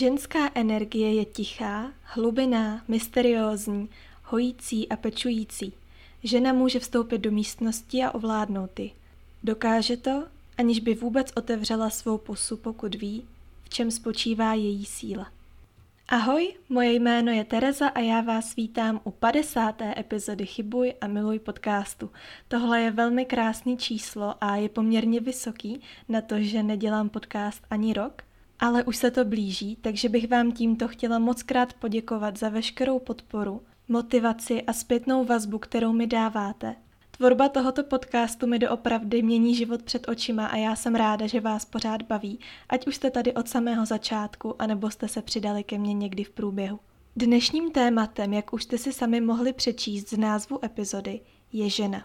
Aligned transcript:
Ženská 0.00 0.50
energie 0.54 1.14
je 1.14 1.24
tichá, 1.24 1.92
hlubiná, 2.02 2.84
mysteriózní, 2.88 3.88
hojící 4.24 4.88
a 4.88 4.96
pečující. 4.96 5.72
Žena 6.24 6.52
může 6.52 6.78
vstoupit 6.78 7.18
do 7.18 7.30
místnosti 7.30 8.04
a 8.04 8.10
ovládnout 8.10 8.80
ji. 8.80 8.92
Dokáže 9.44 9.96
to, 9.96 10.24
aniž 10.58 10.80
by 10.80 10.94
vůbec 10.94 11.32
otevřela 11.36 11.90
svou 11.90 12.18
pusu, 12.18 12.56
pokud 12.56 12.94
ví, 12.94 13.24
v 13.64 13.68
čem 13.68 13.90
spočívá 13.90 14.54
její 14.54 14.84
síla. 14.84 15.26
Ahoj, 16.08 16.54
moje 16.68 16.92
jméno 16.92 17.32
je 17.32 17.44
Tereza 17.44 17.88
a 17.88 18.00
já 18.00 18.20
vás 18.20 18.56
vítám 18.56 19.00
u 19.04 19.10
50. 19.10 19.82
epizody 19.82 20.46
Chybuj 20.46 20.94
a 21.00 21.06
miluj 21.06 21.38
podcastu. 21.38 22.10
Tohle 22.48 22.80
je 22.80 22.90
velmi 22.90 23.24
krásný 23.24 23.76
číslo 23.76 24.34
a 24.40 24.56
je 24.56 24.68
poměrně 24.68 25.20
vysoký 25.20 25.80
na 26.08 26.20
to, 26.20 26.34
že 26.38 26.62
nedělám 26.62 27.08
podcast 27.08 27.62
ani 27.70 27.92
rok, 27.92 28.22
ale 28.60 28.84
už 28.84 28.96
se 28.96 29.10
to 29.10 29.24
blíží, 29.24 29.76
takže 29.80 30.08
bych 30.08 30.28
vám 30.28 30.52
tímto 30.52 30.88
chtěla 30.88 31.18
moc 31.18 31.42
krát 31.42 31.72
poděkovat 31.72 32.38
za 32.38 32.48
veškerou 32.48 32.98
podporu, 32.98 33.62
motivaci 33.88 34.62
a 34.62 34.72
zpětnou 34.72 35.24
vazbu, 35.24 35.58
kterou 35.58 35.92
mi 35.92 36.06
dáváte. 36.06 36.76
Tvorba 37.10 37.48
tohoto 37.48 37.84
podcastu 37.84 38.46
mi 38.46 38.58
doopravdy 38.58 39.22
mění 39.22 39.54
život 39.54 39.82
před 39.82 40.08
očima 40.08 40.46
a 40.46 40.56
já 40.56 40.76
jsem 40.76 40.94
ráda, 40.94 41.26
že 41.26 41.40
vás 41.40 41.64
pořád 41.64 42.02
baví, 42.02 42.38
ať 42.68 42.86
už 42.86 42.96
jste 42.96 43.10
tady 43.10 43.34
od 43.34 43.48
samého 43.48 43.86
začátku, 43.86 44.62
anebo 44.62 44.90
jste 44.90 45.08
se 45.08 45.22
přidali 45.22 45.64
ke 45.64 45.78
mně 45.78 45.94
někdy 45.94 46.24
v 46.24 46.30
průběhu. 46.30 46.78
Dnešním 47.16 47.70
tématem, 47.70 48.32
jak 48.32 48.52
už 48.52 48.62
jste 48.62 48.78
si 48.78 48.92
sami 48.92 49.20
mohli 49.20 49.52
přečíst 49.52 50.08
z 50.08 50.18
názvu 50.18 50.64
epizody, 50.64 51.20
je 51.52 51.70
žena. 51.70 52.04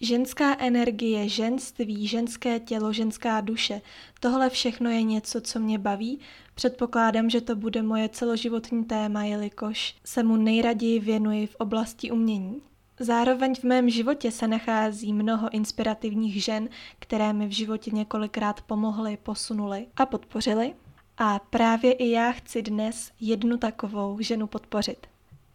Ženská 0.00 0.56
energie, 0.58 1.28
ženství, 1.28 2.06
ženské 2.06 2.60
tělo, 2.60 2.92
ženská 2.92 3.40
duše, 3.40 3.80
tohle 4.20 4.50
všechno 4.50 4.90
je 4.90 5.02
něco, 5.02 5.40
co 5.40 5.58
mě 5.58 5.78
baví. 5.78 6.18
Předpokládám, 6.54 7.30
že 7.30 7.40
to 7.40 7.56
bude 7.56 7.82
moje 7.82 8.08
celoživotní 8.08 8.84
téma, 8.84 9.24
jelikož 9.24 9.94
se 10.04 10.22
mu 10.22 10.36
nejraději 10.36 11.00
věnuji 11.00 11.46
v 11.46 11.54
oblasti 11.54 12.10
umění. 12.10 12.62
Zároveň 13.00 13.54
v 13.54 13.64
mém 13.64 13.90
životě 13.90 14.30
se 14.30 14.48
nachází 14.48 15.12
mnoho 15.12 15.50
inspirativních 15.50 16.44
žen, 16.44 16.68
které 16.98 17.32
mi 17.32 17.46
v 17.46 17.50
životě 17.50 17.90
několikrát 17.90 18.60
pomohly, 18.60 19.18
posunuly 19.22 19.86
a 19.96 20.06
podpořily. 20.06 20.74
A 21.18 21.38
právě 21.38 21.92
i 21.92 22.10
já 22.10 22.32
chci 22.32 22.62
dnes 22.62 23.10
jednu 23.20 23.56
takovou 23.56 24.20
ženu 24.20 24.46
podpořit. 24.46 25.06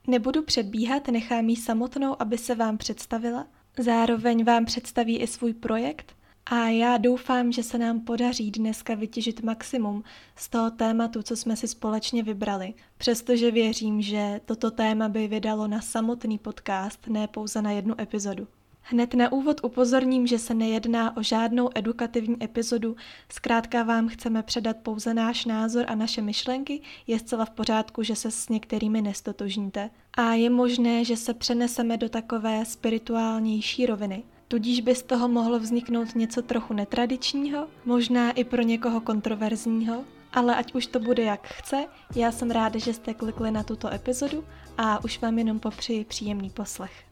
Nebudu 0.07 0.43
předbíhat, 0.43 1.07
nechám 1.07 1.49
ji 1.49 1.55
samotnou, 1.55 2.21
aby 2.21 2.37
se 2.37 2.55
vám 2.55 2.77
představila. 2.77 3.47
Zároveň 3.79 4.43
vám 4.43 4.65
představí 4.65 5.19
i 5.19 5.27
svůj 5.27 5.53
projekt 5.53 6.15
a 6.45 6.67
já 6.67 6.97
doufám, 6.97 7.51
že 7.51 7.63
se 7.63 7.77
nám 7.77 7.99
podaří 7.99 8.51
dneska 8.51 8.95
vytěžit 8.95 9.43
maximum 9.43 10.03
z 10.35 10.49
toho 10.49 10.71
tématu, 10.71 11.23
co 11.23 11.35
jsme 11.35 11.55
si 11.55 11.67
společně 11.67 12.23
vybrali, 12.23 12.73
přestože 12.97 13.51
věřím, 13.51 14.01
že 14.01 14.41
toto 14.45 14.71
téma 14.71 15.09
by 15.09 15.27
vydalo 15.27 15.67
na 15.67 15.81
samotný 15.81 16.37
podcast, 16.37 17.07
ne 17.07 17.27
pouze 17.27 17.61
na 17.61 17.71
jednu 17.71 18.01
epizodu. 18.01 18.47
Hned 18.83 19.13
na 19.13 19.31
úvod 19.31 19.63
upozorním, 19.63 20.27
že 20.27 20.39
se 20.39 20.53
nejedná 20.53 21.17
o 21.17 21.23
žádnou 21.23 21.69
edukativní 21.75 22.43
epizodu, 22.43 22.95
zkrátka 23.29 23.83
vám 23.83 24.07
chceme 24.07 24.43
předat 24.43 24.77
pouze 24.77 25.13
náš 25.13 25.45
názor 25.45 25.85
a 25.87 25.95
naše 25.95 26.21
myšlenky, 26.21 26.81
je 27.07 27.19
zcela 27.19 27.45
v 27.45 27.49
pořádku, 27.49 28.03
že 28.03 28.15
se 28.15 28.31
s 28.31 28.49
některými 28.49 29.01
nestotožníte. 29.01 29.89
A 30.13 30.33
je 30.33 30.49
možné, 30.49 31.05
že 31.05 31.17
se 31.17 31.33
přeneseme 31.33 31.97
do 31.97 32.09
takové 32.09 32.65
spirituálnější 32.65 33.85
roviny. 33.85 34.23
Tudíž 34.47 34.81
by 34.81 34.95
z 34.95 35.03
toho 35.03 35.27
mohlo 35.27 35.59
vzniknout 35.59 36.15
něco 36.15 36.41
trochu 36.41 36.73
netradičního, 36.73 37.67
možná 37.85 38.31
i 38.31 38.43
pro 38.43 38.61
někoho 38.61 39.01
kontroverzního, 39.01 40.03
ale 40.33 40.55
ať 40.55 40.75
už 40.75 40.87
to 40.87 40.99
bude 40.99 41.23
jak 41.23 41.47
chce, 41.47 41.85
já 42.15 42.31
jsem 42.31 42.51
ráda, 42.51 42.79
že 42.79 42.93
jste 42.93 43.13
klikli 43.13 43.51
na 43.51 43.63
tuto 43.63 43.93
epizodu 43.93 44.43
a 44.77 45.03
už 45.03 45.21
vám 45.21 45.37
jenom 45.37 45.59
popřeji 45.59 46.05
příjemný 46.05 46.49
poslech. 46.49 47.10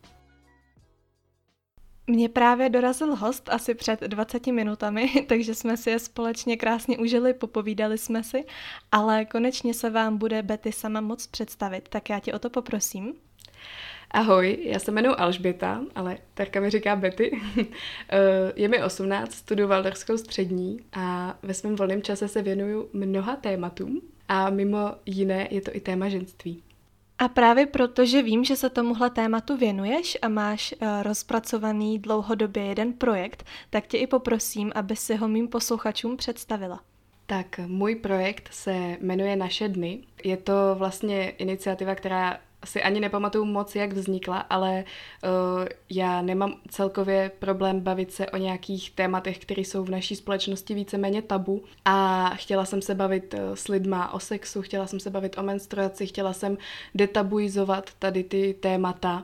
Mně 2.10 2.30
právě 2.30 2.70
dorazil 2.70 3.16
host 3.16 3.50
asi 3.50 3.76
před 3.76 4.02
20 4.02 4.48
minutami, 4.48 5.10
takže 5.28 5.56
jsme 5.56 5.78
si 5.78 5.90
je 5.90 6.00
společně 6.00 6.58
krásně 6.58 6.98
užili, 6.98 7.34
popovídali 7.34 7.98
jsme 7.98 8.24
si, 8.24 8.46
ale 8.92 9.26
konečně 9.26 9.74
se 9.74 9.90
vám 9.90 10.18
bude 10.18 10.44
Betty 10.44 10.72
sama 10.72 11.02
moc 11.02 11.28
představit, 11.28 11.90
tak 11.90 12.10
já 12.10 12.20
tě 12.20 12.34
o 12.34 12.40
to 12.40 12.50
poprosím. 12.50 13.14
Ahoj, 14.12 14.58
já 14.62 14.80
se 14.80 14.92
jmenuji 14.92 15.16
Alžběta, 15.16 15.82
ale 15.96 16.18
Terka 16.34 16.60
mi 16.60 16.70
říká 16.70 16.96
Betty. 16.96 17.42
Je 18.56 18.68
mi 18.68 18.84
18, 18.84 19.32
studuji 19.32 19.68
Valdorskou 19.68 20.18
střední 20.18 20.80
a 20.94 21.38
ve 21.42 21.54
svém 21.54 21.76
volném 21.76 22.02
čase 22.02 22.28
se 22.28 22.42
věnuju 22.42 22.90
mnoha 22.94 23.36
tématům 23.36 24.02
a 24.28 24.50
mimo 24.50 24.92
jiné 25.06 25.48
je 25.52 25.62
to 25.62 25.76
i 25.76 25.80
téma 25.80 26.10
ženství. 26.10 26.64
A 27.20 27.28
právě 27.28 27.66
proto, 27.66 28.06
že 28.06 28.22
vím, 28.22 28.44
že 28.44 28.56
se 28.56 28.70
tomuhle 28.70 29.10
tématu 29.10 29.58
věnuješ 29.58 30.18
a 30.22 30.30
máš 30.30 30.74
uh, 30.82 31.04
rozpracovaný 31.04 32.00
dlouhodobě 32.00 32.66
jeden 32.66 32.94
projekt, 32.94 33.46
tak 33.70 33.88
tě 33.88 33.98
i 33.98 34.08
poprosím, 34.08 34.72
aby 34.76 34.96
si 34.96 35.16
ho 35.16 35.28
mým 35.28 35.48
posluchačům 35.48 36.18
představila. 36.18 36.80
Tak 37.26 37.60
můj 37.68 37.96
projekt 37.96 38.50
se 38.52 38.98
jmenuje 39.02 39.36
Naše 39.36 39.68
dny. 39.68 40.00
Je 40.24 40.38
to 40.38 40.54
vlastně 40.76 41.30
iniciativa, 41.30 41.96
která 41.96 42.40
si 42.66 42.84
ani 42.84 43.00
nepamatuju 43.00 43.46
moc, 43.46 43.76
jak 43.76 43.94
vznikla, 43.94 44.38
ale 44.38 44.84
uh, 45.24 45.66
já 45.90 46.22
nemám 46.22 46.54
celkově 46.70 47.32
problém 47.40 47.80
bavit 47.80 48.14
se 48.14 48.28
o 48.28 48.38
nějakých 48.38 48.92
tématech, 48.92 49.40
které 49.40 49.62
jsou 49.62 49.84
v 49.84 49.90
naší 49.90 50.16
společnosti 50.16 50.74
víceméně 50.74 51.22
tabu. 51.22 51.64
A 51.86 52.30
chtěla 52.36 52.66
jsem 52.66 52.82
se 52.82 52.96
bavit 52.96 53.34
uh, 53.34 53.40
s 53.56 53.68
lidma 53.68 54.14
o 54.14 54.20
sexu, 54.20 54.62
chtěla 54.62 54.88
jsem 54.88 55.00
se 55.00 55.10
bavit 55.10 55.38
o 55.38 55.44
menstruaci, 55.44 56.08
chtěla 56.08 56.34
jsem 56.34 56.58
detabuizovat 56.96 57.90
tady 58.00 58.24
ty 58.24 58.56
témata. 58.60 59.24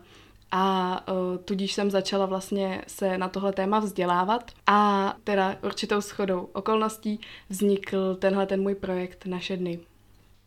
A 0.51 1.03
uh, 1.12 1.38
tudíž 1.38 1.74
jsem 1.74 1.91
začala 1.91 2.25
vlastně 2.25 2.81
se 2.88 3.18
na 3.18 3.29
tohle 3.29 3.53
téma 3.53 3.79
vzdělávat. 3.79 4.51
A 4.68 5.13
teda 5.24 5.56
určitou 5.63 6.01
schodou 6.01 6.50
okolností 6.53 7.19
vznikl 7.50 8.16
tenhle 8.16 8.45
ten 8.45 8.62
můj 8.62 8.75
projekt 8.75 9.25
Naše 9.25 9.57
dny. 9.57 9.79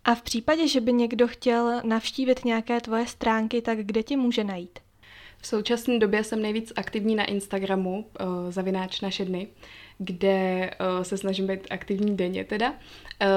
A 0.05 0.15
v 0.15 0.23
případě, 0.23 0.69
že 0.69 0.81
by 0.81 0.93
někdo 0.93 1.29
chtěl 1.29 1.81
navštívit 1.85 2.45
nějaké 2.45 2.81
tvoje 2.81 3.07
stránky, 3.07 3.63
tak 3.63 3.79
kde 3.79 4.03
tě 4.03 4.17
může 4.17 4.45
najít? 4.45 4.79
V 5.41 5.47
současné 5.47 5.99
době 5.99 6.25
jsem 6.25 6.43
nejvíc 6.43 6.73
aktivní 6.77 7.15
na 7.15 7.25
Instagramu, 7.25 8.07
uh, 8.21 8.27
zavináč 8.51 9.01
naše 9.01 9.25
dny, 9.25 9.49
kde 9.99 10.71
uh, 10.71 11.03
se 11.03 11.19
snažím 11.19 11.47
být 11.47 11.67
aktivní 11.71 12.17
denně 12.17 12.45
teda, 12.45 12.71
uh, 12.71 12.77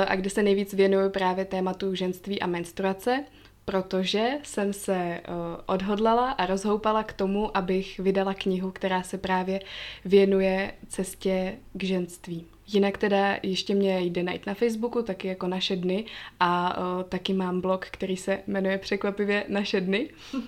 a 0.07 0.16
kde 0.16 0.29
se 0.29 0.44
nejvíc 0.44 0.73
věnuju 0.73 1.09
právě 1.09 1.45
tématu 1.45 1.95
ženství 1.95 2.41
a 2.41 2.47
menstruace, 2.47 3.23
protože 3.66 4.29
jsem 4.43 4.73
se 4.73 5.22
odhodlala 5.66 6.31
a 6.31 6.45
rozhoupala 6.45 7.03
k 7.03 7.13
tomu, 7.13 7.57
abych 7.57 7.99
vydala 7.99 8.33
knihu, 8.33 8.72
která 8.72 9.03
se 9.03 9.17
právě 9.17 9.59
věnuje 10.05 10.73
cestě 10.88 11.57
k 11.73 11.83
ženství. 11.83 12.45
Jinak 12.74 12.98
teda 12.98 13.38
ještě 13.44 13.76
mě 13.76 14.00
jde 14.02 14.24
najít 14.24 14.46
na 14.46 14.54
Facebooku, 14.54 15.02
taky 15.02 15.28
jako 15.28 15.48
Naše 15.48 15.76
dny 15.76 16.06
a 16.40 16.78
uh, 16.78 17.04
taky 17.04 17.34
mám 17.34 17.62
blog, 17.62 17.86
který 17.86 18.18
se 18.18 18.40
jmenuje 18.48 18.78
překvapivě 18.78 19.46
Naše 19.48 19.82
dny, 19.82 20.09
uh, 20.34 20.40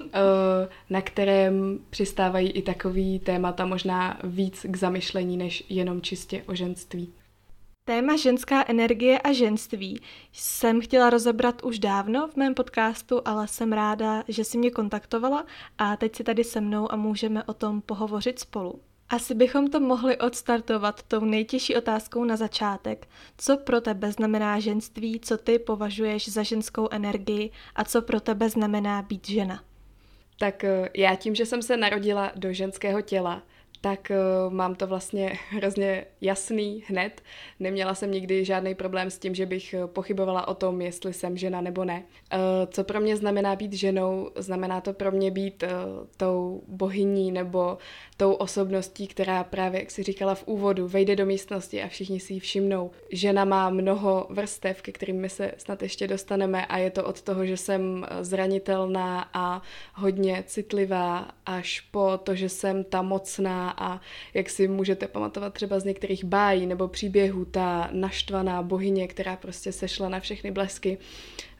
na 0.89 1.01
kterém 1.01 1.79
přistávají 1.89 2.51
i 2.51 2.61
takový 2.61 3.19
témata 3.19 3.65
možná 3.65 4.19
víc 4.23 4.65
k 4.69 4.75
zamyšlení, 4.75 5.37
než 5.37 5.63
jenom 5.69 6.01
čistě 6.01 6.43
o 6.47 6.55
ženství. 6.55 7.13
Téma 7.85 8.17
ženská 8.17 8.65
energie 8.67 9.19
a 9.19 9.33
ženství 9.33 10.01
jsem 10.31 10.81
chtěla 10.81 11.09
rozebrat 11.09 11.63
už 11.63 11.79
dávno 11.79 12.27
v 12.27 12.35
mém 12.35 12.53
podcastu, 12.53 13.21
ale 13.25 13.47
jsem 13.47 13.73
ráda, 13.73 14.23
že 14.27 14.43
si 14.43 14.57
mě 14.57 14.71
kontaktovala 14.71 15.45
a 15.77 15.97
teď 15.97 16.15
si 16.15 16.23
tady 16.23 16.43
se 16.43 16.61
mnou 16.61 16.91
a 16.91 16.95
můžeme 16.95 17.43
o 17.43 17.53
tom 17.53 17.81
pohovořit 17.81 18.39
spolu. 18.39 18.79
Asi 19.09 19.35
bychom 19.35 19.69
to 19.69 19.79
mohli 19.79 20.17
odstartovat 20.17 21.03
tou 21.03 21.25
nejtěžší 21.25 21.75
otázkou 21.75 22.23
na 22.23 22.35
začátek. 22.35 23.07
Co 23.37 23.57
pro 23.57 23.81
tebe 23.81 24.11
znamená 24.11 24.59
ženství, 24.59 25.19
co 25.19 25.37
ty 25.37 25.59
považuješ 25.59 26.29
za 26.29 26.43
ženskou 26.43 26.87
energii 26.91 27.51
a 27.75 27.83
co 27.83 28.01
pro 28.01 28.19
tebe 28.19 28.49
znamená 28.49 29.01
být 29.01 29.27
žena? 29.27 29.63
Tak 30.39 30.63
eh, 30.63 30.89
já 30.97 31.15
tím, 31.15 31.35
že 31.35 31.45
jsem 31.45 31.61
se 31.61 31.77
narodila 31.77 32.31
do 32.35 32.53
ženského 32.53 33.01
těla, 33.01 33.43
tak 33.83 34.11
uh, 34.11 34.53
mám 34.53 34.75
to 34.75 34.87
vlastně 34.87 35.39
hrozně 35.49 36.05
jasný 36.21 36.83
hned. 36.87 37.21
Neměla 37.59 37.95
jsem 37.95 38.11
nikdy 38.11 38.45
žádný 38.45 38.75
problém 38.75 39.09
s 39.09 39.19
tím, 39.19 39.35
že 39.35 39.45
bych 39.45 39.73
eh, 39.73 39.87
pochybovala 39.87 40.47
o 40.47 40.53
tom, 40.53 40.81
jestli 40.81 41.13
jsem 41.13 41.37
žena 41.37 41.61
nebo 41.61 41.85
ne. 41.85 42.03
Uh, 42.33 42.39
co 42.71 42.83
pro 42.83 43.01
mě 43.01 43.17
znamená 43.17 43.55
být 43.55 43.73
ženou? 43.73 44.29
Znamená 44.35 44.81
to 44.81 44.93
pro 44.93 45.11
mě 45.11 45.31
být 45.31 45.63
uh, 45.63 45.69
tou 46.17 46.63
bohyní 46.67 47.31
nebo 47.31 47.77
tou 48.17 48.33
osobností, 48.33 49.07
která 49.07 49.43
právě, 49.43 49.79
jak 49.79 49.91
si 49.91 50.03
říkala 50.03 50.35
v 50.35 50.47
úvodu, 50.47 50.87
vejde 50.87 51.15
do 51.15 51.25
místnosti 51.25 51.83
a 51.83 51.87
všichni 51.87 52.19
si 52.19 52.33
ji 52.33 52.39
všimnou. 52.39 52.91
Žena 53.11 53.45
má 53.45 53.69
mnoho 53.69 54.27
vrstev, 54.29 54.81
ke 54.81 54.91
kterým 54.91 55.21
my 55.21 55.29
se 55.29 55.51
snad 55.57 55.81
ještě 55.81 56.07
dostaneme 56.07 56.65
a 56.65 56.77
je 56.77 56.91
to 56.91 57.03
od 57.03 57.21
toho, 57.21 57.45
že 57.45 57.57
jsem 57.57 58.05
zranitelná 58.21 59.29
a 59.33 59.61
hodně 59.93 60.43
citlivá, 60.47 61.27
až 61.45 61.81
po 61.81 62.19
to, 62.23 62.35
že 62.35 62.49
jsem 62.49 62.83
ta 62.83 63.01
mocná 63.01 63.72
a 63.77 64.01
jak 64.33 64.49
si 64.49 64.67
můžete 64.67 65.07
pamatovat 65.07 65.53
třeba 65.53 65.79
z 65.79 65.83
některých 65.83 66.23
bájí 66.25 66.65
nebo 66.65 66.87
příběhů, 66.87 67.45
ta 67.45 67.89
naštvaná 67.91 68.61
bohyně, 68.61 69.07
která 69.07 69.35
prostě 69.35 69.71
sešla 69.71 70.09
na 70.09 70.19
všechny 70.19 70.51
blesky. 70.51 70.97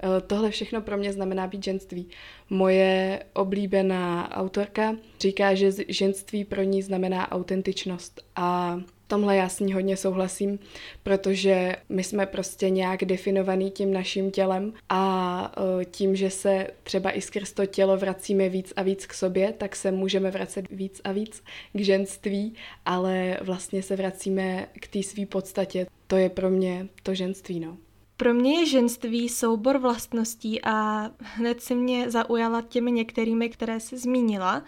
Eh, 0.04 0.22
tohle 0.22 0.50
všechno 0.50 0.82
pro 0.82 0.98
mě 0.98 1.14
znamená 1.14 1.48
být 1.48 1.64
ženství. 1.64 2.10
Moje 2.50 3.24
oblíbená 3.34 4.36
autorka 4.36 4.96
říká, 5.20 5.56
že 5.56 5.72
ženství 5.88 6.46
pro 6.46 6.64
ní 6.64 6.82
znamená 6.82 7.32
autentičnost 7.32 8.22
a 8.36 8.80
tomhle 9.08 9.36
já 9.36 9.50
s 9.50 9.60
ní 9.60 9.74
hodně 9.74 9.98
souhlasím, 9.98 10.60
protože 11.04 11.76
my 11.90 12.04
jsme 12.04 12.26
prostě 12.26 12.70
nějak 12.70 13.06
definovaný 13.06 13.72
tím 13.72 13.94
naším 13.94 14.32
tělem 14.32 14.74
a 14.90 15.52
e, 15.82 15.86
tím, 15.86 16.16
že 16.16 16.30
se 16.30 16.68
třeba 16.84 17.12
i 17.12 17.22
skrz 17.22 17.54
to 17.54 17.66
tělo 17.66 17.98
vracíme 17.98 18.50
víc 18.50 18.74
a 18.76 18.84
víc 18.84 19.06
k 19.06 19.14
sobě, 19.14 19.54
tak 19.58 19.76
se 19.76 19.92
můžeme 19.92 20.32
vracet 20.32 20.66
víc 20.72 21.02
a 21.04 21.12
víc 21.12 21.44
k 21.74 21.80
ženství, 21.80 22.54
ale 22.86 23.38
vlastně 23.42 23.84
se 23.84 23.96
vracíme 23.96 24.68
k 24.80 24.88
té 24.88 25.04
své 25.04 25.26
podstatě. 25.26 25.88
To 26.08 26.18
je 26.18 26.30
pro 26.30 26.50
mě 26.50 26.88
to 27.04 27.14
ženství, 27.14 27.60
no. 27.60 27.78
Pro 28.18 28.34
mě 28.34 28.60
je 28.60 28.66
ženství 28.66 29.30
soubor 29.30 29.78
vlastností 29.78 30.62
a 30.64 31.10
hned 31.20 31.62
si 31.62 31.76
mě 31.76 32.12
zaujala 32.12 32.62
těmi 32.62 32.92
některými, 32.92 33.50
které 33.50 33.80
se 33.80 33.98
zmínila 33.98 34.64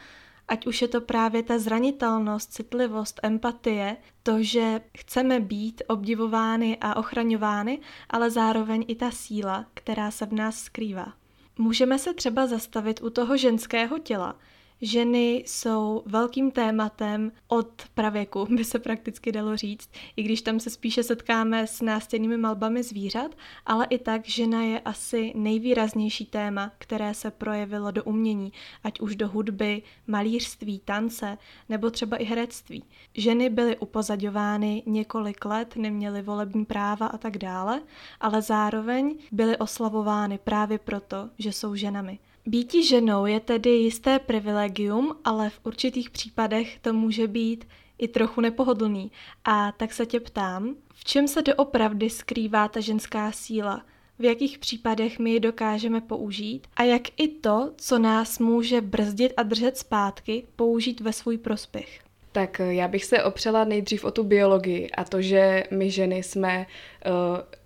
ať 0.48 0.68
už 0.68 0.82
je 0.82 0.88
to 0.88 1.02
právě 1.02 1.44
ta 1.44 1.60
zranitelnost, 1.60 2.54
citlivost, 2.54 3.20
empatie, 3.24 3.98
to, 4.24 4.44
že 4.44 4.82
chceme 4.98 5.40
být 5.40 5.84
obdivovány 5.88 6.78
a 6.82 6.96
ochraňovány, 6.96 7.80
ale 8.10 8.32
zároveň 8.32 8.86
i 8.88 8.96
ta 8.96 9.12
síla, 9.12 9.66
která 9.74 10.12
se 10.12 10.26
v 10.26 10.34
nás 10.34 10.60
skrývá. 10.60 11.14
Můžeme 11.58 12.00
se 12.00 12.14
třeba 12.14 12.48
zastavit 12.48 13.04
u 13.04 13.10
toho 13.10 13.38
ženského 13.38 14.00
těla, 14.00 14.36
Ženy 14.86 15.44
jsou 15.46 16.04
velkým 16.06 16.52
tématem 16.52 17.32
od 17.48 17.84
pravěku, 17.94 18.48
by 18.50 18.64
se 18.64 18.80
prakticky 18.80 19.32
dalo 19.32 19.58
říct, 19.58 19.90
i 20.16 20.24
když 20.24 20.42
tam 20.42 20.60
se 20.60 20.70
spíše 20.70 21.04
setkáme 21.04 21.68
s 21.68 21.82
nástěnnými 21.82 22.38
malbami 22.38 22.84
zvířat, 22.84 23.36
ale 23.66 23.88
i 23.90 23.98
tak 23.98 24.28
žena 24.28 24.62
je 24.62 24.80
asi 24.80 25.34
nejvýraznější 25.36 26.26
téma, 26.26 26.72
které 26.78 27.14
se 27.14 27.32
projevilo 27.32 27.92
do 27.92 28.04
umění, 28.04 28.54
ať 28.84 29.00
už 29.00 29.16
do 29.16 29.28
hudby, 29.28 29.82
malířství, 30.08 30.80
tance 30.80 31.38
nebo 31.70 31.90
třeba 31.90 32.18
i 32.18 32.24
herectví. 32.24 32.84
Ženy 33.14 33.50
byly 33.50 33.78
upozaďovány 33.78 34.84
několik 34.86 35.46
let, 35.46 35.76
neměly 35.76 36.22
volební 36.22 36.66
práva 36.66 37.08
a 37.08 37.18
tak 37.18 37.38
dále, 37.38 37.82
ale 38.20 38.42
zároveň 38.42 39.16
byly 39.32 39.58
oslavovány 39.58 40.38
právě 40.38 40.80
proto, 40.80 41.30
že 41.38 41.52
jsou 41.52 41.76
ženami. 41.76 42.20
Býti 42.48 42.84
ženou 42.84 43.26
je 43.26 43.40
tedy 43.40 43.70
jisté 43.70 44.20
privilegium, 44.20 45.16
ale 45.24 45.50
v 45.50 45.60
určitých 45.64 46.10
případech 46.10 46.80
to 46.80 46.94
může 46.94 47.28
být 47.28 47.68
i 47.98 48.08
trochu 48.08 48.42
nepohodlný. 48.42 49.12
A 49.46 49.72
tak 49.72 49.94
se 49.94 50.06
tě 50.06 50.20
ptám, 50.20 50.76
v 50.94 51.04
čem 51.04 51.28
se 51.28 51.42
doopravdy 51.42 52.10
skrývá 52.10 52.68
ta 52.68 52.80
ženská 52.80 53.32
síla? 53.32 53.86
V 54.20 54.24
jakých 54.24 54.58
případech 54.60 55.20
my 55.20 55.32
ji 55.32 55.40
dokážeme 55.40 56.02
použít? 56.02 56.68
A 56.76 56.84
jak 56.84 57.02
i 57.18 57.28
to, 57.28 57.74
co 57.78 58.00
nás 58.00 58.40
může 58.40 58.82
brzdit 58.82 59.34
a 59.38 59.44
držet 59.44 59.78
zpátky, 59.78 60.44
použít 60.56 61.02
ve 61.02 61.14
svůj 61.14 61.38
prospěch? 61.38 62.00
Tak 62.32 62.62
já 62.70 62.88
bych 62.88 63.06
se 63.06 63.24
opřela 63.24 63.64
nejdřív 63.64 64.06
o 64.06 64.12
tu 64.12 64.24
biologii 64.24 64.90
a 64.92 65.04
to, 65.04 65.22
že 65.22 65.64
my 65.72 65.92
ženy 65.92 66.24
jsme 66.24 66.66
uh, 67.06 67.14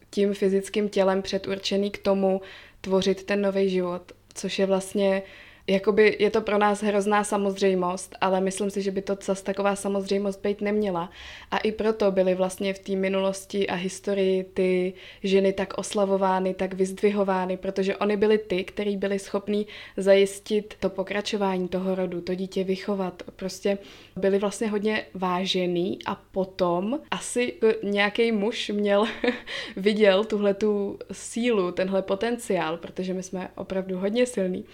tím 0.10 0.34
fyzickým 0.34 0.90
tělem 0.90 1.22
předurčený 1.22 1.92
k 1.92 1.98
tomu 1.98 2.42
tvořit 2.82 3.24
ten 3.24 3.42
nový 3.42 3.70
život 3.70 4.12
což 4.40 4.60
je 4.60 4.66
vlastně 4.66 5.22
jakoby 5.70 6.16
je 6.20 6.32
to 6.32 6.42
pro 6.42 6.58
nás 6.58 6.84
hrozná 6.84 7.24
samozřejmost, 7.24 8.16
ale 8.22 8.42
myslím 8.42 8.70
si, 8.70 8.82
že 8.82 8.92
by 8.92 9.02
to 9.02 9.18
zase 9.22 9.44
taková 9.44 9.76
samozřejmost 9.76 10.42
být 10.42 10.62
neměla. 10.62 11.10
A 11.52 11.58
i 11.58 11.72
proto 11.72 12.12
byly 12.12 12.36
vlastně 12.36 12.74
v 12.74 12.80
té 12.80 12.96
minulosti 12.96 13.68
a 13.68 13.76
historii 13.76 14.44
ty 14.44 14.94
ženy 15.24 15.54
tak 15.54 15.78
oslavovány, 15.78 16.54
tak 16.54 16.74
vyzdvihovány, 16.74 17.58
protože 17.58 17.98
oni 17.98 18.18
byly 18.18 18.38
ty, 18.38 18.64
kteří 18.64 18.98
byli 18.98 19.20
schopní 19.20 19.68
zajistit 19.98 20.74
to 20.80 20.90
pokračování 20.90 21.68
toho 21.68 21.96
rodu, 21.96 22.22
to 22.22 22.36
dítě 22.36 22.64
vychovat. 22.64 23.24
Prostě 23.36 23.78
byli 24.16 24.40
vlastně 24.40 24.68
hodně 24.68 25.06
vážený 25.14 26.00
a 26.06 26.16
potom 26.16 27.00
asi 27.12 27.54
nějaký 27.84 28.32
muž 28.32 28.70
měl, 28.70 29.06
viděl 29.78 30.24
tuhle 30.24 30.54
tu 30.54 31.00
sílu, 31.12 31.72
tenhle 31.72 32.02
potenciál, 32.02 32.78
protože 32.78 33.14
my 33.14 33.24
jsme 33.24 33.50
opravdu 33.56 33.98
hodně 33.98 34.26
silní 34.26 34.66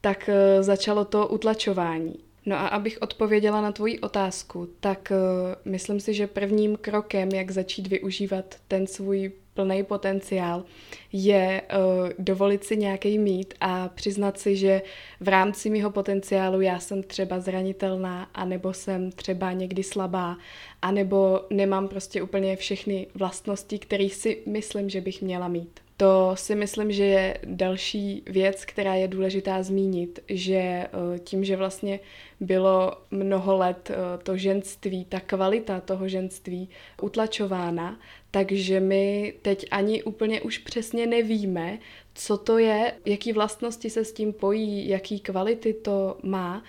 tak 0.00 0.28
eh, 0.28 0.62
začalo 0.62 1.04
to 1.04 1.28
utlačování. 1.28 2.28
No 2.48 2.56
a 2.56 2.66
abych 2.68 2.98
odpověděla 3.00 3.60
na 3.60 3.72
tvoji 3.72 3.98
otázku, 3.98 4.68
tak 4.80 5.12
uh, 5.12 5.72
myslím 5.72 6.00
si, 6.00 6.14
že 6.14 6.26
prvním 6.26 6.76
krokem, 6.76 7.28
jak 7.28 7.50
začít 7.50 7.86
využívat 7.86 8.54
ten 8.68 8.86
svůj 8.86 9.32
plný 9.54 9.84
potenciál, 9.84 10.64
je 11.12 11.62
uh, 11.62 12.08
dovolit 12.18 12.64
si 12.64 12.76
nějaký 12.76 13.18
mít 13.18 13.54
a 13.60 13.88
přiznat 13.88 14.38
si, 14.38 14.56
že 14.56 14.82
v 15.20 15.28
rámci 15.28 15.70
mého 15.70 15.90
potenciálu 15.90 16.60
já 16.60 16.78
jsem 16.78 17.02
třeba 17.02 17.40
zranitelná, 17.40 18.28
anebo 18.34 18.72
jsem 18.72 19.12
třeba 19.12 19.52
někdy 19.52 19.82
slabá, 19.82 20.36
anebo 20.82 21.40
nemám 21.50 21.88
prostě 21.88 22.22
úplně 22.22 22.56
všechny 22.56 23.06
vlastnosti, 23.14 23.78
které 23.78 24.08
si 24.08 24.42
myslím, 24.46 24.90
že 24.90 25.00
bych 25.00 25.22
měla 25.22 25.48
mít. 25.48 25.87
To 26.00 26.32
si 26.34 26.54
myslím, 26.54 26.92
že 26.92 27.04
je 27.04 27.38
další 27.44 28.22
věc, 28.26 28.64
která 28.64 28.94
je 28.94 29.08
důležitá 29.08 29.62
zmínit, 29.62 30.20
že 30.28 30.54
eh, 30.54 30.88
tím, 31.18 31.44
že 31.44 31.56
vlastně 31.56 32.00
bylo 32.40 32.92
mnoho 33.10 33.56
let 33.56 33.90
eh, 33.90 34.18
to 34.22 34.36
ženství, 34.36 35.04
ta 35.04 35.20
kvalita 35.20 35.80
toho 35.80 36.08
ženství 36.08 36.68
utlačována, 37.02 38.00
takže 38.30 38.80
my 38.80 39.34
teď 39.42 39.66
ani 39.70 40.02
úplně 40.02 40.40
už 40.40 40.58
přesně 40.58 41.06
nevíme, 41.06 41.78
co 42.14 42.38
to 42.38 42.58
je, 42.58 42.92
jaký 43.04 43.32
vlastnosti 43.32 43.90
se 43.90 44.04
s 44.04 44.12
tím 44.12 44.32
pojí, 44.32 44.88
jaký 44.88 45.20
kvality 45.20 45.72
to 45.74 46.18
má. 46.22 46.62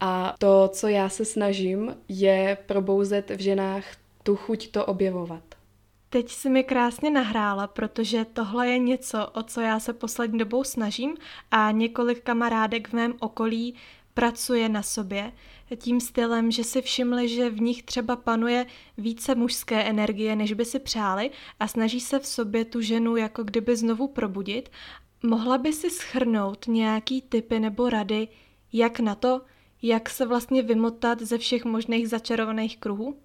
A 0.00 0.34
to, 0.38 0.68
co 0.72 0.88
já 0.88 1.08
se 1.08 1.24
snažím, 1.24 1.96
je 2.08 2.58
probouzet 2.66 3.30
v 3.30 3.40
ženách 3.40 3.84
tu 4.22 4.36
chuť 4.36 4.70
to 4.70 4.86
objevovat. 4.86 5.53
Teď 6.14 6.30
si 6.30 6.50
mi 6.50 6.64
krásně 6.64 7.10
nahrála, 7.10 7.66
protože 7.66 8.24
tohle 8.24 8.68
je 8.68 8.78
něco, 8.78 9.26
o 9.26 9.42
co 9.42 9.60
já 9.60 9.80
se 9.80 9.92
poslední 9.92 10.38
dobou 10.38 10.64
snažím 10.64 11.16
a 11.50 11.70
několik 11.70 12.22
kamarádek 12.22 12.88
v 12.88 12.92
mém 12.92 13.14
okolí 13.20 13.74
pracuje 14.14 14.68
na 14.68 14.82
sobě 14.82 15.32
tím 15.76 16.00
stylem, 16.00 16.50
že 16.50 16.64
si 16.64 16.82
všimli, 16.82 17.28
že 17.28 17.50
v 17.50 17.60
nich 17.60 17.82
třeba 17.82 18.16
panuje 18.16 18.66
více 18.98 19.34
mužské 19.34 19.82
energie, 19.82 20.36
než 20.36 20.52
by 20.52 20.64
si 20.64 20.78
přáli 20.78 21.30
a 21.60 21.68
snaží 21.68 22.00
se 22.00 22.18
v 22.18 22.26
sobě 22.26 22.64
tu 22.64 22.80
ženu 22.80 23.16
jako 23.16 23.44
kdyby 23.44 23.76
znovu 23.76 24.08
probudit. 24.08 24.70
Mohla 25.22 25.58
by 25.58 25.72
si 25.72 25.90
schrnout 25.90 26.66
nějaký 26.66 27.22
typy 27.22 27.60
nebo 27.60 27.90
rady, 27.90 28.28
jak 28.72 29.00
na 29.00 29.14
to, 29.14 29.40
jak 29.82 30.10
se 30.10 30.26
vlastně 30.26 30.62
vymotat 30.62 31.22
ze 31.22 31.38
všech 31.38 31.64
možných 31.64 32.08
začarovaných 32.08 32.78
kruhů? 32.78 33.16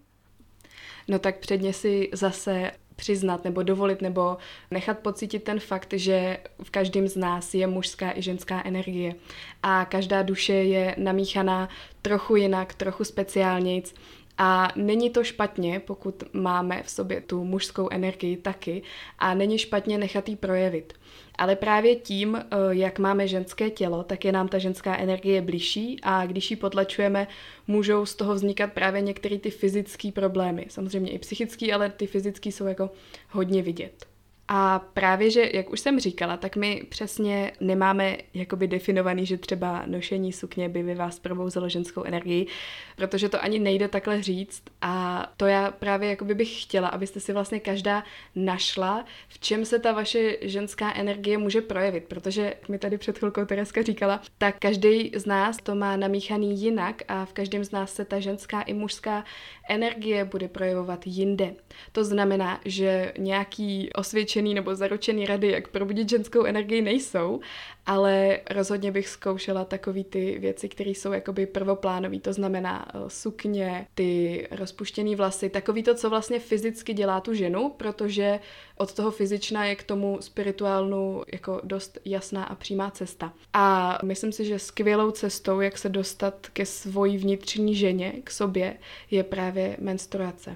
no 1.10 1.20
tak 1.20 1.40
předně 1.40 1.74
si 1.74 2.10
zase 2.14 2.72
přiznat 3.00 3.44
nebo 3.44 3.64
dovolit 3.64 4.02
nebo 4.02 4.38
nechat 4.72 5.00
pocítit 5.00 5.44
ten 5.44 5.60
fakt, 5.60 5.94
že 5.94 6.38
v 6.64 6.70
každém 6.70 7.08
z 7.08 7.16
nás 7.16 7.54
je 7.54 7.68
mužská 7.68 8.12
i 8.18 8.22
ženská 8.22 8.62
energie. 8.66 9.16
A 9.64 9.86
každá 9.86 10.22
duše 10.22 10.54
je 10.54 10.96
namíchaná 10.98 11.70
trochu 12.02 12.36
jinak, 12.36 12.74
trochu 12.74 13.04
speciálnějc. 13.04 13.94
A 14.38 14.68
není 14.76 15.10
to 15.10 15.24
špatně, 15.24 15.80
pokud 15.80 16.24
máme 16.34 16.84
v 16.84 16.90
sobě 16.90 17.22
tu 17.22 17.44
mužskou 17.44 17.90
energii 17.92 18.38
taky. 18.38 18.82
A 19.20 19.34
není 19.34 19.58
špatně 19.58 19.98
nechat 19.98 20.30
ji 20.30 20.36
projevit. 20.36 20.94
Ale 21.40 21.56
právě 21.56 21.96
tím, 21.96 22.36
eh, 22.36 22.46
jak 22.70 23.00
máme 23.00 23.28
ženské 23.28 23.70
tělo, 23.70 24.04
tak 24.04 24.26
je 24.26 24.32
nám 24.32 24.48
ta 24.48 24.58
ženská 24.58 24.98
energie 24.98 25.42
blížší 25.42 26.00
a 26.04 26.26
když 26.26 26.52
ji 26.52 26.58
potlačujeme, 26.58 27.28
můžou 27.68 28.06
z 28.06 28.16
toho 28.16 28.34
vznikat 28.34 28.74
právě 28.74 29.02
některé 29.02 29.40
ty 29.40 29.50
fyzické 29.50 30.12
problémy. 30.12 30.66
Samozřejmě 30.70 31.12
i 31.12 31.20
psychické, 31.20 31.74
ale 31.74 31.90
ty 31.90 32.08
fyzické 32.08 32.50
jsou 32.50 32.66
jako 32.66 32.90
hodně 33.30 33.62
vidět. 33.62 34.09
A 34.52 34.80
právě, 34.80 35.32
že, 35.32 35.50
jak 35.54 35.70
už 35.70 35.80
jsem 35.80 36.00
říkala, 36.00 36.38
tak 36.38 36.56
my 36.56 36.84
přesně 36.90 37.52
nemáme 37.60 38.18
jakoby 38.34 38.68
definovaný, 38.68 39.26
že 39.26 39.38
třeba 39.38 39.84
nošení 39.86 40.34
sukně 40.34 40.70
by 40.70 40.84
by 40.84 40.96
vás 40.96 41.20
probouzelo 41.20 41.70
ženskou 41.70 42.04
energii, 42.04 42.48
protože 42.96 43.30
to 43.30 43.44
ani 43.44 43.60
nejde 43.60 43.88
takhle 43.88 44.22
říct. 44.22 44.64
A 44.82 45.26
to 45.38 45.46
já 45.46 45.72
právě 45.72 46.10
jakoby 46.10 46.36
bych 46.36 46.64
chtěla, 46.64 46.88
abyste 46.88 47.20
si 47.20 47.34
vlastně 47.34 47.60
každá 47.60 48.04
našla, 48.36 49.06
v 49.28 49.40
čem 49.40 49.66
se 49.66 49.80
ta 49.80 49.92
vaše 49.92 50.38
ženská 50.42 50.94
energie 50.94 51.38
může 51.38 51.62
projevit, 51.62 52.04
protože, 52.04 52.42
jak 52.42 52.70
mi 52.70 52.80
tady 52.80 52.98
před 52.98 53.18
chvilkou 53.18 53.46
Tereska 53.46 53.82
říkala, 53.82 54.22
tak 54.38 54.56
každý 54.60 55.12
z 55.16 55.26
nás 55.26 55.58
to 55.58 55.76
má 55.76 55.98
namíchaný 55.98 56.62
jinak 56.62 57.02
a 57.08 57.26
v 57.26 57.34
každém 57.34 57.64
z 57.64 57.72
nás 57.72 57.94
se 57.94 58.06
ta 58.06 58.20
ženská 58.20 58.62
i 58.62 58.74
mužská 58.74 59.26
energie 59.70 60.26
bude 60.26 60.48
projevovat 60.48 61.08
jinde. 61.08 61.56
To 61.92 62.04
znamená, 62.04 62.62
že 62.66 63.14
nějaký 63.18 63.90
osvědčený 63.94 64.54
nebo 64.54 64.76
zaručený 64.76 65.26
rady, 65.26 65.52
jak 65.52 65.68
probudit 65.68 66.10
ženskou 66.10 66.44
energii, 66.44 66.82
nejsou, 66.82 67.40
ale 67.86 68.40
rozhodně 68.50 68.92
bych 68.92 69.08
zkoušela 69.08 69.66
takový 69.66 70.04
ty 70.04 70.40
věci, 70.40 70.70
které 70.70 70.90
jsou 70.90 71.12
jakoby 71.12 71.46
prvoplánový, 71.46 72.20
to 72.20 72.34
znamená 72.34 72.86
eh, 72.88 73.00
sukně, 73.08 73.88
ty 73.96 74.48
rozpuštěné 74.52 75.16
vlasy, 75.16 75.50
takový 75.50 75.84
to, 75.84 75.96
co 75.96 76.10
vlastně 76.10 76.40
fyzicky 76.40 76.94
dělá 76.94 77.22
tu 77.22 77.34
ženu, 77.34 77.70
protože 77.78 78.40
od 78.82 78.94
toho 78.94 79.12
fyzična 79.12 79.66
je 79.66 79.76
k 79.76 79.84
tomu 79.84 80.18
spirituálnu 80.22 81.24
jako 81.34 81.62
dost 81.64 81.98
jasná 82.06 82.44
a 82.44 82.56
přímá 82.56 82.92
cesta. 82.92 83.34
A 83.54 83.98
myslím 84.06 84.32
si, 84.32 84.46
že 84.46 84.60
skvělou 84.60 85.12
cestou, 85.12 85.60
jak 85.60 85.78
se 85.78 85.90
dostat 85.90 86.48
ke 86.54 86.66
svojí 86.66 87.18
vnitřní 87.18 87.76
ženě, 87.76 88.14
k 88.24 88.32
sobě, 88.32 88.78
je 89.12 89.24
právě 89.24 89.78
menstruace. 89.80 90.56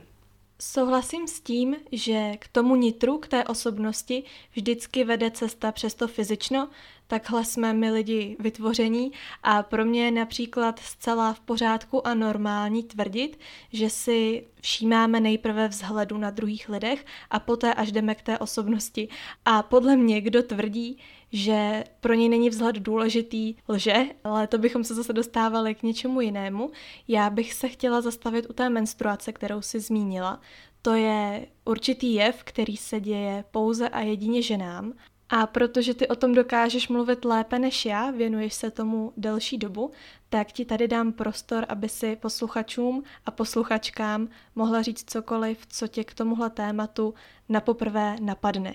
Souhlasím 0.66 1.28
s 1.28 1.40
tím, 1.40 1.76
že 1.92 2.32
k 2.40 2.48
tomu 2.48 2.76
nitru, 2.76 3.18
k 3.18 3.28
té 3.28 3.44
osobnosti, 3.44 4.24
vždycky 4.54 5.04
vede 5.04 5.32
cesta 5.32 5.72
přes 5.72 5.94
to 5.94 6.08
fyzično, 6.08 6.70
takhle 7.08 7.46
jsme 7.46 7.74
my 7.74 7.92
lidi 7.92 8.36
vytvoření 8.40 9.12
a 9.44 9.64
pro 9.64 9.86
mě 9.86 10.06
je 10.06 10.12
například 10.12 10.80
zcela 10.80 11.34
v 11.34 11.40
pořádku 11.40 12.08
a 12.08 12.14
normální 12.14 12.84
tvrdit, 12.84 13.40
že 13.74 13.90
si 13.90 14.48
všímáme 14.62 15.20
nejprve 15.20 15.68
vzhledu 15.68 16.18
na 16.18 16.30
druhých 16.30 16.70
lidech 16.70 17.06
a 17.30 17.40
poté 17.40 17.74
až 17.74 17.92
jdeme 17.92 18.16
k 18.16 18.22
té 18.22 18.40
osobnosti. 18.40 19.08
A 19.46 19.64
podle 19.64 19.96
mě, 19.96 20.22
kdo 20.22 20.44
tvrdí, 20.44 20.98
že 21.34 21.84
pro 22.00 22.14
něj 22.14 22.30
není 22.30 22.50
vzhled 22.50 22.76
důležitý, 22.76 23.56
lže, 23.68 24.06
ale 24.24 24.48
to 24.48 24.58
bychom 24.58 24.84
se 24.84 24.96
zase 24.96 25.14
dostávali 25.14 25.76
k 25.76 25.84
něčemu 25.84 26.22
jinému. 26.22 26.72
Já 27.08 27.30
bych 27.30 27.54
se 27.54 27.70
chtěla 27.70 28.02
zastavit 28.02 28.50
u 28.50 28.54
té 28.54 28.70
menstruace, 28.70 29.32
kterou 29.32 29.62
si 29.62 29.80
zmínila. 29.80 30.42
To 30.82 30.94
je 30.94 31.48
určitý 31.66 32.14
jev, 32.14 32.44
který 32.44 32.78
se 32.78 33.00
děje 33.00 33.44
pouze 33.52 33.90
a 33.90 34.00
jedině 34.00 34.42
ženám 34.42 34.94
a 35.36 35.48
protože 35.48 35.94
ty 35.94 36.08
o 36.08 36.16
tom 36.16 36.34
dokážeš 36.34 36.88
mluvit 36.88 37.26
lépe 37.26 37.60
než 37.60 37.86
já, 37.86 38.12
věnuješ 38.12 38.54
se 38.54 38.72
tomu 38.72 39.14
delší 39.18 39.58
dobu, 39.58 39.92
tak 40.30 40.52
ti 40.52 40.66
tady 40.66 40.88
dám 40.88 41.12
prostor, 41.12 41.66
aby 41.70 41.90
si 41.90 42.16
posluchačům 42.16 43.04
a 43.26 43.32
posluchačkám 43.32 44.28
mohla 44.56 44.82
říct 44.82 45.10
cokoliv, 45.10 45.66
co 45.68 45.88
tě 45.88 46.04
k 46.04 46.14
tomuhle 46.14 46.50
tématu 46.50 47.14
na 47.50 47.62
poprvé 47.62 48.16
napadne. 48.22 48.74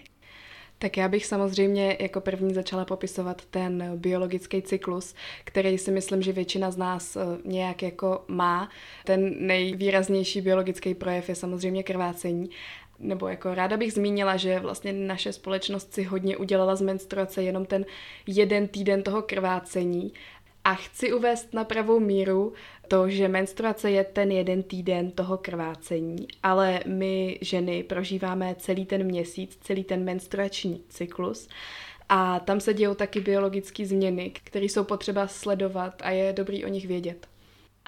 Tak 0.79 0.97
já 0.97 1.09
bych 1.09 1.27
samozřejmě 1.27 1.97
jako 2.01 2.21
první 2.21 2.55
začala 2.55 2.85
popisovat 2.85 3.43
ten 3.45 3.93
biologický 3.97 4.63
cyklus, 4.63 5.15
který 5.45 5.79
si 5.79 5.91
myslím, 5.91 6.23
že 6.23 6.33
většina 6.33 6.71
z 6.71 6.77
nás 6.77 7.17
eh, 7.17 7.21
nějak 7.45 7.83
jako 7.83 8.25
má. 8.29 8.71
Ten 9.05 9.47
nejvýraznější 9.47 10.41
biologický 10.41 10.95
projev 10.95 11.29
je 11.29 11.35
samozřejmě 11.35 11.83
krvácení 11.83 12.51
nebo 12.99 13.29
jako 13.29 13.55
ráda 13.55 13.77
bych 13.77 13.93
zmínila, 13.93 14.37
že 14.37 14.61
vlastně 14.61 14.93
naše 14.93 15.33
společnost 15.33 15.95
si 15.95 16.03
hodně 16.03 16.37
udělala 16.37 16.77
z 16.77 16.83
menstruace 16.83 17.43
jenom 17.43 17.67
ten 17.67 17.85
jeden 18.27 18.69
týden 18.69 19.03
toho 19.03 19.23
krvácení 19.23 20.13
a 20.69 20.75
chci 20.75 21.13
uvést 21.13 21.55
na 21.55 21.65
pravou 21.65 22.01
míru 22.01 22.53
to, 22.89 23.09
že 23.09 23.29
menstruace 23.29 23.91
je 23.91 24.05
ten 24.05 24.33
jeden 24.33 24.63
týden 24.63 25.11
toho 25.11 25.39
krvácení, 25.39 26.29
ale 26.43 26.81
my 26.87 27.39
ženy 27.43 27.83
prožíváme 27.83 28.55
celý 28.59 28.87
ten 28.87 29.05
měsíc, 29.05 29.59
celý 29.61 29.85
ten 29.85 30.05
menstruační 30.05 30.83
cyklus 30.89 31.49
a 32.09 32.41
tam 32.41 32.61
se 32.61 32.75
dějou 32.75 32.95
taky 32.95 33.21
biologické 33.21 33.87
změny, 33.87 34.31
které 34.31 34.65
jsou 34.65 34.85
potřeba 34.85 35.29
sledovat 35.29 36.03
a 36.05 36.11
je 36.11 36.33
dobrý 36.33 36.65
o 36.65 36.69
nich 36.69 36.87
vědět. 36.87 37.29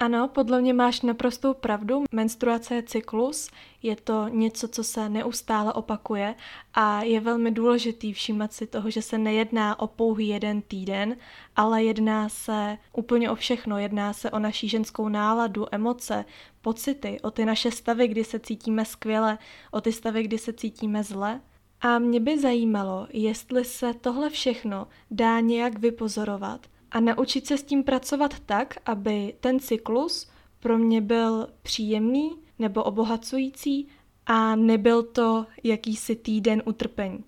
Ano, 0.01 0.27
podle 0.27 0.61
mě 0.61 0.73
máš 0.73 1.01
naprostou 1.01 1.53
pravdu. 1.53 2.03
Menstruace 2.11 2.75
je 2.75 2.83
cyklus, 2.83 3.49
je 3.83 3.95
to 3.95 4.27
něco, 4.27 4.67
co 4.67 4.83
se 4.83 5.09
neustále 5.09 5.73
opakuje 5.73 6.35
a 6.73 7.03
je 7.03 7.19
velmi 7.19 7.51
důležitý 7.51 8.13
všímat 8.13 8.53
si 8.53 8.67
toho, 8.67 8.89
že 8.89 9.01
se 9.01 9.17
nejedná 9.17 9.79
o 9.79 9.87
pouhý 9.87 10.27
jeden 10.27 10.61
týden, 10.61 11.17
ale 11.55 11.83
jedná 11.83 12.29
se 12.29 12.77
úplně 12.93 13.31
o 13.31 13.35
všechno. 13.35 13.77
Jedná 13.77 14.13
se 14.13 14.31
o 14.31 14.39
naší 14.39 14.69
ženskou 14.69 15.09
náladu, 15.09 15.65
emoce, 15.71 16.25
pocity, 16.61 17.19
o 17.21 17.31
ty 17.31 17.45
naše 17.45 17.71
stavy, 17.71 18.07
kdy 18.07 18.23
se 18.23 18.39
cítíme 18.39 18.85
skvěle, 18.85 19.37
o 19.71 19.81
ty 19.81 19.91
stavy, 19.91 20.23
kdy 20.23 20.37
se 20.37 20.53
cítíme 20.53 21.03
zle. 21.03 21.41
A 21.81 21.99
mě 21.99 22.19
by 22.19 22.39
zajímalo, 22.39 23.07
jestli 23.13 23.65
se 23.65 23.93
tohle 23.93 24.29
všechno 24.29 24.87
dá 25.11 25.39
nějak 25.39 25.79
vypozorovat 25.79 26.67
a 26.91 26.99
naučit 26.99 27.47
se 27.47 27.57
s 27.57 27.63
tím 27.63 27.83
pracovat 27.83 28.39
tak, 28.39 28.77
aby 28.85 29.33
ten 29.39 29.59
cyklus 29.59 30.29
pro 30.59 30.77
mě 30.77 31.01
byl 31.01 31.47
příjemný 31.61 32.31
nebo 32.59 32.83
obohacující 32.83 33.87
a 34.25 34.55
nebyl 34.55 35.03
to 35.03 35.45
jakýsi 35.63 36.15
týden 36.15 36.63
utrpení. 36.65 37.23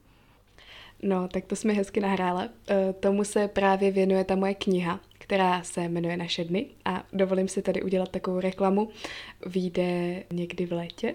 No, 1.02 1.28
tak 1.28 1.46
to 1.46 1.56
jsme 1.56 1.74
hezky 1.74 2.00
nahrála. 2.00 2.48
E, 2.70 2.94
tomu 2.94 3.24
se 3.24 3.48
právě 3.48 3.92
věnuje 3.92 4.24
ta 4.24 4.36
moje 4.36 4.54
kniha, 4.54 5.00
která 5.24 5.64
se 5.64 5.90
jmenuje 5.90 6.18
Naše 6.18 6.44
dny 6.44 6.66
a 6.86 7.04
dovolím 7.14 7.48
si 7.48 7.62
tady 7.62 7.82
udělat 7.82 8.10
takovou 8.10 8.40
reklamu. 8.40 8.90
Vyjde 9.46 10.24
někdy 10.34 10.66
v 10.66 10.74
létě 10.74 11.14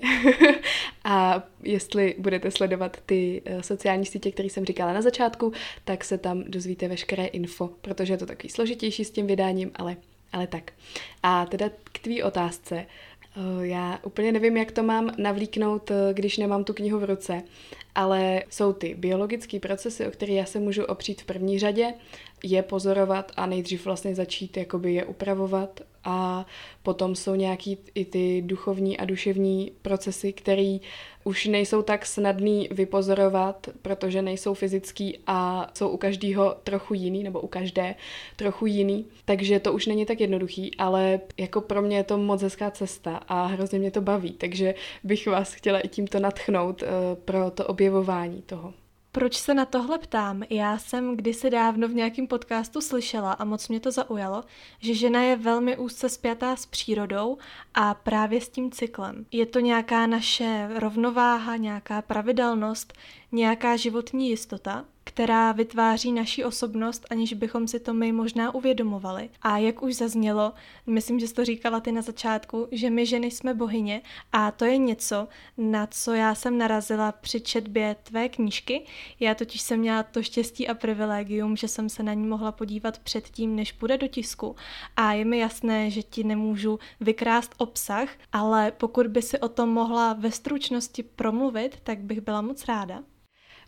a 1.05 1.43
jestli 1.63 2.15
budete 2.19 2.51
sledovat 2.51 2.97
ty 3.07 3.43
eh, 3.45 3.63
sociální 3.63 4.07
sítě, 4.07 4.33
které 4.33 4.49
jsem 4.49 4.65
říkala 4.65 4.93
na 4.93 5.03
začátku, 5.03 5.53
tak 5.85 6.05
se 6.05 6.19
tam 6.19 6.45
dozvíte 6.45 6.89
veškeré 6.89 7.27
info, 7.27 7.71
protože 7.81 8.13
je 8.13 8.19
to 8.19 8.27
takový 8.27 8.49
složitější 8.49 9.05
s 9.05 9.11
tím 9.11 9.27
vydáním, 9.27 9.71
ale, 9.75 9.97
ale 10.33 10.47
tak. 10.47 10.73
A 11.23 11.47
teda 11.47 11.71
k 11.93 11.99
tvý 11.99 12.23
otázce. 12.23 12.87
Eh, 13.37 13.67
já 13.67 13.99
úplně 14.03 14.33
nevím, 14.33 14.57
jak 14.57 14.73
to 14.73 14.83
mám 14.83 15.11
navlíknout, 15.19 15.91
eh, 15.91 15.95
když 16.15 16.39
nemám 16.39 16.65
tu 16.65 16.73
knihu 16.73 16.99
v 16.99 17.05
ruce, 17.05 17.43
ale 17.95 18.43
jsou 18.51 18.73
ty 18.73 18.95
biologické 18.95 19.61
procesy, 19.61 20.07
o 20.07 20.11
které 20.11 20.33
já 20.33 20.45
se 20.45 20.61
můžu 20.61 20.85
opřít 20.85 21.23
v 21.23 21.25
první 21.25 21.59
řadě, 21.59 21.95
je 22.45 22.63
pozorovat 22.63 23.33
a 23.37 23.47
nejdřív 23.47 23.85
vlastně 23.85 24.15
začít 24.15 24.57
jakoby 24.57 24.95
je 24.95 25.05
upravovat 25.05 25.81
a 26.05 26.47
potom 26.83 27.15
jsou 27.15 27.35
nějaký 27.35 27.79
i 27.95 28.05
ty 28.05 28.43
duchovní 28.47 28.99
a 28.99 29.05
duševní 29.05 29.73
procesy, 29.83 30.33
které 30.33 30.79
už 31.25 31.47
nejsou 31.47 31.83
tak 31.83 32.07
snadný 32.07 32.69
vypozorovat, 32.71 33.69
protože 33.83 34.23
nejsou 34.23 34.55
fyzický 34.55 35.19
a 35.27 35.71
jsou 35.75 35.89
u 35.89 35.97
každého 35.97 36.57
trochu 36.65 36.95
jiný, 36.95 37.23
nebo 37.23 37.41
u 37.41 37.47
každé 37.47 37.95
trochu 38.37 38.67
jiný, 38.67 39.07
takže 39.25 39.61
to 39.61 39.73
už 39.73 39.87
není 39.87 40.07
tak 40.07 40.21
jednoduchý, 40.21 40.75
ale 40.75 41.21
jako 41.39 41.61
pro 41.61 41.83
mě 41.83 41.97
je 41.97 42.05
to 42.05 42.19
moc 42.19 42.43
hezká 42.43 42.71
cesta 42.71 43.17
a 43.17 43.47
hrozně 43.47 43.79
mě 43.79 43.91
to 43.91 44.01
baví, 44.01 44.33
takže 44.33 44.75
bych 45.05 45.27
vás 45.27 45.53
chtěla 45.53 45.81
i 45.81 45.89
tímto 45.89 46.21
natchnout 46.21 46.83
uh, 46.83 46.89
pro 47.25 47.51
to 47.51 47.67
objevování 47.67 48.43
toho. 48.43 48.75
Proč 49.19 49.37
se 49.37 49.55
na 49.55 49.65
tohle 49.65 49.99
ptám? 49.99 50.43
Já 50.51 50.79
jsem 50.79 51.17
kdysi 51.17 51.51
dávno 51.51 51.89
v 51.89 51.95
nějakém 51.95 52.27
podcastu 52.27 52.81
slyšela 52.81 53.33
a 53.33 53.45
moc 53.45 53.69
mě 53.69 53.81
to 53.81 53.91
zaujalo, 53.91 54.45
že 54.81 54.95
žena 54.95 55.23
je 55.23 55.37
velmi 55.37 55.77
úzce 55.77 56.09
spjatá 56.09 56.57
s 56.57 56.67
přírodou 56.67 57.39
a 57.75 57.95
právě 57.95 58.41
s 58.41 58.49
tím 58.49 58.71
cyklem. 58.71 59.27
Je 59.33 59.47
to 59.47 59.61
nějaká 59.61 60.07
naše 60.07 60.69
rovnováha, 60.75 61.57
nějaká 61.57 62.03
pravidelnost, 62.03 62.93
nějaká 63.33 63.77
životní 63.77 64.31
jistota, 64.31 64.85
která 65.09 65.53
vytváří 65.53 66.13
naši 66.13 66.45
osobnost, 66.45 67.07
aniž 67.11 67.33
bychom 67.33 67.69
si 67.69 67.81
to 67.81 67.95
my 67.95 68.13
možná 68.13 68.55
uvědomovali. 68.55 69.31
A 69.43 69.59
jak 69.59 69.83
už 69.83 69.95
zaznělo, 69.95 70.53
myslím, 70.87 71.21
že 71.21 71.29
jsi 71.29 71.35
to 71.35 71.45
říkala 71.45 71.81
ty 71.81 71.93
na 71.93 72.03
začátku, 72.03 72.69
že 72.73 72.91
my 72.91 73.07
ženy 73.07 73.31
jsme 73.31 73.55
bohyně 73.55 74.03
a 74.33 74.51
to 74.51 74.65
je 74.65 74.79
něco, 74.79 75.29
na 75.59 75.87
co 75.87 76.15
já 76.15 76.35
jsem 76.35 76.59
narazila 76.59 77.13
při 77.13 77.41
četbě 77.41 77.97
tvé 78.03 78.29
knížky. 78.29 78.85
Já 79.21 79.35
totiž 79.35 79.61
jsem 79.61 79.81
měla 79.81 80.03
to 80.03 80.23
štěstí 80.23 80.69
a 80.69 80.75
privilegium, 80.75 81.57
že 81.57 81.69
jsem 81.69 81.89
se 81.89 82.03
na 82.03 82.15
ní 82.15 82.27
mohla 82.27 82.53
podívat 82.53 82.99
předtím, 82.99 83.57
než 83.57 83.73
půjde 83.73 83.99
do 83.99 84.09
tisku. 84.09 84.57
A 84.97 85.13
je 85.13 85.25
mi 85.25 85.39
jasné, 85.39 85.91
že 85.91 86.03
ti 86.03 86.25
nemůžu 86.25 86.79
vykrást 87.01 87.55
obsah, 87.59 88.09
ale 88.33 88.71
pokud 88.71 89.07
by 89.07 89.23
si 89.23 89.39
o 89.39 89.49
tom 89.49 89.69
mohla 89.69 90.13
ve 90.13 90.31
stručnosti 90.31 91.03
promluvit, 91.03 91.79
tak 91.83 91.99
bych 91.99 92.21
byla 92.21 92.41
moc 92.41 92.65
ráda. 92.65 93.03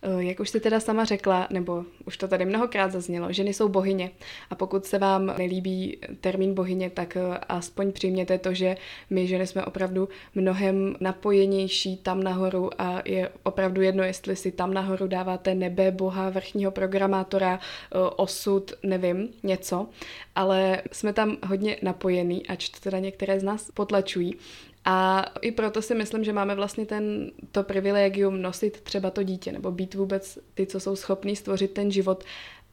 Eh, 0.02 0.24
jak 0.24 0.40
už 0.40 0.50
jsi 0.50 0.60
teda 0.60 0.80
sama 0.80 1.04
řekla, 1.04 1.46
nebo 1.50 1.84
už 2.06 2.16
to 2.16 2.28
tady 2.28 2.44
mnohokrát 2.44 2.92
zaznělo, 2.92 3.32
ženy 3.32 3.54
jsou 3.54 3.68
bohyně. 3.68 4.10
A 4.50 4.54
pokud 4.54 4.86
se 4.86 4.98
vám 4.98 5.26
nelíbí 5.26 5.98
termín 6.20 6.54
bohyně, 6.54 6.90
tak 6.90 7.16
eh, 7.16 7.38
aspoň 7.48 7.92
přijměte 7.92 8.38
to, 8.38 8.54
že 8.54 8.76
my 9.10 9.26
ženy 9.26 9.46
jsme 9.46 9.64
opravdu 9.64 10.08
mnohem 10.34 10.96
napojenější 11.00 11.96
tam 11.96 12.22
nahoru 12.22 12.70
a 12.78 13.02
je 13.04 13.30
opravdu 13.42 13.82
jedno, 13.82 14.04
jestli 14.04 14.36
si 14.36 14.52
tam 14.52 14.74
nahoru 14.74 15.06
dáváte 15.06 15.54
nebe, 15.54 15.90
boha, 15.90 16.30
vrchního 16.30 16.70
programátora, 16.70 17.60
eh, 17.60 17.98
osud, 18.16 18.72
nevím, 18.82 19.28
něco, 19.42 19.88
ale 20.34 20.82
jsme 20.92 21.12
tam 21.12 21.36
hodně 21.46 21.76
napojení, 21.82 22.46
ač 22.46 22.68
to 22.68 22.80
teda 22.80 22.98
některé 22.98 23.40
z 23.40 23.42
nás 23.42 23.70
potlačují. 23.74 24.36
A 24.84 25.26
i 25.42 25.52
proto 25.52 25.82
si 25.82 25.94
myslím, 25.94 26.24
že 26.24 26.32
máme 26.32 26.54
vlastně 26.54 26.86
ten, 26.86 27.30
to 27.52 27.62
privilegium 27.62 28.42
nosit 28.42 28.80
třeba 28.80 29.10
to 29.10 29.22
dítě, 29.22 29.52
nebo 29.52 29.70
být 29.72 29.94
vůbec 29.94 30.38
ty, 30.54 30.66
co 30.66 30.80
jsou 30.80 30.96
schopní 30.96 31.36
stvořit 31.36 31.72
ten 31.72 31.90
život 31.90 32.24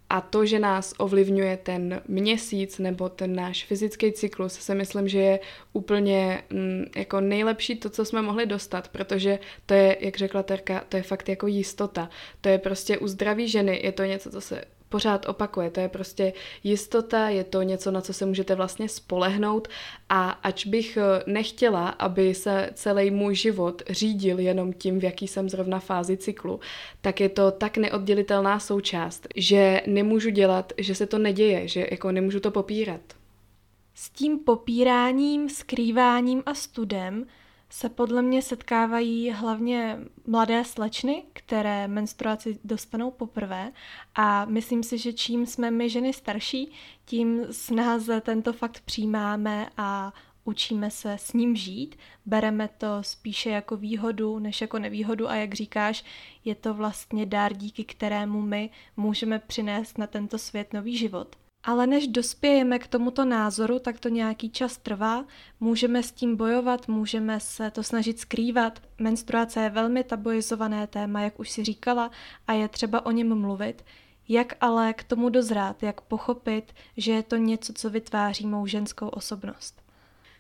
A 0.10 0.22
to, 0.22 0.46
že 0.46 0.60
nás 0.60 0.94
ovlivňuje 0.98 1.58
ten 1.58 2.02
měsíc 2.08 2.80
nebo 2.80 3.10
ten 3.10 3.36
náš 3.36 3.66
fyzický 3.66 4.12
cyklus, 4.12 4.54
si 4.54 4.76
myslím, 4.76 5.08
že 5.08 5.20
je 5.20 5.40
úplně 5.74 6.44
mm, 6.50 6.86
jako 6.96 7.22
nejlepší 7.22 7.76
to, 7.76 7.90
co 7.90 8.06
jsme 8.06 8.22
mohli 8.22 8.46
dostat, 8.46 8.88
protože 8.88 9.40
to 9.66 9.74
je, 9.74 9.98
jak 10.00 10.18
řekla 10.18 10.44
Terka, 10.44 10.84
to 10.90 10.98
je 10.98 11.04
fakt 11.04 11.30
jako 11.30 11.48
jistota. 11.48 12.10
To 12.42 12.50
je 12.50 12.58
prostě 12.58 12.98
u 12.98 13.08
zdraví 13.08 13.48
ženy, 13.48 13.82
je 13.84 13.92
to 13.92 14.04
něco, 14.04 14.32
co 14.32 14.42
se 14.42 14.64
pořád 14.89 15.29
opakuje. 15.29 15.70
To 15.70 15.79
je 15.79 15.89
prostě 15.89 16.34
jistota, 16.63 17.29
je 17.29 17.44
to 17.44 17.62
něco, 17.62 17.91
na 17.91 18.01
co 18.01 18.13
se 18.13 18.25
můžete 18.25 18.56
vlastně 18.56 18.89
spolehnout 18.89 19.67
a 20.10 20.29
ač 20.29 20.65
bych 20.65 20.98
eh, 20.98 21.24
nechtěla, 21.27 21.89
aby 21.89 22.34
se 22.34 22.70
celý 22.74 23.12
můj 23.12 23.36
život 23.36 23.82
řídil 23.89 24.39
jenom 24.39 24.74
tím, 24.74 25.00
v 25.00 25.03
jaký 25.03 25.27
jsem 25.27 25.50
zrovna 25.50 25.79
fázi 25.79 26.17
cyklu, 26.17 26.60
tak 27.01 27.20
je 27.20 27.29
to 27.29 27.51
tak 27.51 27.77
neoddělitelná 27.77 28.60
součást, 28.60 29.27
že 29.36 29.82
nemůžu 29.88 30.29
dělat, 30.29 30.74
že 30.77 30.96
se 30.96 31.08
to 31.08 31.17
neděje, 31.17 31.67
že 31.67 31.88
jako 31.91 32.12
nemůžu 32.12 32.39
to 32.39 32.51
popírat. 32.51 33.01
S 33.94 34.10
tím 34.10 34.39
popíráním, 34.39 35.50
skrýváním 35.50 36.44
a 36.46 36.53
studem 36.53 37.25
se 37.69 37.89
podle 37.89 38.21
mě 38.21 38.41
setkávají 38.41 39.31
hlavně 39.31 40.00
mladé 40.27 40.63
slečny, 40.63 41.24
které 41.33 41.88
menstruaci 41.88 42.59
dostanou 42.63 43.12
poprvé. 43.12 43.71
A 44.15 44.45
myslím 44.45 44.83
si, 44.83 44.97
že 44.97 45.13
čím 45.13 45.45
jsme 45.45 45.71
my 45.71 45.89
ženy 45.89 46.13
starší, 46.13 46.71
tím 47.05 47.41
snáze 47.51 48.21
tento 48.21 48.53
fakt 48.53 48.81
přijímáme 48.86 49.69
a 49.77 50.13
učíme 50.43 50.91
se 50.91 51.13
s 51.13 51.33
ním 51.33 51.55
žít, 51.55 51.95
bereme 52.25 52.69
to 52.77 52.88
spíše 53.01 53.50
jako 53.50 53.77
výhodu 53.77 54.39
než 54.39 54.62
jako 54.62 54.79
nevýhodu. 54.79 55.29
A 55.29 55.36
jak 55.36 55.53
říkáš, 55.53 56.03
je 56.45 56.55
to 56.55 56.74
vlastně 56.74 57.25
dár, 57.25 57.53
díky 57.53 57.83
kterému 57.83 58.41
my 58.41 58.69
můžeme 58.97 59.39
přinést 59.39 59.97
na 59.97 60.07
tento 60.07 60.38
svět 60.38 60.74
nový 60.74 60.97
život. 60.97 61.36
Ale 61.67 61.88
než 61.88 62.07
dospějeme 62.07 62.79
k 62.79 62.88
tomuto 62.88 63.25
názoru, 63.25 63.79
tak 63.79 64.00
to 64.00 64.09
nějaký 64.09 64.50
čas 64.50 64.77
trvá. 64.77 65.25
Můžeme 65.59 66.03
s 66.03 66.12
tím 66.12 66.36
bojovat, 66.36 66.88
můžeme 66.88 67.39
se 67.39 67.71
to 67.71 67.83
snažit 67.83 68.19
skrývat. 68.19 68.81
Menstruace 69.00 69.62
je 69.62 69.69
velmi 69.69 70.03
tabuizované 70.03 70.88
téma, 70.88 71.21
jak 71.21 71.39
už 71.39 71.50
si 71.50 71.63
říkala, 71.63 72.12
a 72.47 72.53
je 72.53 72.67
třeba 72.67 73.05
o 73.05 73.12
něm 73.12 73.39
mluvit. 73.39 73.86
Jak 74.27 74.53
ale 74.62 74.93
k 74.93 75.03
tomu 75.03 75.29
dozrát, 75.29 75.83
jak 75.83 76.01
pochopit, 76.01 76.74
že 76.97 77.12
je 77.12 77.24
to 77.24 77.36
něco, 77.36 77.74
co 77.74 77.89
vytváří 77.89 78.47
mou 78.47 78.65
ženskou 78.67 79.07
osobnost? 79.07 79.87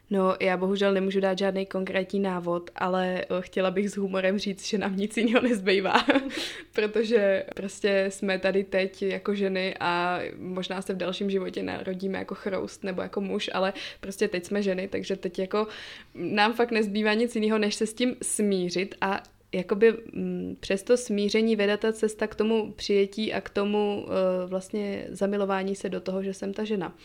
No, 0.09 0.35
já 0.41 0.57
bohužel 0.57 0.93
nemůžu 0.93 1.19
dát 1.19 1.37
žádný 1.37 1.65
konkrétní 1.65 2.19
návod, 2.19 2.69
ale 2.75 3.21
eh, 3.21 3.25
chtěla 3.39 3.71
bych 3.71 3.89
s 3.89 3.97
humorem 3.97 4.37
říct, 4.37 4.67
že 4.67 4.77
nám 4.77 4.97
nic 4.97 5.17
jiného 5.17 5.41
nezbývá, 5.41 6.05
protože 6.73 7.45
prostě 7.55 8.05
jsme 8.09 8.39
tady 8.39 8.63
teď 8.63 9.01
jako 9.01 9.35
ženy 9.35 9.75
a 9.79 10.19
možná 10.37 10.81
se 10.81 10.93
v 10.93 10.97
dalším 10.97 11.29
životě 11.29 11.63
narodíme 11.63 12.17
jako 12.17 12.35
chroust 12.35 12.83
nebo 12.83 13.01
jako 13.01 13.21
muž, 13.21 13.49
ale 13.53 13.73
prostě 13.99 14.27
teď 14.27 14.45
jsme 14.45 14.63
ženy, 14.63 14.87
takže 14.87 15.15
teď 15.15 15.39
jako 15.39 15.67
nám 16.15 16.53
fakt 16.53 16.71
nezbývá 16.71 17.13
nic 17.13 17.35
jiného, 17.35 17.57
než 17.57 17.75
se 17.75 17.87
s 17.87 17.93
tím 17.93 18.15
smířit 18.21 18.95
a 19.01 19.23
jakoby 19.51 19.93
mm, 20.13 20.57
přes 20.59 20.83
to 20.83 20.97
smíření 20.97 21.55
vede 21.55 21.77
ta 21.77 21.93
cesta 21.93 22.27
k 22.27 22.35
tomu 22.35 22.71
přijetí 22.71 23.33
a 23.33 23.41
k 23.41 23.49
tomu 23.49 24.05
uh, 24.05 24.49
vlastně 24.49 25.07
zamilování 25.09 25.75
se 25.75 25.89
do 25.89 26.01
toho, 26.01 26.23
že 26.23 26.33
jsem 26.33 26.53
ta 26.53 26.63
žena. 26.63 26.95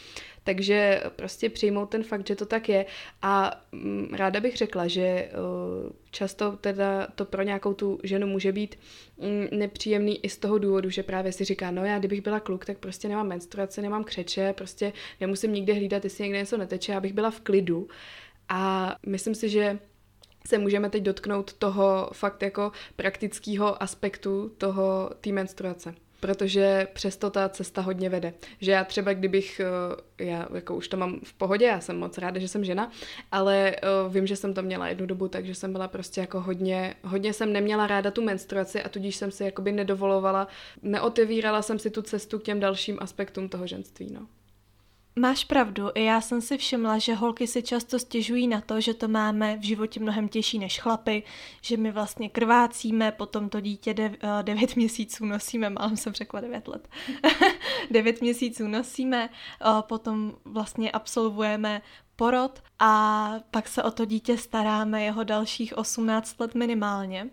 Takže 0.45 1.03
prostě 1.17 1.51
přijmout 1.51 1.87
ten 1.87 2.03
fakt, 2.03 2.27
že 2.27 2.37
to 2.37 2.47
tak 2.47 2.69
je 2.69 2.87
a 3.23 3.63
mm, 3.73 4.09
ráda 4.13 4.41
bych 4.41 4.57
řekla, 4.57 4.87
že 4.87 5.31
uh, 5.33 5.93
často 6.11 6.57
teda 6.61 7.07
to 7.15 7.25
pro 7.25 7.43
nějakou 7.43 7.75
tu 7.75 7.99
ženu 8.03 8.27
může 8.27 8.53
být 8.53 8.79
mm, 9.19 9.59
nepříjemný 9.59 10.25
i 10.25 10.29
z 10.29 10.37
toho 10.37 10.59
důvodu, 10.59 10.91
že 10.91 11.03
právě 11.03 11.33
si 11.33 11.45
říká, 11.45 11.71
no 11.71 11.85
já 11.85 11.99
kdybych 11.99 12.21
byla 12.21 12.41
kluk, 12.41 12.65
tak 12.65 12.79
prostě 12.79 13.09
nemám 13.09 13.29
menstruaci, 13.29 13.83
nemám 13.83 14.05
křeče, 14.05 14.53
prostě 14.53 14.93
nemusím 15.21 15.53
nikde 15.53 15.75
hlídat, 15.75 16.05
jestli 16.05 16.25
někde 16.25 16.39
něco 16.39 16.57
neteče, 16.57 16.95
abych 16.95 17.13
byla 17.13 17.31
v 17.31 17.41
klidu. 17.41 17.89
A 18.49 18.95
myslím 19.07 19.35
si, 19.35 19.49
že 19.49 19.79
se 20.49 20.59
můžeme 20.59 20.91
teď 20.91 21.03
dotknout 21.03 21.53
toho 21.53 22.11
fakt 22.13 22.43
jako 22.43 22.73
praktického 22.97 23.83
aspektu 23.83 24.53
toho 24.59 25.11
té 25.21 25.33
menstruace 25.33 25.95
protože 26.23 26.89
přesto 26.93 27.31
ta 27.31 27.49
cesta 27.49 27.81
hodně 27.81 28.09
vede. 28.09 28.35
Že 28.61 28.73
já 28.73 28.85
třeba, 28.85 29.13
kdybych, 29.13 29.61
eh, 29.61 30.25
já 30.25 30.49
jako 30.55 30.77
už 30.77 30.89
to 30.89 30.97
mám 30.97 31.21
v 31.25 31.33
pohodě, 31.33 31.67
já 31.67 31.81
jsem 31.81 31.99
moc 31.99 32.19
ráda, 32.19 32.41
že 32.41 32.49
jsem 32.49 32.65
žena, 32.65 32.91
ale 33.33 33.71
eh, 33.71 33.79
vím, 34.09 34.27
že 34.27 34.37
jsem 34.37 34.55
to 34.55 34.63
měla 34.63 34.89
jednu 34.89 35.07
dobu, 35.07 35.29
takže 35.29 35.55
jsem 35.55 35.73
byla 35.73 35.89
prostě 35.89 36.21
jako 36.21 36.41
hodně, 36.41 36.95
hodně 37.05 37.33
jsem 37.33 37.53
neměla 37.53 37.87
ráda 37.87 38.11
tu 38.11 38.23
menstruaci 38.23 38.83
a 38.83 38.89
tudíž 38.89 39.17
jsem 39.17 39.31
si 39.31 39.45
jakoby 39.45 39.73
nedovolovala, 39.73 40.49
neotevírala 40.83 41.63
jsem 41.63 41.79
si 41.79 41.91
tu 41.91 42.03
cestu 42.03 42.39
k 42.39 42.43
těm 42.43 42.61
dalším 42.61 42.97
aspektům 43.01 43.49
toho 43.49 43.67
ženství, 43.67 44.13
no. 44.13 44.27
Máš 45.17 45.45
pravdu, 45.45 45.89
i 45.95 46.05
já 46.05 46.21
jsem 46.21 46.41
si 46.41 46.59
všimla, 46.59 46.99
že 46.99 47.15
holky 47.15 47.47
si 47.47 47.63
často 47.63 47.99
stěžují 47.99 48.49
na 48.49 48.61
to, 48.61 48.81
že 48.81 48.95
to 48.95 49.09
máme 49.09 49.57
v 49.57 49.63
životě 49.63 50.01
mnohem 50.01 50.29
těžší 50.29 50.59
než 50.59 50.81
chlapy, 50.81 51.23
že 51.63 51.77
my 51.77 51.93
vlastně 51.93 52.29
krvácíme, 52.29 53.13
potom 53.13 53.49
to 53.49 53.61
dítě 53.61 53.95
dev, 53.95 54.13
uh, 54.13 54.19
devět 54.43 54.77
měsíců 54.77 55.25
nosíme, 55.25 55.71
málem 55.71 55.97
jsem 55.97 56.13
řekla 56.13 56.41
devět 56.41 56.69
let, 56.69 56.89
devět 57.91 58.21
měsíců 58.21 58.69
nosíme, 58.69 59.29
potom 59.81 60.35
vlastně 60.45 60.91
absolvujeme 60.91 61.83
porod 62.17 62.63
a 62.79 63.33
pak 63.51 63.69
se 63.69 63.83
o 63.83 63.91
to 63.91 64.05
dítě 64.05 64.39
staráme 64.39 65.03
jeho 65.03 65.25
dalších 65.25 65.79
18 65.79 66.41
let 66.41 66.55
minimálně. 66.55 67.31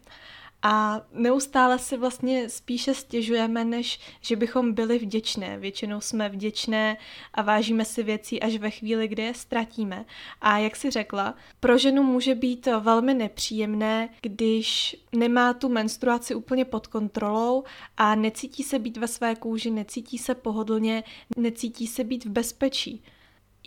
A 0.62 1.02
neustále 1.14 1.80
si 1.80 1.98
vlastně 1.98 2.50
spíše 2.50 2.94
stěžujeme, 2.94 3.66
než 3.66 4.00
že 4.22 4.36
bychom 4.36 4.74
byli 4.74 5.00
vděčné. 5.00 5.58
Většinou 5.58 6.02
jsme 6.02 6.30
vděčné 6.30 6.98
a 7.34 7.42
vážíme 7.42 7.86
si 7.86 8.04
věcí 8.04 8.42
až 8.42 8.58
ve 8.58 8.70
chvíli, 8.70 9.08
kdy 9.08 9.24
je 9.24 9.34
ztratíme. 9.34 10.06
A 10.42 10.58
jak 10.58 10.76
si 10.76 10.90
řekla, 10.90 11.36
pro 11.60 11.78
ženu 11.78 12.04
může 12.04 12.36
být 12.36 12.68
velmi 12.80 13.14
nepříjemné, 13.14 14.10
když 14.22 14.96
nemá 15.16 15.54
tu 15.54 15.70
menstruaci 15.70 16.36
úplně 16.36 16.66
pod 16.66 16.88
kontrolou 16.88 17.64
a 17.98 18.16
necítí 18.16 18.64
se 18.64 18.80
být 18.80 18.98
ve 18.98 19.08
své 19.08 19.36
kůži, 19.36 19.72
necítí 19.72 20.18
se 20.18 20.36
pohodlně, 20.36 21.04
necítí 21.38 21.88
se 21.88 22.04
být 22.04 22.26
v 22.26 22.30
bezpečí. 22.30 23.04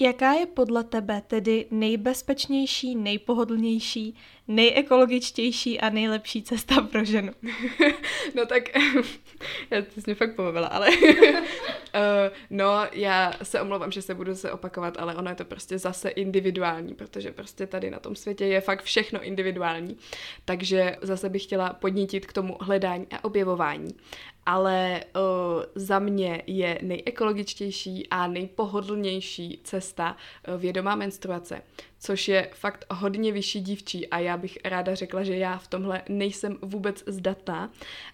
Jaká 0.01 0.33
je 0.33 0.47
podle 0.47 0.85
tebe 0.85 1.23
tedy 1.27 1.67
nejbezpečnější, 1.71 2.97
nejpohodlnější, 2.97 4.15
nejekologičtější 4.49 5.81
a 5.81 5.91
nejlepší 5.91 6.43
cesta 6.43 6.81
pro 6.81 7.05
ženu? 7.05 7.33
no 8.35 8.47
tak, 8.47 8.63
já 9.71 9.83
to 9.83 10.01
mě 10.07 10.15
fakt 10.15 10.37
pobavila, 10.37 10.67
ale 10.67 10.89
uh, 10.89 11.37
no 12.51 12.87
já 12.93 13.33
se 13.43 13.61
omlouvám, 13.61 13.93
že 13.93 14.03
se 14.03 14.15
budu 14.15 14.35
se 14.35 14.53
opakovat, 14.53 14.97
ale 14.99 15.15
ono 15.15 15.31
je 15.31 15.37
to 15.37 15.45
prostě 15.45 15.79
zase 15.79 16.09
individuální, 16.09 16.95
protože 16.95 17.33
prostě 17.33 17.67
tady 17.67 17.91
na 17.91 17.99
tom 17.99 18.17
světě 18.17 18.47
je 18.47 18.61
fakt 18.61 18.83
všechno 18.83 19.23
individuální. 19.23 19.97
Takže 20.45 20.97
zase 21.03 21.29
bych 21.29 21.43
chtěla 21.43 21.73
podnítit 21.73 22.27
k 22.27 22.33
tomu 22.33 22.57
hledání 22.61 23.07
a 23.11 23.25
objevování 23.25 23.95
ale 24.47 25.01
uh, 25.17 25.63
za 25.75 25.99
mě 25.99 26.43
je 26.47 26.79
nejekologičtější 26.83 28.09
a 28.11 28.27
nejpohodlnější 28.27 29.61
cesta 29.65 30.17
uh, 30.49 30.61
vědomá 30.61 30.95
menstruace, 30.95 31.63
což 32.03 32.29
je 32.29 32.49
fakt 32.53 32.85
hodně 32.91 33.33
vyšší 33.33 33.61
dívčí 33.61 34.09
a 34.09 34.19
já 34.19 34.37
bych 34.37 34.59
ráda 34.65 34.95
řekla, 34.95 35.23
že 35.23 35.37
já 35.37 35.59
v 35.59 35.69
tomhle 35.69 36.03
nejsem 36.09 36.59
vůbec 36.63 37.05
zdatná, 37.07 37.71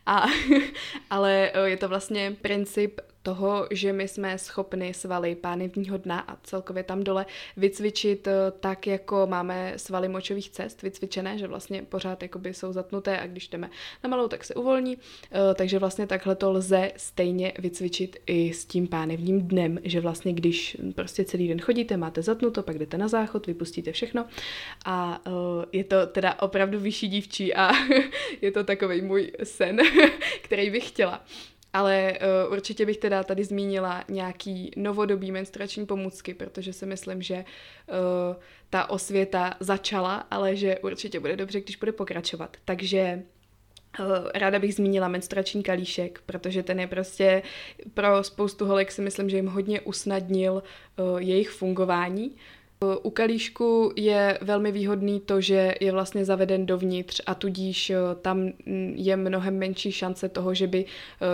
a, 0.06 0.26
ale 1.10 1.52
uh, 1.54 1.64
je 1.64 1.76
to 1.76 1.88
vlastně 1.88 2.36
princip 2.42 3.00
toho, 3.22 3.66
že 3.70 3.92
my 3.92 4.08
jsme 4.08 4.38
schopni 4.38 4.94
svaly 4.94 5.34
pánevního 5.34 5.98
dna 5.98 6.20
a 6.20 6.36
celkově 6.42 6.82
tam 6.82 7.04
dole 7.04 7.26
vycvičit 7.56 8.26
eh, 8.26 8.32
tak, 8.60 8.86
jako 8.86 9.26
máme 9.26 9.72
svaly 9.76 10.08
močových 10.08 10.50
cest 10.50 10.82
vycvičené, 10.82 11.38
že 11.38 11.46
vlastně 11.46 11.82
pořád 11.82 12.22
jakoby 12.22 12.54
jsou 12.54 12.72
zatnuté 12.72 13.20
a 13.20 13.26
když 13.26 13.48
jdeme 13.48 13.70
na 14.04 14.10
malou, 14.10 14.28
tak 14.28 14.44
se 14.44 14.54
uvolní. 14.54 14.98
Eh, 15.32 15.54
takže 15.54 15.78
vlastně 15.78 16.06
takhle 16.06 16.34
to 16.34 16.50
lze 16.50 16.92
stejně 16.96 17.52
vycvičit 17.58 18.16
i 18.26 18.52
s 18.52 18.64
tím 18.64 18.88
pánevním 18.88 19.48
dnem, 19.48 19.78
že 19.84 20.00
vlastně 20.00 20.32
když 20.32 20.76
prostě 20.94 21.24
celý 21.24 21.48
den 21.48 21.60
chodíte, 21.60 21.96
máte 21.96 22.22
zatnuto, 22.22 22.62
pak 22.62 22.78
jdete 22.78 22.98
na 22.98 23.08
záchod, 23.08 23.46
vypustíte 23.46 23.92
všechno 23.92 24.26
a 24.84 25.22
eh, 25.26 25.30
je 25.72 25.84
to 25.84 26.06
teda 26.06 26.42
opravdu 26.42 26.80
vyšší 26.80 27.08
dívčí 27.08 27.54
a 27.54 27.70
je 28.42 28.52
to 28.52 28.64
takový 28.64 29.02
můj 29.02 29.32
sen, 29.44 29.78
který 30.42 30.70
bych 30.70 30.88
chtěla. 30.88 31.24
Ale 31.78 32.18
uh, 32.46 32.52
určitě 32.52 32.86
bych 32.86 32.96
teda 32.96 33.22
tady 33.24 33.44
zmínila 33.44 34.04
nějaký 34.08 34.70
novodobý 34.76 35.32
menstruační 35.32 35.86
pomůcky, 35.86 36.34
protože 36.34 36.72
si 36.72 36.86
myslím, 36.86 37.22
že 37.22 37.34
uh, 37.36 38.36
ta 38.70 38.90
osvěta 38.90 39.54
začala, 39.60 40.26
ale 40.30 40.56
že 40.56 40.78
určitě 40.78 41.20
bude 41.20 41.36
dobře, 41.36 41.60
když 41.60 41.76
bude 41.76 41.92
pokračovat. 41.92 42.56
Takže 42.64 43.22
uh, 44.00 44.06
ráda 44.34 44.58
bych 44.58 44.74
zmínila 44.74 45.08
menstruační 45.08 45.62
kalíšek, 45.62 46.22
protože 46.26 46.62
ten 46.62 46.80
je 46.80 46.86
prostě 46.86 47.42
pro 47.94 48.24
spoustu 48.24 48.66
holek 48.66 48.92
si 48.92 49.02
myslím, 49.02 49.30
že 49.30 49.36
jim 49.36 49.46
hodně 49.46 49.80
usnadnil 49.80 50.62
jejich 51.18 51.50
fungování 51.50 52.36
U 53.02 53.10
kalíšku 53.10 53.92
je 53.96 54.38
velmi 54.42 54.72
výhodný 54.72 55.20
to, 55.20 55.40
že 55.40 55.74
je 55.80 55.92
vlastně 55.92 56.24
zaveden 56.24 56.66
dovnitř 56.66 57.20
a 57.26 57.34
tudíž 57.34 57.92
tam 58.22 58.52
je 58.94 59.16
mnohem 59.16 59.58
menší 59.58 59.92
šance 59.92 60.28
toho, 60.28 60.54
že 60.54 60.66
by 60.66 60.84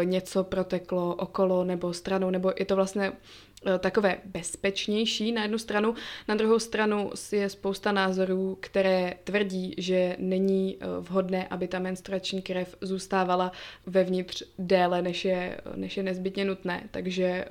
něco 0.04 0.44
proteklo 0.44 1.14
okolo 1.14 1.64
nebo 1.64 1.92
stranou, 1.92 2.30
nebo 2.30 2.52
je 2.58 2.64
to 2.64 2.76
vlastně 2.76 3.12
Eh, 3.12 3.53
takové 3.78 4.16
bezpečnější 4.24 5.32
na 5.32 5.42
jednu 5.42 5.58
stranu, 5.58 5.94
na 6.28 6.34
druhou 6.34 6.58
stranu 6.58 7.10
je 7.32 7.48
spousta 7.48 7.92
názorů, 7.92 8.58
které 8.60 9.14
tvrdí, 9.24 9.74
že 9.78 10.16
není 10.18 10.76
eh, 10.80 10.86
vhodné, 11.00 11.46
aby 11.48 11.68
ta 11.68 11.78
menstruační 11.78 12.42
krev 12.42 12.76
zůstávala 12.80 13.52
vevnitř 13.86 14.42
déle, 14.58 15.02
než 15.02 15.24
je, 15.24 15.60
než 15.74 15.96
je 15.96 16.02
nezbytně 16.02 16.44
nutné, 16.44 16.82
takže 16.90 17.24
eh, 17.24 17.46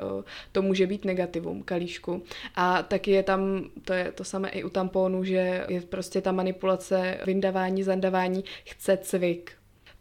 to 0.51 0.61
může 0.61 0.87
být 0.87 1.05
negativum 1.05 1.63
kalíšku. 1.63 2.23
A 2.55 2.83
taky 2.83 3.11
je 3.11 3.23
tam, 3.23 3.69
to 3.85 3.93
je 3.93 4.11
to 4.11 4.23
samé 4.23 4.49
i 4.49 4.63
u 4.63 4.69
tamponu, 4.69 5.23
že 5.23 5.65
je 5.67 5.81
prostě 5.81 6.21
ta 6.21 6.31
manipulace, 6.31 7.17
vyndavání, 7.25 7.83
zandavání, 7.83 8.43
chce 8.65 8.97
cvik, 8.97 9.51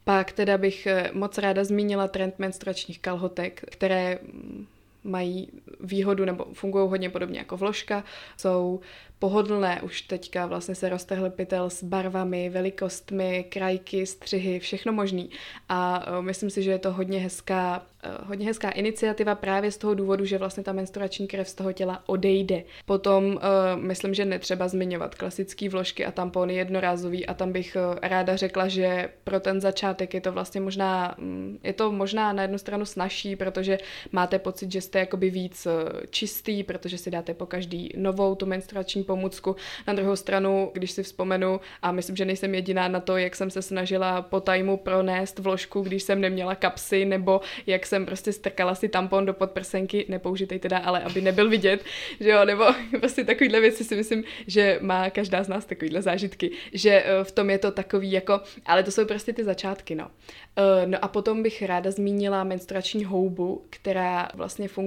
pak 0.05 0.33
teda 0.33 0.59
bych 0.59 0.89
moc 1.13 1.39
ráda 1.39 1.65
zmínila 1.65 2.09
trend 2.09 2.39
menstruačních 2.39 2.99
kalhotek, 2.99 3.63
které 3.71 4.19
mm, 4.23 4.67
mají 5.05 5.49
výhodu 5.81 6.25
nebo 6.25 6.45
fungují 6.53 6.89
hodně 6.89 7.11
podobně 7.11 7.39
jako 7.39 7.57
vložka, 7.57 8.05
jsou 8.37 8.81
pohodlné. 9.23 9.81
Už 9.83 10.03
teďka 10.03 10.47
vlastně 10.47 10.75
se 10.75 10.89
roztehl 10.89 11.31
pytel 11.31 11.71
s 11.71 11.83
barvami, 11.83 12.51
velikostmi, 12.51 13.45
krajky, 13.49 14.07
střihy, 14.07 14.59
všechno 14.59 14.93
možný. 14.93 15.31
A 15.69 16.07
uh, 16.19 16.25
myslím 16.25 16.51
si, 16.51 16.63
že 16.63 16.71
je 16.71 16.79
to 16.79 16.93
hodně 16.93 17.19
hezká, 17.19 17.87
uh, 18.05 18.29
hodně 18.29 18.47
hezká 18.47 18.71
iniciativa 18.71 19.35
právě 19.35 19.71
z 19.71 19.77
toho 19.77 19.95
důvodu, 19.95 20.25
že 20.25 20.39
vlastně 20.39 20.63
ta 20.63 20.73
menstruační 20.73 21.27
krev 21.27 21.49
z 21.49 21.55
toho 21.55 21.73
těla 21.73 22.03
odejde. 22.07 22.63
Potom 22.87 23.25
uh, 23.25 23.39
myslím, 23.77 24.15
že 24.15 24.25
netřeba 24.25 24.69
zmiňovat 24.69 25.15
klasické 25.15 25.69
vložky 25.69 26.07
a 26.07 26.11
tampony 26.11 26.55
jednorázový 26.55 27.27
a 27.27 27.35
tam 27.35 27.53
bych 27.53 27.77
ráda 28.03 28.37
řekla, 28.37 28.69
že 28.69 29.09
pro 29.25 29.41
ten 29.41 29.61
začátek 29.61 30.15
je 30.15 30.21
to 30.21 30.33
vlastně 30.33 30.61
možná, 30.61 31.19
um, 31.19 31.59
je 31.63 31.73
to 31.73 31.93
možná 31.93 32.33
na 32.33 32.43
jednu 32.43 32.59
stranu 32.59 32.85
snažší, 32.85 33.37
protože 33.37 33.79
máte 34.13 34.39
pocit, 34.39 34.73
že 34.73 34.81
jste 34.93 34.99
jakoby 34.99 35.31
víc 35.31 35.67
uh, 35.67 35.73
čistý, 36.11 36.63
protože 36.63 36.99
si 36.99 37.11
dáte 37.11 37.35
po 37.35 37.47
každý 37.47 37.91
novou 37.97 38.35
tu 38.35 38.47
menstruační 38.47 39.05
pomůcku. 39.05 39.57
Na 39.87 39.95
druhou 39.95 40.17
stranu, 40.17 40.71
když 40.75 40.91
si 40.91 41.03
vzpomenu, 41.03 41.61
a 41.83 41.93
myslím, 41.93 42.17
že 42.17 42.25
nejsem 42.25 42.55
jediná 42.55 42.89
na 42.89 43.01
to, 43.01 43.17
jak 43.17 43.37
jsem 43.37 43.51
se 43.51 43.63
snažila 43.63 44.23
po 44.23 44.41
tajmu 44.41 44.77
pronést 44.77 45.39
vložku, 45.39 45.81
když 45.81 46.03
jsem 46.03 46.21
neměla 46.21 46.55
kapsy, 46.55 47.05
nebo 47.05 47.41
jak 47.67 47.87
jsem 47.87 48.07
prostě 48.07 48.33
strkala 48.33 48.75
si 48.75 48.89
tampon 48.89 49.27
do 49.27 49.35
podprsenky, 49.35 50.07
nepoužitej 50.09 50.59
teda, 50.59 50.79
ale 50.79 51.01
aby 51.01 51.21
nebyl 51.21 51.49
vidět, 51.49 51.85
že 52.21 52.31
jo, 52.31 52.45
nebo 52.45 52.65
prostě 53.01 53.25
takovýhle 53.25 53.61
věci 53.61 53.85
si 53.85 53.97
myslím, 53.97 54.25
že 54.47 54.79
má 54.83 55.11
každá 55.11 55.45
z 55.45 55.49
nás 55.49 55.65
takovýhle 55.65 56.03
zážitky, 56.03 56.51
že 56.73 56.91
eh, 56.91 57.25
v 57.25 57.33
tom 57.33 57.51
je 57.51 57.59
to 57.59 57.71
takový 57.71 58.13
jako, 58.13 58.41
ale 58.67 58.83
to 58.83 58.91
jsou 58.91 59.05
prostě 59.05 59.33
ty 59.33 59.45
začátky, 59.45 59.95
no. 59.95 60.11
Eh, 60.57 60.87
no 60.87 60.99
a 61.05 61.09
potom 61.09 61.43
bych 61.43 61.63
ráda 61.63 61.91
zmínila 61.91 62.45
menstruační 62.45 63.05
houbu, 63.05 63.65
která 63.71 64.29
vlastně 64.35 64.69
funguje 64.69 64.82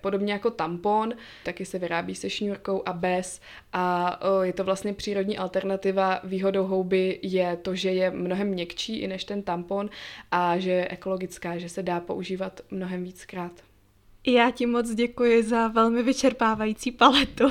podobně 0.00 0.32
jako 0.32 0.50
tampon, 0.50 1.14
taky 1.44 1.64
se 1.64 1.78
vyrábí 1.78 2.14
se 2.14 2.30
šňůrkou 2.30 2.82
a 2.86 2.92
bez 2.92 3.40
a 3.72 4.18
je 4.42 4.52
to 4.52 4.64
vlastně 4.64 4.92
přírodní 4.92 5.38
alternativa. 5.38 6.20
Výhodou 6.24 6.66
houby 6.66 7.18
je 7.22 7.56
to, 7.56 7.74
že 7.74 7.90
je 7.90 8.10
mnohem 8.10 8.48
měkčí 8.48 8.98
i 8.98 9.06
než 9.06 9.24
ten 9.24 9.42
tampon 9.42 9.90
a 10.30 10.58
že 10.58 10.70
je 10.70 10.88
ekologická, 10.88 11.58
že 11.58 11.68
se 11.68 11.82
dá 11.82 12.00
používat 12.00 12.60
mnohem 12.70 13.04
víckrát. 13.04 13.67
Já 14.30 14.50
ti 14.50 14.66
moc 14.66 14.90
děkuji 14.90 15.42
za 15.42 15.68
velmi 15.68 16.02
vyčerpávající 16.02 16.92
paletu. 16.92 17.44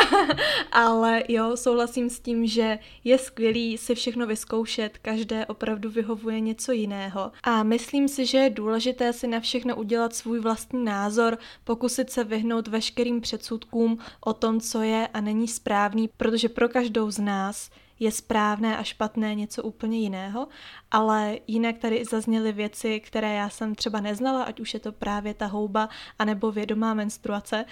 Ale 0.72 1.22
jo, 1.28 1.56
souhlasím 1.56 2.10
s 2.10 2.20
tím, 2.20 2.46
že 2.46 2.78
je 3.04 3.18
skvělý 3.18 3.78
si 3.78 3.94
všechno 3.94 4.26
vyzkoušet, 4.26 4.98
každé 4.98 5.46
opravdu 5.46 5.90
vyhovuje 5.90 6.40
něco 6.40 6.72
jiného. 6.72 7.32
A 7.42 7.62
myslím 7.62 8.08
si, 8.08 8.26
že 8.26 8.38
je 8.38 8.50
důležité 8.50 9.12
si 9.12 9.26
na 9.26 9.40
všechno 9.40 9.76
udělat 9.76 10.14
svůj 10.14 10.40
vlastní 10.40 10.84
názor, 10.84 11.38
pokusit 11.64 12.10
se 12.10 12.24
vyhnout 12.24 12.68
veškerým 12.68 13.20
předsudkům 13.20 13.98
o 14.20 14.32
tom, 14.32 14.60
co 14.60 14.82
je 14.82 15.08
a 15.14 15.20
není 15.20 15.48
správný, 15.48 16.08
protože 16.16 16.48
pro 16.48 16.68
každou 16.68 17.10
z 17.10 17.18
nás 17.18 17.70
je 18.00 18.12
správné 18.12 18.76
a 18.76 18.82
špatné 18.82 19.34
něco 19.34 19.62
úplně 19.62 19.98
jiného, 19.98 20.48
ale 20.90 21.38
jinak 21.46 21.78
tady 21.78 22.04
zazněly 22.04 22.52
věci, 22.52 23.00
které 23.00 23.34
já 23.34 23.48
jsem 23.48 23.74
třeba 23.74 24.00
neznala, 24.00 24.42
ať 24.42 24.60
už 24.60 24.74
je 24.74 24.80
to 24.80 24.92
právě 24.92 25.34
ta 25.34 25.46
houba, 25.46 25.88
anebo 26.18 26.52
vědomá 26.52 26.94
menstruace. 26.94 27.64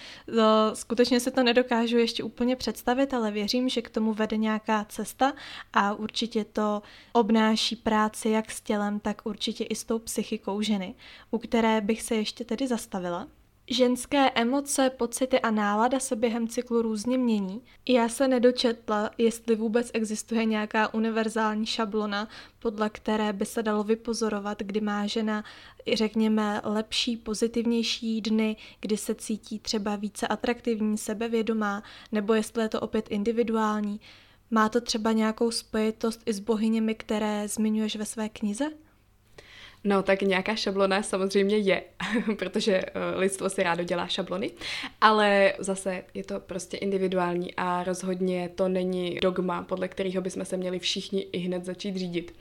Skutečně 0.74 1.20
se 1.20 1.30
to 1.30 1.42
nedokážu 1.42 1.98
ještě 1.98 2.22
úplně 2.24 2.56
představit, 2.56 3.14
ale 3.14 3.30
věřím, 3.30 3.68
že 3.68 3.82
k 3.82 3.90
tomu 3.90 4.14
vede 4.14 4.37
nějaká 4.37 4.85
cesta 4.85 5.32
a 5.72 5.94
určitě 5.94 6.44
to 6.44 6.82
obnáší 7.12 7.76
práci 7.76 8.28
jak 8.28 8.50
s 8.50 8.61
tělem, 8.61 9.00
tak 9.00 9.22
určitě 9.24 9.64
i 9.64 9.74
s 9.74 9.85
tou 9.85 9.98
psychikou 9.98 10.62
ženy, 10.62 10.94
u 11.30 11.38
které 11.38 11.80
bych 11.80 12.02
se 12.02 12.14
ještě 12.14 12.44
tedy 12.44 12.66
zastavila. 12.66 13.26
Ženské 13.70 14.31
emoce, 14.31 14.90
pocity 14.90 15.40
a 15.40 15.51
nálada 15.51 16.01
se 16.01 16.16
během 16.16 16.48
cyklu 16.48 16.83
různě 16.83 17.18
mění. 17.18 17.62
Já 17.88 18.09
se 18.09 18.29
nedočetla, 18.29 19.11
jestli 19.18 19.57
vůbec 19.57 19.90
existuje 19.94 20.44
nějaká 20.44 20.94
univerzální 20.94 21.66
šablona, 21.66 22.29
podle 22.59 22.90
které 22.90 23.33
by 23.33 23.46
se 23.46 23.62
dalo 23.62 23.85
vypozorovat, 23.85 24.59
kdy 24.62 24.81
má 24.81 25.07
žena, 25.07 25.44
řekněme, 25.94 26.61
lepší, 26.64 27.16
pozitivnější 27.16 28.20
dny, 28.20 28.57
kdy 28.81 28.96
se 28.96 29.14
cítí 29.14 29.59
třeba 29.59 29.96
více 29.96 30.29
atraktivní, 30.29 30.98
sebevědomá, 30.98 31.83
nebo 32.12 32.35
jestli 32.35 32.62
je 32.62 32.68
to 32.68 32.81
opět 32.81 33.07
individuální. 33.11 34.01
Má 34.51 34.68
to 34.68 34.81
třeba 34.81 35.12
nějakou 35.12 35.51
spojitost 35.51 36.20
i 36.27 36.33
s 36.33 36.40
bohyněmi, 36.40 36.94
které 36.94 37.48
zmiňuješ 37.48 37.96
ve 37.96 38.05
své 38.05 38.29
knize? 38.29 38.64
No, 39.84 40.02
tak 40.02 40.22
nějaká 40.22 40.54
šablona 40.56 41.02
samozřejmě 41.02 41.56
je, 41.56 41.82
protože 42.38 42.82
eh, 42.84 42.90
lidstvo 43.16 43.50
si 43.50 43.62
rádo 43.62 43.84
dělá 43.84 44.06
šablony, 44.06 44.50
ale 45.00 45.52
zase 45.58 46.04
je 46.14 46.24
to 46.24 46.40
prostě 46.40 46.76
individuální 46.76 47.54
a 47.54 47.84
rozhodně 47.84 48.50
to 48.54 48.68
není 48.68 49.18
dogma, 49.22 49.62
podle 49.62 49.88
kterého 49.88 50.22
bychom 50.22 50.44
se 50.44 50.56
měli 50.56 50.78
všichni 50.78 51.20
i 51.20 51.38
hned 51.38 51.64
začít 51.64 51.96
řídit. 51.96 52.34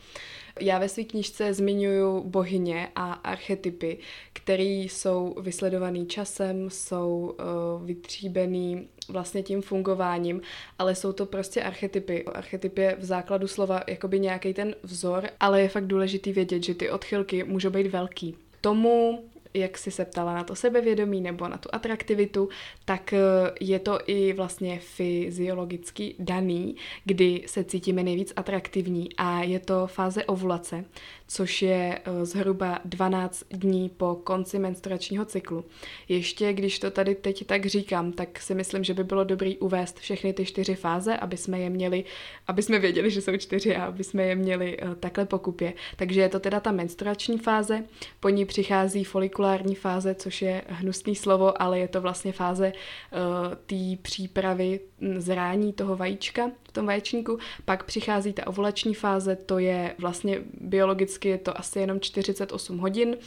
Já 0.60 0.80
ve 0.80 0.90
své 0.90 1.04
knižce 1.04 1.54
zmiňuji 1.54 2.24
bohyně 2.24 2.90
a 2.96 3.14
archetypy, 3.14 3.98
které 4.34 4.64
jsou 4.64 5.36
vysledovaný 5.42 6.06
časem, 6.06 6.70
jsou 6.70 7.36
uh, 7.80 7.86
vytříbený 7.88 8.88
vlastně 9.10 9.44
tím 9.44 9.62
fungováním, 9.62 10.42
ale 10.80 10.96
jsou 10.96 11.14
to 11.14 11.26
prostě 11.26 11.64
archetypy. 11.64 12.26
Archetyp 12.26 12.78
je 12.78 12.96
v 13.00 13.06
základu 13.06 13.48
slova 13.48 13.84
jakoby 13.88 14.20
nějaký 14.20 14.54
ten 14.54 14.76
vzor, 14.84 15.30
ale 15.40 15.62
je 15.62 15.70
fakt 15.70 15.88
důležitý 15.88 16.32
vědět, 16.32 16.64
že 16.64 16.76
ty 16.76 16.90
odchylky 16.90 17.44
můžou 17.44 17.70
být 17.70 17.88
velký. 17.88 18.36
Tomu 18.62 19.24
jak 19.54 19.78
jsi 19.78 19.92
se 19.92 20.06
ptala 20.06 20.34
na 20.34 20.44
to 20.44 20.56
sebevědomí 20.56 21.22
nebo 21.22 21.48
na 21.48 21.58
tu 21.58 21.70
atraktivitu, 21.74 22.50
tak 22.86 23.14
eh, 23.14 23.20
je 23.60 23.80
to 23.80 24.00
i 24.08 24.34
vlastně 24.34 24.80
fyziologicky 24.80 26.16
daný, 26.20 26.76
kdy 27.06 27.44
se 27.46 27.64
cítíme 27.64 28.04
nejvíc 28.04 28.34
atraktivní 28.36 29.10
a 29.18 29.44
je 29.44 29.60
to 29.60 29.88
fáze 29.88 30.26
ovulace, 30.26 30.86
což 31.28 31.62
je 31.62 32.00
eh, 32.06 32.26
zhruba 32.26 32.80
12 32.86 33.44
dní 33.50 33.90
po 33.90 34.16
konci 34.24 34.60
menstruačního 34.60 35.26
cyklu. 35.26 35.66
Ještě 36.10 36.54
když 36.54 36.80
to 36.80 36.92
tady 36.92 37.16
teď 37.16 37.46
tak 37.46 37.66
říkám, 37.66 38.12
tak 38.12 38.40
si 38.40 38.56
myslím, 38.56 38.84
že 38.84 38.94
by 38.94 39.04
bylo 39.04 39.24
dobrý 39.24 39.58
uvést 39.58 40.00
všechny 40.00 40.34
ty 40.34 40.46
čtyři 40.46 40.76
fáze, 40.76 41.18
aby 41.18 41.38
jsme 41.38 41.60
je 41.60 41.70
měli, 41.70 42.04
aby 42.48 42.62
jsme 42.64 42.80
věděli, 42.80 43.12
že 43.12 43.22
jsou 43.22 43.38
čtyři 43.38 43.76
a 43.76 43.86
aby 43.86 44.04
jsme 44.04 44.24
je 44.24 44.36
měli 44.36 44.78
eh, 44.82 44.96
takhle 44.96 45.26
pokupě. 45.26 45.74
Takže 45.96 46.22
je 46.22 46.30
to 46.30 46.40
teda 46.40 46.60
ta 46.60 46.72
menstruační 46.72 47.38
fáze, 47.38 47.84
po 48.20 48.30
ní 48.30 48.46
přichází 48.46 49.04
folikulární 49.42 49.76
fáze, 49.76 50.16
což 50.16 50.42
je 50.42 50.62
hnusný 50.68 51.16
slovo, 51.16 51.62
ale 51.62 51.80
je 51.80 51.88
to 51.88 52.02
vlastně 52.02 52.32
fáze 52.32 52.72
uh, 52.72 53.56
té 53.66 54.02
přípravy 54.02 54.80
hm, 55.02 55.20
zrání 55.22 55.74
toho 55.74 55.96
vajíčka 55.96 56.52
v 56.64 56.72
tom 56.72 56.86
vaječníku. 56.86 57.40
Pak 57.66 57.84
přichází 57.84 58.34
ta 58.34 58.48
ovulační 58.48 58.94
fáze, 58.94 59.36
to 59.36 59.60
je 59.60 59.96
vlastně 59.98 60.40
biologicky 60.62 61.30
je 61.30 61.38
to 61.38 61.60
asi 61.60 61.80
jenom 61.80 62.00
48 62.00 62.78
hodin 62.78 63.18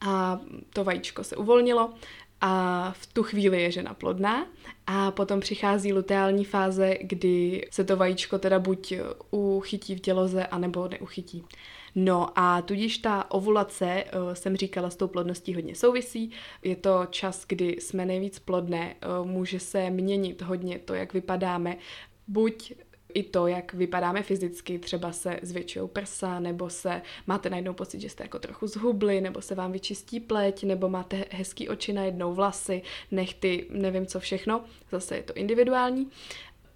a 0.00 0.40
to 0.72 0.84
vajíčko 0.84 1.24
se 1.24 1.36
uvolnilo 1.36 1.90
a 2.40 2.92
v 2.96 3.06
tu 3.06 3.22
chvíli 3.22 3.62
je 3.62 3.70
žena 3.70 3.94
plodná 3.94 4.46
a 4.86 5.10
potom 5.10 5.40
přichází 5.40 5.92
luteální 5.92 6.44
fáze, 6.44 6.96
kdy 7.00 7.66
se 7.70 7.84
to 7.84 7.96
vajíčko 7.96 8.38
teda 8.38 8.58
buď 8.58 8.92
uchytí 9.30 9.94
v 9.94 10.00
těloze, 10.00 10.46
anebo 10.46 10.88
neuchytí. 10.88 11.44
No 11.94 12.38
a 12.38 12.62
tudíž 12.62 12.98
ta 12.98 13.30
ovulace, 13.30 14.04
eh, 14.06 14.34
jsem 14.34 14.56
říkala, 14.56 14.90
s 14.90 14.96
tou 14.96 15.08
plodností 15.08 15.54
hodně 15.54 15.74
souvisí. 15.74 16.30
Je 16.62 16.76
to 16.76 17.06
čas, 17.10 17.44
kdy 17.48 17.76
jsme 17.80 18.06
nejvíc 18.06 18.38
plodné, 18.38 18.96
eh, 19.00 19.06
může 19.24 19.60
se 19.60 19.90
měnit 19.90 20.42
hodně 20.42 20.78
to, 20.78 20.94
jak 20.94 21.12
vypadáme. 21.12 21.76
Buď 22.28 22.72
i 23.14 23.22
to, 23.22 23.46
jak 23.46 23.74
vypadáme 23.74 24.22
fyzicky, 24.22 24.78
třeba 24.78 25.12
se 25.12 25.40
zvětšují 25.42 25.88
prsa, 25.88 26.40
nebo 26.40 26.70
se 26.70 27.02
máte 27.26 27.50
najednou 27.50 27.74
pocit, 27.74 28.00
že 28.00 28.08
jste 28.08 28.24
jako 28.24 28.38
trochu 28.38 28.66
zhubli, 28.66 29.20
nebo 29.20 29.40
se 29.40 29.54
vám 29.54 29.72
vyčistí 29.72 30.20
pleť, 30.20 30.64
nebo 30.64 30.88
máte 30.88 31.24
hezký 31.30 31.68
oči 31.68 31.92
na 31.92 32.04
jednou 32.04 32.34
vlasy, 32.34 32.82
nechty, 33.10 33.66
nevím 33.70 34.06
co 34.06 34.20
všechno, 34.20 34.64
zase 34.92 35.16
je 35.16 35.22
to 35.22 35.32
individuální. 35.32 36.08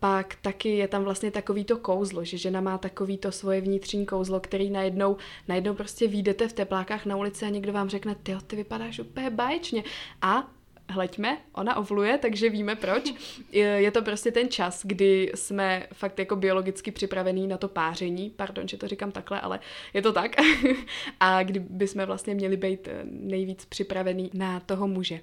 Pak 0.02 0.34
taky 0.42 0.68
je 0.76 0.88
tam 0.88 1.04
vlastně 1.04 1.30
takový 1.30 1.64
to 1.64 1.76
kouzlo, 1.76 2.24
že 2.24 2.38
žena 2.38 2.60
má 2.60 2.78
takový 2.78 3.18
to 3.18 3.32
svoje 3.32 3.60
vnitřní 3.60 4.06
kouzlo, 4.06 4.40
který 4.40 4.70
najednou, 4.70 5.16
najednou 5.48 5.74
prostě 5.74 6.08
výjdete 6.08 6.48
v 6.48 6.52
teplákách 6.52 7.06
na 7.06 7.16
ulici 7.16 7.44
a 7.44 7.48
někdo 7.48 7.72
vám 7.72 7.88
řekne, 7.88 8.14
ty 8.14 8.36
ty 8.46 8.56
vypadáš 8.56 8.98
úplně 8.98 9.30
báječně. 9.30 9.84
A 10.22 10.50
hleďme, 10.88 11.38
ona 11.52 11.76
ovluje, 11.76 12.18
takže 12.18 12.50
víme 12.50 12.76
proč. 12.76 13.14
Je 13.52 13.90
to 13.90 14.02
prostě 14.02 14.32
ten 14.32 14.48
čas, 14.48 14.82
kdy 14.84 15.32
jsme 15.34 15.86
fakt 15.92 16.18
jako 16.18 16.36
biologicky 16.36 16.90
připravení 16.90 17.46
na 17.46 17.56
to 17.56 17.68
páření, 17.68 18.30
pardon, 18.30 18.68
že 18.68 18.76
to 18.76 18.88
říkám 18.88 19.12
takhle, 19.12 19.40
ale 19.40 19.60
je 19.94 20.02
to 20.02 20.12
tak. 20.12 20.36
a 21.20 21.42
kdy 21.42 21.88
jsme 21.88 22.06
vlastně 22.06 22.34
měli 22.34 22.56
být 22.56 22.88
nejvíc 23.04 23.64
připravený 23.64 24.30
na 24.34 24.60
toho 24.60 24.88
muže. 24.88 25.20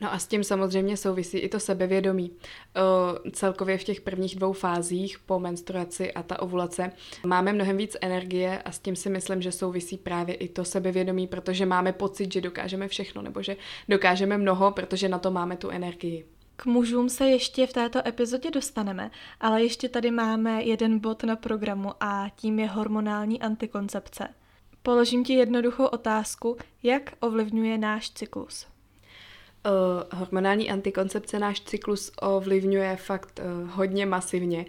No 0.00 0.12
a 0.12 0.18
s 0.18 0.26
tím 0.26 0.44
samozřejmě 0.44 0.96
souvisí 0.96 1.38
i 1.38 1.48
to 1.48 1.60
sebevědomí. 1.60 2.30
O, 2.30 3.30
celkově 3.30 3.78
v 3.78 3.84
těch 3.84 4.00
prvních 4.00 4.36
dvou 4.36 4.52
fázích 4.52 5.18
po 5.18 5.38
menstruaci 5.38 6.12
a 6.12 6.22
ta 6.22 6.42
ovulace 6.42 6.92
máme 7.26 7.52
mnohem 7.52 7.76
víc 7.76 7.96
energie 8.00 8.62
a 8.62 8.72
s 8.72 8.78
tím 8.78 8.96
si 8.96 9.10
myslím, 9.10 9.42
že 9.42 9.52
souvisí 9.52 9.98
právě 9.98 10.34
i 10.34 10.48
to 10.48 10.64
sebevědomí, 10.64 11.26
protože 11.26 11.66
máme 11.66 11.92
pocit, 11.92 12.32
že 12.32 12.40
dokážeme 12.40 12.88
všechno 12.88 13.22
nebo 13.22 13.42
že 13.42 13.56
dokážeme 13.88 14.38
mnoho, 14.38 14.70
protože 14.70 15.08
na 15.08 15.18
to 15.18 15.30
máme 15.30 15.56
tu 15.56 15.70
energii. 15.70 16.26
K 16.56 16.66
mužům 16.66 17.08
se 17.08 17.28
ještě 17.28 17.66
v 17.66 17.72
této 17.72 18.08
epizodě 18.08 18.50
dostaneme, 18.50 19.10
ale 19.40 19.62
ještě 19.62 19.88
tady 19.88 20.10
máme 20.10 20.62
jeden 20.62 20.98
bod 20.98 21.24
na 21.24 21.36
programu 21.36 21.90
a 22.00 22.28
tím 22.36 22.58
je 22.58 22.66
hormonální 22.66 23.40
antikoncepce. 23.40 24.28
Položím 24.82 25.24
ti 25.24 25.32
jednoduchou 25.32 25.84
otázku, 25.84 26.56
jak 26.82 27.12
ovlivňuje 27.20 27.78
náš 27.78 28.10
cyklus. 28.10 28.69
Uh, 29.66 30.18
hormonální 30.18 30.70
antikoncepce 30.70 31.38
náš 31.38 31.60
cyklus 31.60 32.12
ovlivňuje 32.22 32.96
fakt 32.96 33.40
uh, 33.40 33.70
hodně 33.70 34.06
masivně, 34.06 34.66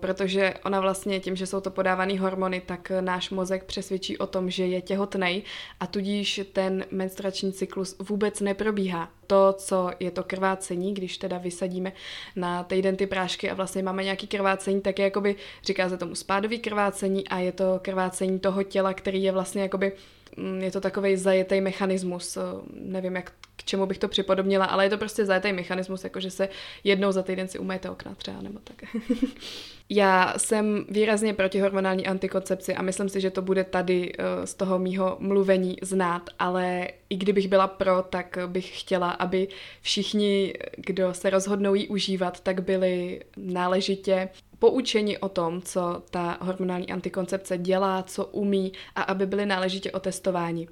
protože 0.00 0.54
ona 0.64 0.80
vlastně 0.80 1.20
tím, 1.20 1.36
že 1.36 1.46
jsou 1.46 1.60
to 1.60 1.70
podávané 1.70 2.20
hormony, 2.20 2.62
tak 2.66 2.92
náš 3.00 3.30
mozek 3.30 3.64
přesvědčí 3.64 4.18
o 4.18 4.26
tom, 4.26 4.50
že 4.50 4.66
je 4.66 4.80
těhotnej 4.82 5.42
a 5.80 5.86
tudíž 5.86 6.40
ten 6.52 6.84
menstruační 6.90 7.52
cyklus 7.52 7.96
vůbec 7.98 8.40
neprobíhá. 8.40 9.10
To, 9.26 9.54
co 9.58 9.90
je 10.00 10.10
to 10.10 10.24
krvácení, 10.24 10.94
když 10.94 11.18
teda 11.18 11.38
vysadíme 11.38 11.92
na 12.36 12.64
týden 12.64 12.96
ty 12.96 13.06
prášky 13.06 13.50
a 13.50 13.54
vlastně 13.54 13.82
máme 13.82 14.04
nějaký 14.04 14.26
krvácení, 14.26 14.80
tak 14.80 14.98
je 14.98 15.04
jakoby, 15.04 15.36
říká 15.64 15.88
se 15.88 15.96
tomu 15.96 16.14
spádový 16.14 16.58
krvácení 16.58 17.28
a 17.28 17.38
je 17.38 17.52
to 17.52 17.80
krvácení 17.82 18.38
toho 18.38 18.62
těla, 18.62 18.94
který 18.94 19.22
je 19.22 19.32
vlastně 19.32 19.62
jakoby 19.62 19.86
mm, 19.86 20.19
je 20.58 20.70
to 20.70 20.80
takový 20.80 21.16
zajetý 21.16 21.60
mechanismus, 21.60 22.38
nevím, 22.74 23.16
jak 23.16 23.32
k 23.56 23.64
čemu 23.64 23.86
bych 23.86 23.98
to 23.98 24.08
připodobnila, 24.08 24.64
ale 24.64 24.84
je 24.84 24.90
to 24.90 24.98
prostě 24.98 25.26
zajetý 25.26 25.52
mechanismus, 25.52 26.04
jako 26.04 26.20
že 26.20 26.30
se 26.30 26.48
jednou 26.84 27.12
za 27.12 27.22
týden 27.22 27.48
si 27.48 27.58
umejete 27.58 27.90
okna 27.90 28.14
třeba, 28.14 28.42
nebo 28.42 28.58
tak. 28.64 28.82
Já 29.92 30.34
jsem 30.36 30.84
výrazně 30.88 31.34
proti 31.34 31.60
hormonální 31.60 32.06
antikoncepci 32.06 32.74
a 32.74 32.82
myslím 32.82 33.08
si, 33.08 33.20
že 33.20 33.30
to 33.30 33.42
bude 33.42 33.64
tady 33.64 34.12
uh, 34.12 34.24
z 34.44 34.54
toho 34.54 34.78
mýho 34.78 35.16
mluvení 35.20 35.76
znát, 35.82 36.30
ale 36.38 36.88
i 37.10 37.16
kdybych 37.16 37.48
byla 37.48 37.66
pro, 37.66 38.02
tak 38.02 38.38
bych 38.46 38.80
chtěla, 38.80 39.10
aby 39.10 39.48
všichni, 39.80 40.54
kdo 40.76 41.14
se 41.14 41.30
rozhodnou 41.30 41.74
ji 41.74 41.88
užívat, 41.88 42.40
tak 42.40 42.62
byli 42.62 43.20
náležitě 43.36 44.28
poučeni 44.60 45.18
o 45.18 45.28
tom, 45.28 45.62
co 45.62 46.02
ta 46.10 46.38
hormonální 46.40 46.92
antikoncepce 46.92 47.58
dělá, 47.58 48.02
co 48.02 48.24
umí 48.24 48.72
a 48.96 49.02
aby 49.02 49.26
byli 49.26 49.46
náležitě 49.46 49.92
otestováni. 49.92 50.68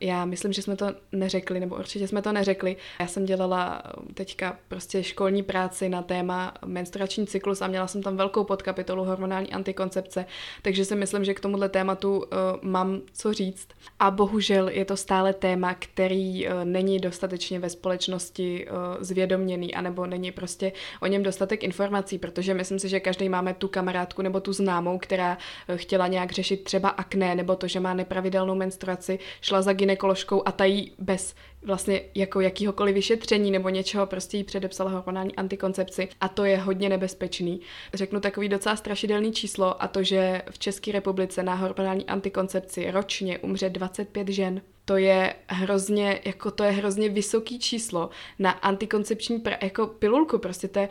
Já 0.00 0.24
myslím, 0.24 0.52
že 0.52 0.62
jsme 0.62 0.76
to 0.76 0.86
neřekli, 1.12 1.60
nebo 1.60 1.76
určitě 1.76 2.08
jsme 2.08 2.22
to 2.22 2.32
neřekli. 2.32 2.76
Já 3.00 3.06
jsem 3.06 3.24
dělala 3.24 3.82
teďka 4.14 4.58
prostě 4.68 5.02
školní 5.02 5.42
práci 5.42 5.88
na 5.88 6.02
téma 6.02 6.54
menstruační 6.66 7.26
cyklus 7.26 7.62
a 7.62 7.66
měla 7.66 7.86
jsem 7.86 8.02
tam 8.02 8.16
velkou 8.28 8.44
podkapitolu 8.44 9.04
hormonální 9.04 9.52
antikoncepce, 9.52 10.26
takže 10.62 10.84
si 10.84 10.94
myslím, 10.94 11.24
že 11.24 11.34
k 11.34 11.40
tomuhle 11.40 11.68
tématu 11.68 12.24
mám 12.62 13.00
co 13.12 13.32
říct. 13.32 13.68
A 13.98 14.10
bohužel 14.10 14.68
je 14.68 14.84
to 14.84 14.96
stále 14.96 15.32
téma, 15.32 15.74
který 15.74 16.48
není 16.64 16.98
dostatečně 16.98 17.58
ve 17.58 17.70
společnosti 17.70 18.66
zvědoměný, 19.00 19.74
anebo 19.74 20.06
není 20.06 20.32
prostě 20.32 20.72
o 21.00 21.06
něm 21.06 21.22
dostatek 21.22 21.64
informací, 21.64 22.18
protože 22.18 22.54
myslím 22.54 22.78
si, 22.78 22.88
že 22.88 23.00
každý 23.00 23.28
máme 23.28 23.54
tu 23.54 23.68
kamarádku 23.68 24.22
nebo 24.22 24.40
tu 24.40 24.52
známou, 24.52 24.98
která 24.98 25.38
chtěla 25.76 26.06
nějak 26.06 26.32
řešit 26.32 26.64
třeba 26.64 26.88
akné, 26.88 27.34
nebo 27.34 27.56
to, 27.56 27.66
že 27.68 27.80
má 27.80 27.94
nepravidelnou 27.94 28.54
menstruaci, 28.54 29.18
šla 29.40 29.62
za 29.62 29.72
ginekoložkou 29.72 30.42
a 30.44 30.52
ta 30.52 30.64
jí 30.64 30.92
bez 30.98 31.34
vlastně 31.68 32.00
jako 32.14 32.40
jakýhokoliv 32.40 32.94
vyšetření 32.94 33.50
nebo 33.50 33.68
něčeho 33.68 34.06
prostě 34.06 34.36
jí 34.36 34.44
předepsala 34.44 34.90
hormonální 34.90 35.36
antikoncepci 35.36 36.08
a 36.20 36.28
to 36.28 36.44
je 36.44 36.58
hodně 36.58 36.88
nebezpečný. 36.88 37.60
Řeknu 37.94 38.20
takový 38.20 38.48
docela 38.48 38.76
strašidelný 38.76 39.32
číslo 39.32 39.82
a 39.82 39.88
to, 39.88 40.02
že 40.02 40.42
v 40.50 40.58
České 40.58 40.92
republice 40.92 41.42
na 41.42 41.54
hormonální 41.54 42.06
antikoncepci 42.06 42.90
ročně 42.90 43.38
umře 43.38 43.70
25 43.70 44.28
žen. 44.28 44.62
To 44.84 44.96
je 44.96 45.34
hrozně, 45.48 46.20
jako 46.24 46.50
to 46.50 46.64
je 46.64 46.70
hrozně 46.70 47.08
vysoký 47.08 47.58
číslo 47.58 48.10
na 48.38 48.50
antikoncepční 48.50 49.42
jako 49.62 49.86
pilulku, 49.86 50.38
prostě 50.38 50.68
to 50.68 50.78
je 50.78 50.88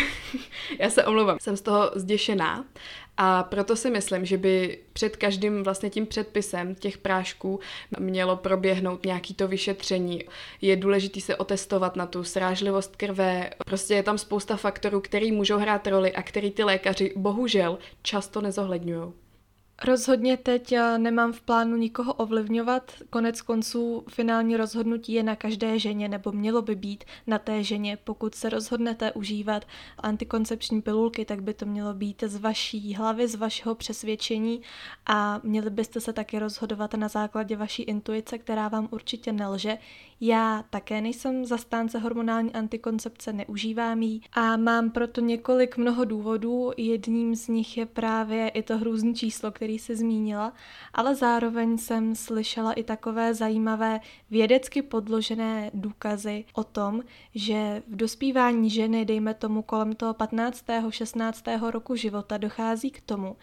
já 0.78 0.90
se 0.90 1.04
omlouvám, 1.04 1.38
jsem 1.40 1.56
z 1.56 1.60
toho 1.60 1.90
zděšená 1.94 2.64
a 3.16 3.42
proto 3.42 3.76
si 3.76 3.90
myslím, 3.90 4.26
že 4.26 4.38
by 4.38 4.78
před 4.92 5.16
každým 5.16 5.62
vlastně 5.62 5.90
tím 5.90 6.06
předpisem 6.06 6.74
těch 6.74 6.98
prášků 6.98 7.60
mělo 7.98 8.36
proběhnout 8.36 9.06
nějaký 9.06 9.34
to 9.34 9.48
vyšetření. 9.48 10.24
Je 10.60 10.76
důležité 10.76 11.20
se 11.20 11.36
otestovat 11.36 11.96
na 11.96 12.06
tu 12.06 12.24
srážlivost 12.24 12.96
krve. 12.96 13.50
Prostě 13.66 13.94
je 13.94 14.02
tam 14.02 14.18
spousta 14.18 14.56
faktorů, 14.56 15.00
který 15.00 15.32
můžou 15.32 15.58
hrát 15.58 15.86
roli 15.86 16.12
a 16.12 16.22
který 16.22 16.50
ty 16.50 16.64
lékaři 16.64 17.12
bohužel 17.16 17.78
často 18.02 18.40
nezohledňují. 18.40 19.12
Rozhodně 19.84 20.36
teď 20.36 20.72
eh, 20.72 20.98
nemám 20.98 21.32
v 21.32 21.40
plánu 21.40 21.76
nikoho 21.76 22.12
ovlivňovat. 22.12 22.92
Konec 23.10 23.40
konců 23.40 24.04
finální 24.08 24.56
rozhodnutí 24.56 25.12
je 25.12 25.22
na 25.22 25.36
každé 25.36 25.78
ženě, 25.78 26.08
nebo 26.08 26.32
mělo 26.32 26.62
by 26.62 26.74
být 26.74 27.04
na 27.26 27.38
té 27.38 27.62
ženě. 27.62 27.98
Pokud 28.04 28.34
se 28.34 28.48
rozhodnete 28.48 29.12
užívat 29.12 29.64
antikoncepční 29.98 30.82
pilulky, 30.82 31.24
tak 31.24 31.42
by 31.42 31.54
to 31.54 31.66
mělo 31.66 31.94
být 31.94 32.24
z 32.26 32.36
vaší 32.36 32.94
hlavy, 32.94 33.28
z 33.28 33.34
vašeho 33.34 33.74
přesvědčení 33.74 34.62
a 35.06 35.40
měli 35.42 35.70
byste 35.70 36.00
se 36.00 36.12
taky 36.12 36.38
rozhodovat 36.38 36.94
na 36.94 37.08
základě 37.08 37.56
vaší 37.56 37.82
intuice, 37.82 38.38
která 38.38 38.68
vám 38.68 38.88
určitě 38.90 39.32
nelže. 39.32 39.78
Já 40.24 40.64
také 40.70 41.00
nejsem 41.00 41.44
zastánce 41.44 41.98
hormonální 41.98 42.52
antikoncepce, 42.52 43.32
neužívám 43.32 44.02
ji 44.02 44.20
a 44.32 44.56
mám 44.56 44.90
proto 44.90 45.20
několik 45.20 45.76
mnoho 45.76 46.04
důvodů. 46.04 46.70
Jedním 46.76 47.34
z 47.34 47.48
nich 47.48 47.78
je 47.78 47.86
právě 47.86 48.48
i 48.48 48.62
to 48.62 48.78
hrůzný 48.78 49.14
číslo, 49.14 49.50
který 49.50 49.71
se 49.78 49.96
zmínila, 49.96 50.52
ale 50.94 51.14
zároveň 51.14 51.78
jsem 51.78 52.14
slyšela 52.14 52.72
i 52.72 52.82
takové 52.82 53.34
zajímavé 53.34 54.00
vědecky 54.30 54.82
podložené 54.82 55.70
důkazy 55.74 56.44
o 56.52 56.64
tom, 56.64 57.02
že 57.34 57.82
v 57.88 57.96
dospívání 57.96 58.70
ženy, 58.70 59.04
dejme 59.04 59.34
tomu 59.34 59.62
kolem 59.62 59.92
toho 59.92 60.14
15. 60.14 60.64
16. 60.90 61.44
roku 61.70 61.96
života, 61.96 62.36
dochází 62.36 62.90
k 62.90 63.00
tomu, 63.00 63.36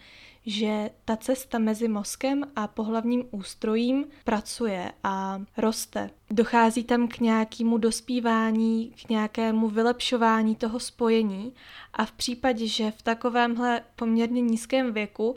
že 0.46 0.90
ta 1.04 1.16
cesta 1.16 1.58
mezi 1.58 1.88
mozkem 1.88 2.44
a 2.56 2.66
pohlavním 2.66 3.24
ústrojím 3.30 4.04
pracuje 4.24 4.92
a 5.04 5.42
roste. 5.56 6.10
Dochází 6.30 6.84
tam 6.84 7.08
k 7.08 7.18
nějakému 7.18 7.78
dospívání, 7.78 8.92
k 9.04 9.08
nějakému 9.08 9.68
vylepšování 9.68 10.56
toho 10.56 10.80
spojení 10.80 11.54
a 11.92 12.04
v 12.04 12.12
případě, 12.12 12.66
že 12.66 12.90
v 12.90 13.02
takovémhle 13.02 13.82
poměrně 13.96 14.40
nízkém 14.40 14.92
věku 14.92 15.36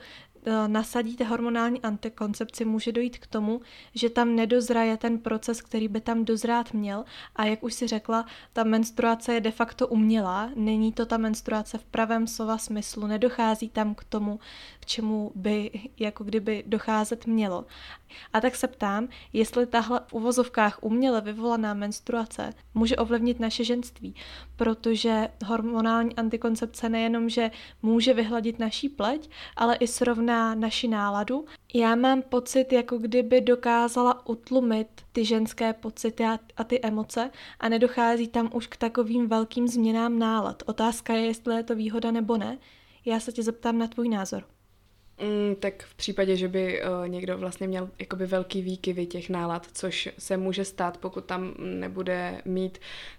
nasadíte 0.68 1.24
hormonální 1.24 1.82
antikoncepci, 1.82 2.66
může 2.66 2.92
dojít 2.92 3.18
k 3.18 3.28
tomu, 3.28 3.62
že 3.96 4.10
tam 4.10 4.36
nedozraje 4.36 4.98
ten 4.98 5.20
proces, 5.20 5.62
který 5.62 5.88
by 5.88 6.02
tam 6.02 6.26
dozrát 6.26 6.74
měl. 6.74 7.06
A 7.36 7.46
jak 7.46 7.64
už 7.64 7.74
si 7.74 7.88
řekla, 7.88 8.26
ta 8.54 8.64
menstruace 8.64 9.34
je 9.34 9.42
de 9.42 9.52
facto 9.52 9.88
umělá, 9.88 10.50
není 10.56 10.94
to 10.94 11.06
ta 11.06 11.18
menstruace 11.18 11.78
v 11.78 11.84
pravém 11.84 12.28
slova 12.28 12.58
smyslu, 12.58 13.08
nedochází 13.08 13.70
tam 13.70 13.96
k 13.96 14.04
tomu, 14.04 14.40
k 14.84 14.86
čemu 14.86 15.32
by 15.36 15.72
jako 16.00 16.24
kdyby 16.24 16.64
docházet 16.68 17.28
mělo. 17.28 17.66
A 18.34 18.42
tak 18.42 18.56
se 18.56 18.68
ptám, 18.68 19.08
jestli 19.34 19.66
tahle 19.66 20.02
v 20.08 20.14
uvozovkách 20.14 20.80
uměle 20.82 21.22
vyvolaná 21.22 21.74
menstruace 21.74 22.54
může 22.74 22.96
ovlivnit 22.96 23.40
naše 23.40 23.64
ženství, 23.64 24.16
protože 24.56 25.28
hormonální 25.46 26.16
antikoncepce 26.16 26.90
nejenom, 26.90 27.30
že 27.30 27.52
může 27.82 28.14
vyhladit 28.14 28.60
naší 28.60 28.90
pleť, 28.90 29.30
ale 29.56 29.76
i 29.76 29.88
srovná 29.88 30.56
naši 30.56 30.88
náladu. 30.88 31.46
Já 31.74 31.96
mám 31.96 32.22
pocit, 32.22 32.74
jako 32.74 32.98
kdyby 32.98 33.42
dokázala 33.42 34.28
utlumit 34.28 34.88
ty 35.12 35.26
ženské 35.26 35.74
pocity 35.74 36.24
a 36.58 36.64
ty 36.64 36.82
emoce 36.82 37.32
a 37.60 37.70
nedochází 37.70 38.28
tam 38.28 38.50
už 38.54 38.68
k 38.68 38.78
takovým 38.78 39.28
velkým 39.28 39.68
změnám 39.68 40.20
nálad. 40.20 40.64
Otázka 40.66 41.14
je, 41.14 41.26
jestli 41.26 41.56
je 41.56 41.64
to 41.64 41.76
výhoda 41.76 42.12
nebo 42.12 42.38
ne. 42.38 42.58
Já 43.06 43.20
se 43.20 43.32
tě 43.32 43.44
zeptám 43.44 43.78
na 43.78 43.88
tvůj 43.88 44.10
názor. 44.10 44.53
Mm, 45.24 45.56
tak 45.56 45.84
v 45.84 45.96
případě, 45.96 46.36
že 46.36 46.48
by 46.48 46.82
uh, 46.82 47.08
někdo 47.08 47.38
vlastně 47.38 47.68
měl 47.68 47.90
jakoby 48.00 48.26
velký 48.26 48.62
výkyvy 48.62 49.06
těch 49.06 49.30
nálad, 49.30 49.68
což 49.74 50.10
se 50.18 50.38
může 50.38 50.66
stát, 50.66 50.98
pokud 50.98 51.26
tam 51.26 51.54
nebude 51.58 52.42
mít 52.46 52.78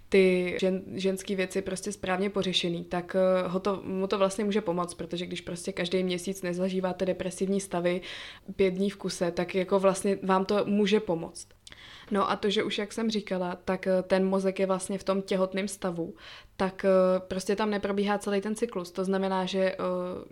ty 0.08 0.56
žen, 0.60 0.82
ženské 0.94 1.36
věci 1.36 1.62
prostě 1.62 1.92
správně 1.92 2.30
pořešený, 2.30 2.84
tak 2.84 3.16
uh, 3.44 3.52
ho 3.52 3.60
to, 3.60 3.82
mu 3.84 4.06
to 4.06 4.18
vlastně 4.18 4.44
může 4.44 4.60
pomoct, 4.60 4.94
protože 4.94 5.26
když 5.26 5.40
prostě 5.40 5.72
každý 5.72 6.02
měsíc 6.02 6.42
nezažíváte 6.42 7.06
depresivní 7.06 7.60
stavy 7.60 8.00
pět 8.56 8.70
dní 8.70 8.90
v 8.90 8.96
kuse, 8.96 9.30
tak 9.30 9.54
jako 9.54 9.78
vlastně 9.78 10.18
vám 10.22 10.44
to 10.44 10.64
může 10.64 11.00
pomoct. 11.00 11.48
No 12.10 12.30
a 12.30 12.36
to, 12.36 12.50
že 12.50 12.62
už 12.62 12.78
jak 12.78 12.92
jsem 12.92 13.10
říkala, 13.10 13.58
tak 13.64 13.86
eh, 13.86 14.02
ten 14.02 14.26
mozek 14.26 14.58
je 14.58 14.66
vlastně 14.66 14.98
v 14.98 15.04
tom 15.04 15.22
těhotném 15.22 15.68
stavu, 15.68 16.14
tak 16.56 16.84
eh, 16.84 17.20
prostě 17.20 17.56
tam 17.56 17.70
neprobíhá 17.70 18.18
celý 18.18 18.40
ten 18.40 18.54
cyklus. 18.54 18.90
To 18.90 19.04
znamená, 19.04 19.44
že 19.44 19.60
eh, 19.60 19.76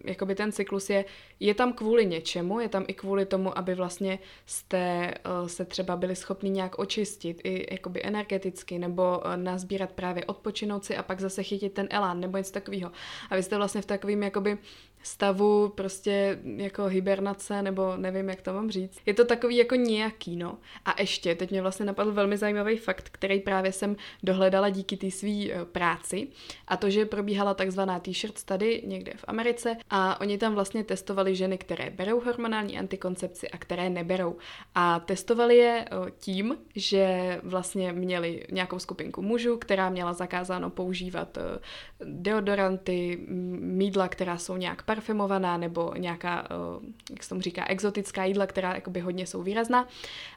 jakoby 0.05 0.35
ten 0.35 0.53
cyklus 0.53 0.91
je, 0.91 1.05
je 1.41 1.55
tam 1.55 1.73
kvůli 1.73 2.07
něčemu, 2.07 2.61
je 2.61 2.69
tam 2.69 2.85
i 2.89 2.95
kvůli 2.95 3.27
tomu, 3.27 3.59
aby 3.59 3.75
vlastně 3.75 4.19
jste 4.47 5.15
se 5.47 5.65
třeba 5.65 5.97
byli 5.97 6.17
schopni 6.17 6.51
nějak 6.51 6.79
očistit 6.79 7.41
i 7.45 7.75
jakoby 7.75 8.05
energeticky, 8.05 8.79
nebo 8.79 9.23
nazbírat 9.37 9.93
právě 9.93 10.25
odpočinout 10.25 10.85
si 10.85 10.97
a 10.97 11.03
pak 11.03 11.21
zase 11.21 11.43
chytit 11.43 11.73
ten 11.73 11.89
elán, 11.91 12.21
nebo 12.21 12.39
něco 12.39 12.53
takového. 12.53 12.93
A 13.31 13.37
vy 13.37 13.43
jste 13.43 13.57
vlastně 13.57 13.83
v 13.83 13.87
takovým 13.87 14.23
jakoby 14.23 14.59
stavu 15.03 15.69
prostě 15.69 16.39
jako 16.57 16.85
hibernace, 16.85 17.63
nebo 17.63 17.97
nevím, 17.97 18.29
jak 18.29 18.43
to 18.43 18.53
mám 18.53 18.71
říct. 18.71 19.01
Je 19.07 19.15
to 19.15 19.25
takový 19.25 19.57
jako 19.57 19.75
nějaký, 19.75 20.37
no. 20.37 20.59
A 20.85 21.01
ještě, 21.01 21.35
teď 21.35 21.51
mě 21.51 21.63
vlastně 21.63 21.87
napadl 21.87 22.13
velmi 22.13 22.37
zajímavý 22.37 22.77
fakt, 22.77 23.09
který 23.13 23.41
právě 23.41 23.73
jsem 23.73 23.97
dohledala 24.23 24.69
díky 24.69 24.97
té 24.97 25.11
své 25.11 25.31
eh, 25.31 25.65
práci, 25.65 26.29
a 26.69 26.77
to, 26.77 26.91
že 26.91 27.07
probíhala 27.07 27.55
takzvaná 27.55 28.01
t-shirt 28.01 28.39
study 28.39 28.83
někde 28.87 29.13
v 29.17 29.25
Americe 29.29 29.77
a 29.91 30.21
oni 30.21 30.39
tam 30.39 30.55
vlastně 30.55 30.85
testovali 30.85 31.37
ženy, 31.37 31.59
které 31.59 31.91
berou 31.91 32.21
hormonální 32.21 32.79
antikoncepci 32.79 33.51
a 33.51 33.59
které 33.59 33.91
neberou. 33.91 34.37
A 34.75 35.01
testovali 35.01 35.57
je 35.57 35.85
eh, 35.85 36.11
tím, 36.19 36.57
že 36.75 37.41
vlastně 37.43 37.93
měli 37.93 38.47
nějakou 38.53 38.79
skupinku 38.79 39.23
mužů, 39.23 39.57
která 39.57 39.91
měla 39.91 40.13
zakázáno 40.13 40.71
používat 40.71 41.39
eh, 41.39 41.59
deodoranty, 42.05 43.19
mídla, 43.61 44.09
která 44.09 44.39
jsou 44.39 44.57
nějak 44.57 44.83
parfumovaná 44.95 45.57
nebo 45.57 45.95
nějaká, 45.99 46.45
eh, 46.45 46.93
jak 47.11 47.23
se 47.23 47.29
tomu 47.29 47.41
říká, 47.41 47.65
exotická 47.67 48.25
jídla, 48.25 48.47
která 48.47 48.75
jakoby 48.75 49.01
hodně 49.01 49.27
jsou 49.27 49.43
výrazná. 49.43 49.89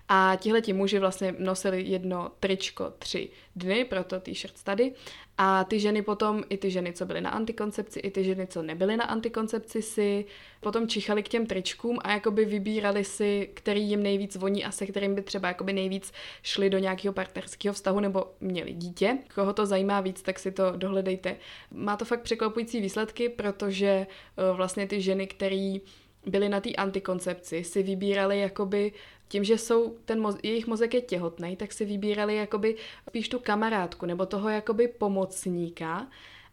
A 0.09 0.35
tihle 0.35 0.61
ti 0.61 0.73
muži 0.73 0.99
vlastně 0.99 1.35
nosili 1.39 1.83
jedno 1.83 2.31
tričko 2.39 2.93
tři 2.99 3.29
dny, 3.55 3.85
proto 3.85 4.19
t-shirt 4.19 4.63
tady. 4.63 4.93
A 5.37 5.63
ty 5.63 5.79
ženy 5.79 6.01
potom, 6.01 6.43
i 6.49 6.57
ty 6.57 6.71
ženy, 6.71 6.93
co 6.93 7.05
byly 7.05 7.21
na 7.21 7.29
antikoncepci, 7.29 7.99
i 7.99 8.11
ty 8.11 8.23
ženy, 8.23 8.47
co 8.47 8.61
nebyly 8.61 8.97
na 8.97 9.05
antikoncepci, 9.05 9.81
si 9.81 10.25
potom 10.61 10.87
čichali 10.87 11.23
k 11.23 11.29
těm 11.29 11.45
tričkům 11.45 11.97
a 12.03 12.11
jakoby 12.11 12.45
vybírali 12.45 13.03
si, 13.03 13.49
který 13.53 13.89
jim 13.89 14.03
nejvíc 14.03 14.35
voní 14.35 14.65
a 14.65 14.71
se 14.71 14.85
kterým 14.85 15.15
by 15.15 15.21
třeba 15.21 15.47
jakoby 15.47 15.73
nejvíc 15.73 16.13
šli 16.43 16.69
do 16.69 16.77
nějakého 16.77 17.13
partnerského 17.13 17.73
vztahu 17.73 17.99
nebo 17.99 18.25
měli 18.39 18.73
dítě. 18.73 19.17
Koho 19.35 19.53
to 19.53 19.65
zajímá 19.65 20.01
víc, 20.01 20.21
tak 20.21 20.39
si 20.39 20.51
to 20.51 20.71
dohledejte. 20.75 21.35
Má 21.71 21.97
to 21.97 22.05
fakt 22.05 22.21
překvapující 22.21 22.81
výsledky, 22.81 23.29
protože 23.29 23.87
eh, 23.87 24.07
vlastně 24.53 24.87
ty 24.87 25.01
ženy, 25.01 25.27
které 25.27 25.77
byly 26.25 26.49
na 26.49 26.59
té 26.59 26.69
antikoncepci, 26.73 27.63
si 27.63 27.83
vybírali 27.83 28.39
jakoby 28.39 28.91
tím, 29.27 29.43
že 29.43 29.57
jsou, 29.57 29.97
ten 30.05 30.21
moz, 30.21 30.35
jejich 30.43 30.67
mozek 30.67 30.93
je 30.93 31.01
těhotný, 31.01 31.55
tak 31.55 31.73
si 31.73 31.85
vybírali 31.85 32.35
jakoby 32.35 32.75
spíš 33.09 33.29
tu 33.29 33.39
kamarádku 33.39 34.05
nebo 34.05 34.25
toho 34.25 34.49
jakoby 34.49 34.87
pomocníka 34.87 36.07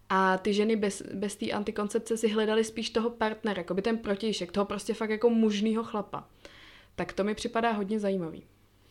a 0.08 0.38
ty 0.38 0.54
ženy 0.54 0.76
bez, 0.76 1.02
bez 1.14 1.36
té 1.36 1.50
antikoncepce 1.50 2.16
si 2.16 2.28
hledali 2.28 2.64
spíš 2.64 2.90
toho 2.90 3.10
partnera, 3.10 3.60
jakoby 3.60 3.82
ten 3.82 3.98
protějšek, 3.98 4.52
toho 4.52 4.64
prostě 4.64 4.94
fakt 4.94 5.10
jako 5.10 5.30
mužného 5.30 5.84
chlapa. 5.84 6.28
Tak 6.96 7.12
to 7.12 7.24
mi 7.24 7.34
připadá 7.34 7.72
hodně 7.72 8.00
zajímavý. 8.00 8.44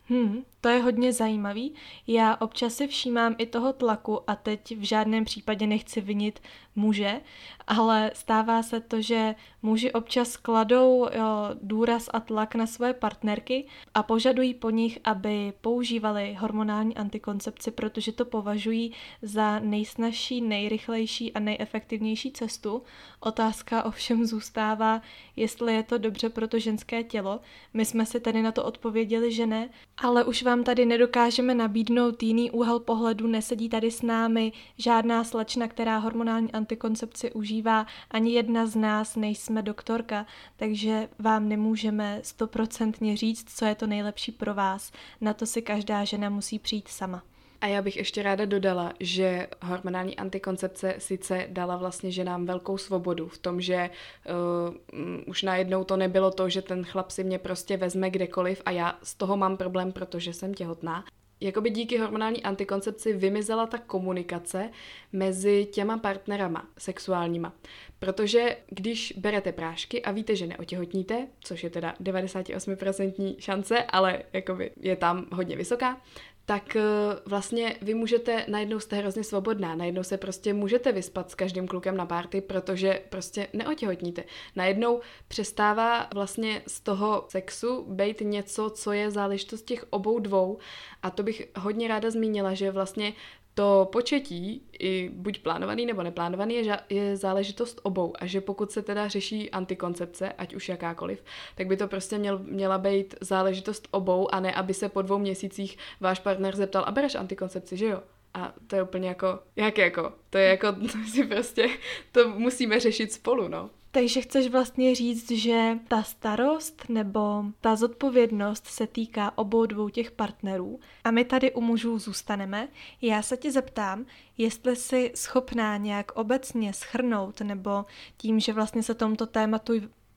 Hmm, 0.05 0.43
to 0.61 0.69
je 0.69 0.81
hodně 0.81 1.13
zajímavý. 1.13 1.73
Já 2.07 2.35
občas 2.35 2.75
si 2.75 2.87
všímám 2.87 3.35
i 3.37 3.45
toho 3.45 3.73
tlaku 3.73 4.29
a 4.29 4.35
teď 4.35 4.77
v 4.77 4.83
žádném 4.83 5.25
případě 5.25 5.67
nechci 5.67 6.01
vinit 6.01 6.39
muže, 6.75 7.21
ale 7.67 8.11
stává 8.13 8.63
se 8.63 8.79
to, 8.79 9.01
že 9.01 9.35
muži 9.61 9.91
občas 9.91 10.37
kladou 10.37 11.07
jo, 11.13 11.49
důraz 11.61 12.09
a 12.13 12.19
tlak 12.19 12.55
na 12.55 12.67
své 12.67 12.93
partnerky 12.93 13.67
a 13.93 14.03
požadují 14.03 14.53
po 14.53 14.69
nich, 14.69 14.99
aby 15.03 15.53
používali 15.61 16.37
hormonální 16.39 16.97
antikoncepci, 16.97 17.71
protože 17.71 18.11
to 18.11 18.25
považují 18.25 18.91
za 19.21 19.59
nejsnažší, 19.59 20.41
nejrychlejší 20.41 21.33
a 21.33 21.39
nejefektivnější 21.39 22.31
cestu. 22.31 22.83
Otázka 23.19 23.83
ovšem 23.83 24.25
zůstává, 24.25 25.01
jestli 25.35 25.73
je 25.73 25.83
to 25.83 25.97
dobře 25.97 26.29
pro 26.29 26.47
to 26.47 26.59
ženské 26.59 27.03
tělo. 27.03 27.39
My 27.73 27.85
jsme 27.85 28.05
si 28.05 28.19
tady 28.19 28.41
na 28.41 28.51
to 28.51 28.63
odpověděli, 28.63 29.31
že 29.31 29.47
ne, 29.47 29.69
ale 29.97 30.23
už 30.23 30.43
vám 30.43 30.63
tady 30.63 30.85
nedokážeme 30.85 31.55
nabídnout 31.55 32.23
jiný 32.23 32.51
úhel 32.51 32.79
pohledu, 32.79 33.27
nesedí 33.27 33.69
tady 33.69 33.91
s 33.91 34.01
námi 34.01 34.51
žádná 34.77 35.23
slečna, 35.23 35.67
která 35.67 35.97
hormonální 35.97 36.53
antikoncepci 36.61 37.31
užívá, 37.31 37.85
ani 38.11 38.33
jedna 38.33 38.65
z 38.65 38.75
nás 38.75 39.15
nejsme 39.15 39.61
doktorka, 39.61 40.25
takže 40.55 41.09
vám 41.19 41.49
nemůžeme 41.49 42.19
stoprocentně 42.23 43.17
říct, 43.17 43.57
co 43.57 43.65
je 43.65 43.75
to 43.75 43.87
nejlepší 43.87 44.31
pro 44.31 44.53
vás. 44.53 44.91
Na 45.21 45.33
to 45.33 45.45
si 45.45 45.61
každá 45.61 46.03
žena 46.03 46.29
musí 46.29 46.59
přijít 46.59 46.87
sama. 46.87 47.23
A 47.61 47.67
já 47.67 47.81
bych 47.81 47.97
ještě 47.97 48.23
ráda 48.23 48.45
dodala, 48.45 48.93
že 48.99 49.47
hormonální 49.61 50.17
antikoncepce 50.17 50.95
sice 50.97 51.47
dala 51.49 51.77
vlastně 51.77 52.11
ženám 52.11 52.45
velkou 52.45 52.77
svobodu 52.77 53.27
v 53.27 53.37
tom, 53.37 53.61
že 53.61 53.89
uh, 53.89 55.29
už 55.29 55.43
najednou 55.43 55.83
to 55.83 55.97
nebylo 55.97 56.31
to, 56.31 56.49
že 56.49 56.61
ten 56.61 56.83
chlap 56.83 57.11
si 57.11 57.23
mě 57.23 57.39
prostě 57.39 57.77
vezme 57.77 58.09
kdekoliv 58.09 58.61
a 58.65 58.71
já 58.71 58.99
z 59.03 59.15
toho 59.15 59.37
mám 59.37 59.57
problém, 59.57 59.91
protože 59.91 60.33
jsem 60.33 60.53
těhotná. 60.53 61.05
Jakoby 61.41 61.69
díky 61.69 61.97
hormonální 61.97 62.43
antikoncepci 62.43 63.13
vymizela 63.13 63.67
ta 63.67 63.77
komunikace 63.77 64.69
mezi 65.13 65.67
těma 65.71 65.97
partnerama 65.97 66.67
sexuálníma. 66.77 67.53
Protože 67.99 68.57
když 68.69 69.13
berete 69.17 69.51
prášky 69.51 70.01
a 70.01 70.11
víte, 70.11 70.35
že 70.35 70.47
neotěhotníte, 70.47 71.27
což 71.43 71.63
je 71.63 71.69
teda 71.69 71.95
98% 72.03 73.35
šance, 73.39 73.83
ale 73.83 74.23
jakoby 74.33 74.71
je 74.79 74.95
tam 74.95 75.25
hodně 75.31 75.55
vysoká, 75.55 76.01
tak 76.45 76.75
eh, 76.75 76.81
vlastně 77.25 77.75
vy 77.81 77.93
můžete, 77.93 78.45
najednou 78.47 78.79
jste 78.79 78.95
hrozně 78.95 79.23
svobodná, 79.23 79.75
najednou 79.75 80.03
se 80.03 80.17
prostě 80.17 80.53
můžete 80.53 80.91
vyspat 80.91 81.31
s 81.31 81.35
každým 81.35 81.67
klukem 81.67 81.97
na 81.97 82.05
párty, 82.05 82.41
protože 82.41 83.01
prostě 83.09 83.47
neotěhotníte. 83.53 84.23
Najednou 84.55 85.01
přestává 85.27 86.09
vlastně 86.13 86.61
z 86.67 86.81
toho 86.81 87.25
sexu 87.29 87.85
být 87.89 88.21
něco, 88.21 88.69
co 88.69 88.91
je 88.91 89.11
záležitost 89.11 89.61
těch 89.61 89.85
obou 89.89 90.19
dvou 90.19 90.57
a 91.03 91.09
to 91.09 91.23
bych 91.23 91.49
hodně 91.55 91.87
ráda 91.87 92.11
zmínila, 92.11 92.53
že 92.53 92.71
vlastně 92.71 93.13
to 93.53 93.89
početí, 93.91 94.63
i 94.79 95.09
buď 95.13 95.39
plánovaný 95.39 95.85
nebo 95.85 96.03
neplánovaný, 96.03 96.55
je, 96.55 96.79
je 96.89 97.17
záležitost 97.17 97.79
obou 97.83 98.13
a 98.19 98.25
že 98.25 98.41
pokud 98.41 98.71
se 98.71 98.81
teda 98.81 99.07
řeší 99.07 99.51
antikoncepce, 99.51 100.33
ať 100.33 100.55
už 100.55 100.69
jakákoliv, 100.69 101.23
tak 101.55 101.67
by 101.67 101.77
to 101.77 101.87
prostě 101.87 102.17
měl, 102.17 102.39
měla 102.39 102.77
být 102.77 103.15
záležitost 103.21 103.87
obou 103.91 104.33
a 104.33 104.39
ne, 104.39 104.53
aby 104.53 104.73
se 104.73 104.89
po 104.89 105.01
dvou 105.01 105.17
měsících 105.17 105.77
váš 105.99 106.19
partner 106.19 106.55
zeptal, 106.55 106.83
a 106.87 106.91
bereš 106.91 107.15
antikoncepci, 107.15 107.77
že 107.77 107.85
jo? 107.85 108.01
A 108.33 108.53
to 108.67 108.75
je 108.75 108.83
úplně 108.83 109.07
jako, 109.07 109.39
jak 109.55 109.77
jako, 109.77 110.13
to 110.29 110.37
je 110.37 110.47
jako, 110.47 110.71
to 110.91 110.97
si 111.11 111.23
prostě, 111.23 111.69
to 112.11 112.29
musíme 112.29 112.79
řešit 112.79 113.13
spolu, 113.13 113.47
no. 113.47 113.69
Takže 113.93 114.21
chceš 114.21 114.47
vlastně 114.47 114.95
říct, 114.95 115.31
že 115.31 115.79
ta 115.87 116.03
starost 116.03 116.89
nebo 116.89 117.43
ta 117.61 117.75
zodpovědnost 117.75 118.67
se 118.67 118.87
týká 118.87 119.37
obou 119.37 119.65
dvou 119.65 119.89
těch 119.89 120.11
partnerů 120.11 120.79
a 121.03 121.11
my 121.11 121.25
tady 121.25 121.51
u 121.51 121.61
mužů 121.61 121.99
zůstaneme. 121.99 122.67
Já 123.01 123.21
se 123.21 123.37
tě 123.37 123.51
zeptám, 123.51 124.05
jestli 124.37 124.75
jsi 124.75 125.11
schopná 125.15 125.77
nějak 125.77 126.11
obecně 126.11 126.73
schrnout 126.73 127.41
nebo 127.41 127.85
tím, 128.17 128.39
že 128.39 128.53
vlastně 128.53 128.83
se 128.83 128.93
tomuto 128.93 129.25
tématu 129.25 129.73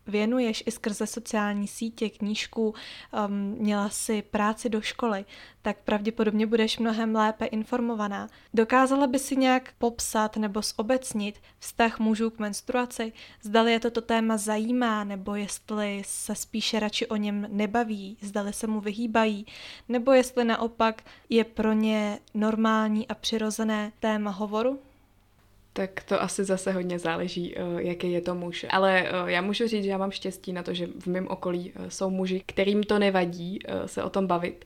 věnuješ 0.07 0.63
i 0.67 0.71
skrze 0.71 1.07
sociální 1.07 1.69
sítě, 1.69 2.11
knížku, 2.11 2.75
um, 3.27 3.33
měla 3.59 3.89
si 3.89 4.23
práci 4.23 4.69
do 4.69 4.81
školy, 4.81 5.25
tak 5.63 5.77
pravděpodobně 5.85 6.47
budeš 6.47 6.79
mnohem 6.79 7.15
lépe 7.15 7.47
informovaná. 7.47 8.29
Dokázala 8.55 9.07
by 9.07 9.19
si 9.19 9.37
nějak 9.37 9.73
popsat 9.79 10.37
nebo 10.37 10.61
zobecnit 10.63 11.41
vztah 11.59 11.99
mužů 11.99 12.31
k 12.31 12.39
menstruaci? 12.39 13.13
Zdali 13.43 13.73
je 13.73 13.81
toto 13.81 14.01
téma 14.01 14.37
zajímá, 14.37 15.05
nebo 15.05 15.35
jestli 15.35 16.03
se 16.07 16.35
spíše 16.35 16.81
radši 16.81 17.07
o 17.07 17.17
něm 17.17 17.47
nebaví, 17.51 18.17
zdali 18.21 18.53
se 18.53 18.67
mu 18.67 18.81
vyhýbají, 18.81 19.47
nebo 19.89 20.13
jestli 20.13 20.45
naopak 20.45 21.03
je 21.29 21.45
pro 21.45 21.73
ně 21.73 22.19
normální 22.35 23.09
a 23.09 23.15
přirozené 23.15 23.93
téma 24.01 24.31
hovoru? 24.31 24.79
Tak 25.77 26.03
to 26.03 26.23
asi 26.23 26.45
zase 26.45 26.73
hodně 26.73 26.99
záleží, 26.99 27.55
eh, 27.57 27.63
jaký 27.77 28.13
je 28.13 28.21
to 28.21 28.35
muž. 28.35 28.67
Ale 28.71 29.09
eh, 29.09 29.33
já 29.33 29.41
můžu 29.41 29.69
říct, 29.69 29.85
že 29.85 29.91
já 29.91 29.99
mám 29.99 30.11
štěstí 30.11 30.53
na 30.53 30.63
to, 30.63 30.75
že 30.75 30.87
v 31.01 31.07
mém 31.07 31.27
okolí 31.29 31.73
eh, 31.75 31.91
jsou 31.91 32.11
muži, 32.11 32.43
kterým 32.47 32.83
to 32.83 32.99
nevadí 32.99 33.59
se 33.87 34.03
o 34.03 34.11
tom 34.11 34.27
bavit. 34.27 34.65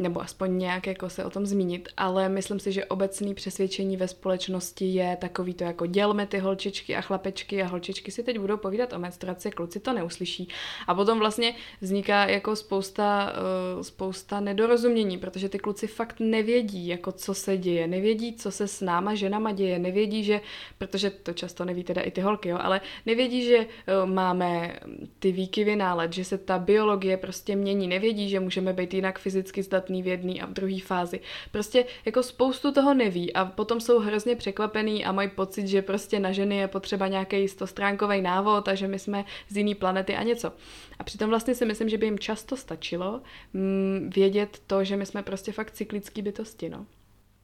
Nebo 0.00 0.20
aspoň 0.22 0.58
nějak 0.58 0.86
jako 0.86 1.10
se 1.10 1.24
o 1.24 1.30
tom 1.30 1.46
zmínit, 1.46 1.88
ale 1.96 2.28
myslím 2.28 2.60
si, 2.60 2.72
že 2.72 2.84
obecný 2.84 3.34
přesvědčení 3.34 3.96
ve 3.96 4.08
společnosti 4.08 4.84
je 4.84 5.16
takový 5.20 5.54
to 5.54 5.64
jako 5.64 5.86
dělme 5.86 6.26
ty 6.26 6.38
holčičky 6.38 6.96
a 6.96 7.00
chlapečky 7.00 7.62
a 7.62 7.66
holčičky 7.66 8.10
si 8.10 8.22
teď 8.22 8.38
budou 8.38 8.56
povídat 8.56 8.92
o 8.92 8.98
menstruaci, 8.98 9.50
kluci 9.50 9.80
to 9.80 9.92
neuslyší. 9.92 10.48
A 10.86 10.94
potom 10.94 11.18
vlastně 11.18 11.54
vzniká 11.80 12.26
jako 12.26 12.56
spousta, 12.56 13.32
uh, 13.76 13.82
spousta 13.82 14.40
nedorozumění, 14.40 15.18
protože 15.18 15.48
ty 15.48 15.58
kluci 15.58 15.86
fakt 15.86 16.20
nevědí, 16.20 16.88
jako 16.88 17.12
co 17.12 17.34
se 17.34 17.56
děje, 17.56 17.86
nevědí, 17.86 18.36
co 18.36 18.50
se 18.50 18.68
s 18.68 18.80
náma 18.80 19.14
ženama 19.14 19.52
děje, 19.52 19.78
nevědí, 19.78 20.24
že, 20.24 20.40
protože 20.78 21.10
to 21.10 21.32
často 21.32 21.64
neví 21.64 21.84
teda 21.84 22.02
i 22.02 22.10
ty 22.10 22.20
holky, 22.20 22.48
jo, 22.48 22.58
ale 22.60 22.80
nevědí, 23.06 23.44
že 23.44 23.58
uh, 23.58 24.10
máme 24.10 24.80
ty 25.18 25.32
výkyvy 25.32 25.76
nálad, 25.76 26.12
že 26.12 26.24
se 26.24 26.38
ta 26.38 26.58
biologie 26.58 27.16
prostě 27.16 27.56
mění, 27.56 27.88
nevědí, 27.88 28.28
že 28.28 28.40
můžeme 28.40 28.72
být 28.72 28.94
jinak 28.94 29.18
fyzicky 29.18 29.62
zdatný 29.90 30.02
v 30.02 30.06
jedné 30.06 30.40
a 30.40 30.46
v 30.46 30.52
druhé 30.52 30.80
fázi. 30.80 31.20
Prostě 31.50 31.84
jako 32.04 32.22
spoustu 32.22 32.72
toho 32.72 32.94
neví 32.94 33.32
a 33.32 33.44
potom 33.44 33.80
jsou 33.80 33.98
hrozně 33.98 34.36
překvapený 34.36 35.04
a 35.04 35.12
mají 35.12 35.28
pocit, 35.28 35.66
že 35.66 35.82
prostě 35.82 36.20
na 36.20 36.32
ženy 36.32 36.56
je 36.56 36.68
potřeba 36.68 37.08
nějaký 37.08 37.48
stostránkový 37.48 38.22
návod 38.22 38.68
a 38.68 38.74
že 38.74 38.88
my 38.88 38.98
jsme 38.98 39.24
z 39.48 39.56
jiné 39.56 39.74
planety 39.74 40.16
a 40.16 40.22
něco. 40.22 40.52
A 40.98 41.04
přitom 41.04 41.30
vlastně 41.30 41.54
si 41.54 41.64
myslím, 41.64 41.88
že 41.88 41.98
by 41.98 42.06
jim 42.06 42.18
často 42.18 42.56
stačilo 42.56 43.20
mm, 43.52 44.10
vědět 44.14 44.62
to, 44.66 44.84
že 44.84 44.96
my 44.96 45.06
jsme 45.06 45.22
prostě 45.22 45.52
fakt 45.52 45.70
cyklický 45.70 46.22
bytosti, 46.22 46.68
no. 46.68 46.86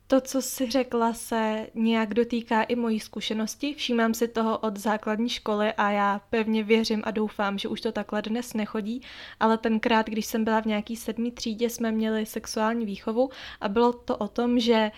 To, 0.09 0.20
co 0.20 0.42
jsi 0.42 0.70
řekla, 0.70 1.12
se 1.12 1.66
nějak 1.74 2.14
dotýká 2.14 2.62
i 2.62 2.76
mojí 2.76 3.00
zkušenosti. 3.00 3.74
Všímám 3.74 4.14
si 4.14 4.28
toho 4.28 4.59
od 4.59 4.76
základní 4.76 5.28
školy 5.28 5.72
a 5.72 5.90
já 5.90 6.20
pevně 6.30 6.62
věřím 6.64 7.02
a 7.04 7.11
doufám, 7.11 7.59
že 7.59 7.68
už 7.68 7.80
to 7.80 7.92
takhle 7.92 8.22
dnes 8.22 8.54
nechodí, 8.54 9.02
ale 9.40 9.59
tenkrát, 9.59 10.07
když 10.07 10.26
jsem 10.26 10.44
byla 10.44 10.61
v 10.61 10.66
nějaký 10.66 10.96
sedmý 10.96 11.30
třídě, 11.32 11.70
jsme 11.70 11.92
měli 11.92 12.26
sexuální 12.26 12.86
výchovu 12.86 13.30
a 13.61 13.68
bylo 13.68 13.92
to 13.92 14.16
o 14.16 14.28
tom, 14.28 14.59
že 14.59 14.90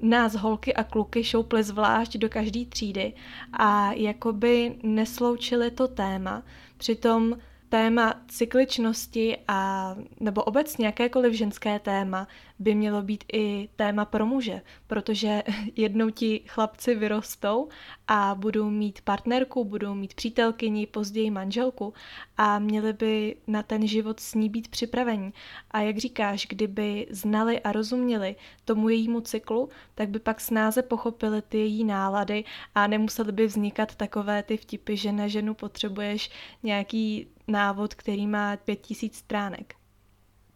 nás 0.00 0.34
holky 0.34 0.74
a 0.74 0.84
kluky 0.84 1.24
šouply 1.24 1.62
zvlášť 1.62 2.16
do 2.16 2.28
každé 2.28 2.64
třídy 2.64 3.12
a 3.52 3.92
jakoby 3.92 4.78
nesloučili 4.82 5.70
to 5.70 5.88
téma. 5.88 6.42
Přitom 6.76 7.36
téma 7.72 8.14
cykličnosti 8.28 9.38
a 9.48 9.94
nebo 10.20 10.44
obecně 10.44 10.86
jakékoliv 10.86 11.32
ženské 11.32 11.78
téma 11.78 12.28
by 12.58 12.74
mělo 12.74 13.02
být 13.02 13.24
i 13.32 13.68
téma 13.76 14.04
pro 14.04 14.26
muže, 14.26 14.60
protože 14.86 15.42
jednou 15.76 16.10
ti 16.10 16.44
chlapci 16.48 16.94
vyrostou 16.94 17.68
a 18.08 18.34
budou 18.34 18.70
mít 18.70 19.00
partnerku, 19.00 19.64
budou 19.64 19.94
mít 19.94 20.14
přítelkyni, 20.14 20.86
později 20.86 21.30
manželku 21.30 21.94
a 22.36 22.58
měli 22.58 22.92
by 22.92 23.36
na 23.46 23.62
ten 23.62 23.86
život 23.86 24.20
s 24.20 24.34
ní 24.34 24.48
být 24.48 24.68
připraveni. 24.68 25.32
A 25.70 25.80
jak 25.80 25.98
říkáš, 25.98 26.46
kdyby 26.48 27.06
znali 27.10 27.60
a 27.60 27.72
rozuměli 27.72 28.36
tomu 28.64 28.88
jejímu 28.88 29.20
cyklu, 29.20 29.68
tak 29.94 30.08
by 30.08 30.18
pak 30.18 30.40
snáze 30.40 30.82
pochopili 30.82 31.42
ty 31.42 31.58
její 31.58 31.84
nálady 31.84 32.44
a 32.74 32.86
nemuseli 32.86 33.32
by 33.32 33.46
vznikat 33.46 33.94
takové 33.94 34.42
ty 34.42 34.56
vtipy, 34.56 34.96
že 34.96 35.12
na 35.12 35.28
ženu 35.28 35.54
potřebuješ 35.54 36.30
nějaký 36.62 37.26
návod, 37.48 37.94
který 37.94 38.26
má 38.26 38.56
pět 38.56 38.80
tisíc 38.80 39.16
stránek. 39.16 39.74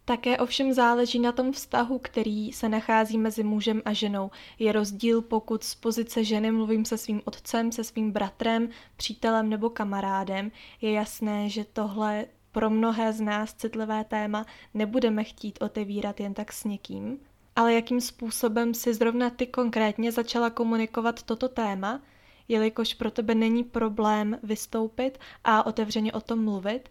Také 0.09 0.39
ovšem 0.39 0.73
záleží 0.73 1.19
na 1.19 1.33
tom 1.33 1.53
vztahu, 1.53 1.99
který 1.99 2.53
se 2.53 2.69
nachází 2.69 3.19
mezi 3.19 3.45
mužem 3.45 3.83
a 3.85 3.93
ženou. 3.93 4.31
Je 4.59 4.73
rozdíl, 4.73 5.23
pokud 5.23 5.65
z 5.65 5.75
pozice 5.75 6.25
ženy 6.25 6.53
mluvím 6.53 6.85
se 6.85 6.99
svým 6.99 7.23
otcem, 7.25 7.73
se 7.73 7.85
svým 7.85 8.13
bratrem, 8.13 8.69
přítelem 8.97 9.51
nebo 9.51 9.71
kamarádem. 9.71 10.51
Je 10.81 10.93
jasné, 10.93 11.49
že 11.49 11.65
tohle 11.65 12.27
pro 12.53 12.71
mnohé 12.71 13.13
z 13.13 13.21
nás 13.21 13.55
citlivé 13.55 14.05
téma 14.05 14.47
nebudeme 14.75 15.25
chtít 15.25 15.59
otevírat 15.63 16.21
jen 16.21 16.35
tak 16.35 16.53
s 16.53 16.65
někým. 16.65 17.19
Ale 17.57 17.75
jakým 17.75 18.01
způsobem 18.01 18.75
si 18.75 18.95
zrovna 18.95 19.31
ty 19.31 19.47
konkrétně 19.47 20.13
začala 20.13 20.51
komunikovat 20.51 21.23
toto 21.23 21.49
téma, 21.49 22.03
jelikož 22.49 22.95
pro 22.95 23.11
tebe 23.11 23.35
není 23.35 23.65
problém 23.65 24.39
vystoupit 24.43 25.19
a 25.45 25.67
otevřeně 25.67 26.13
o 26.13 26.21
tom 26.21 26.45
mluvit? 26.45 26.89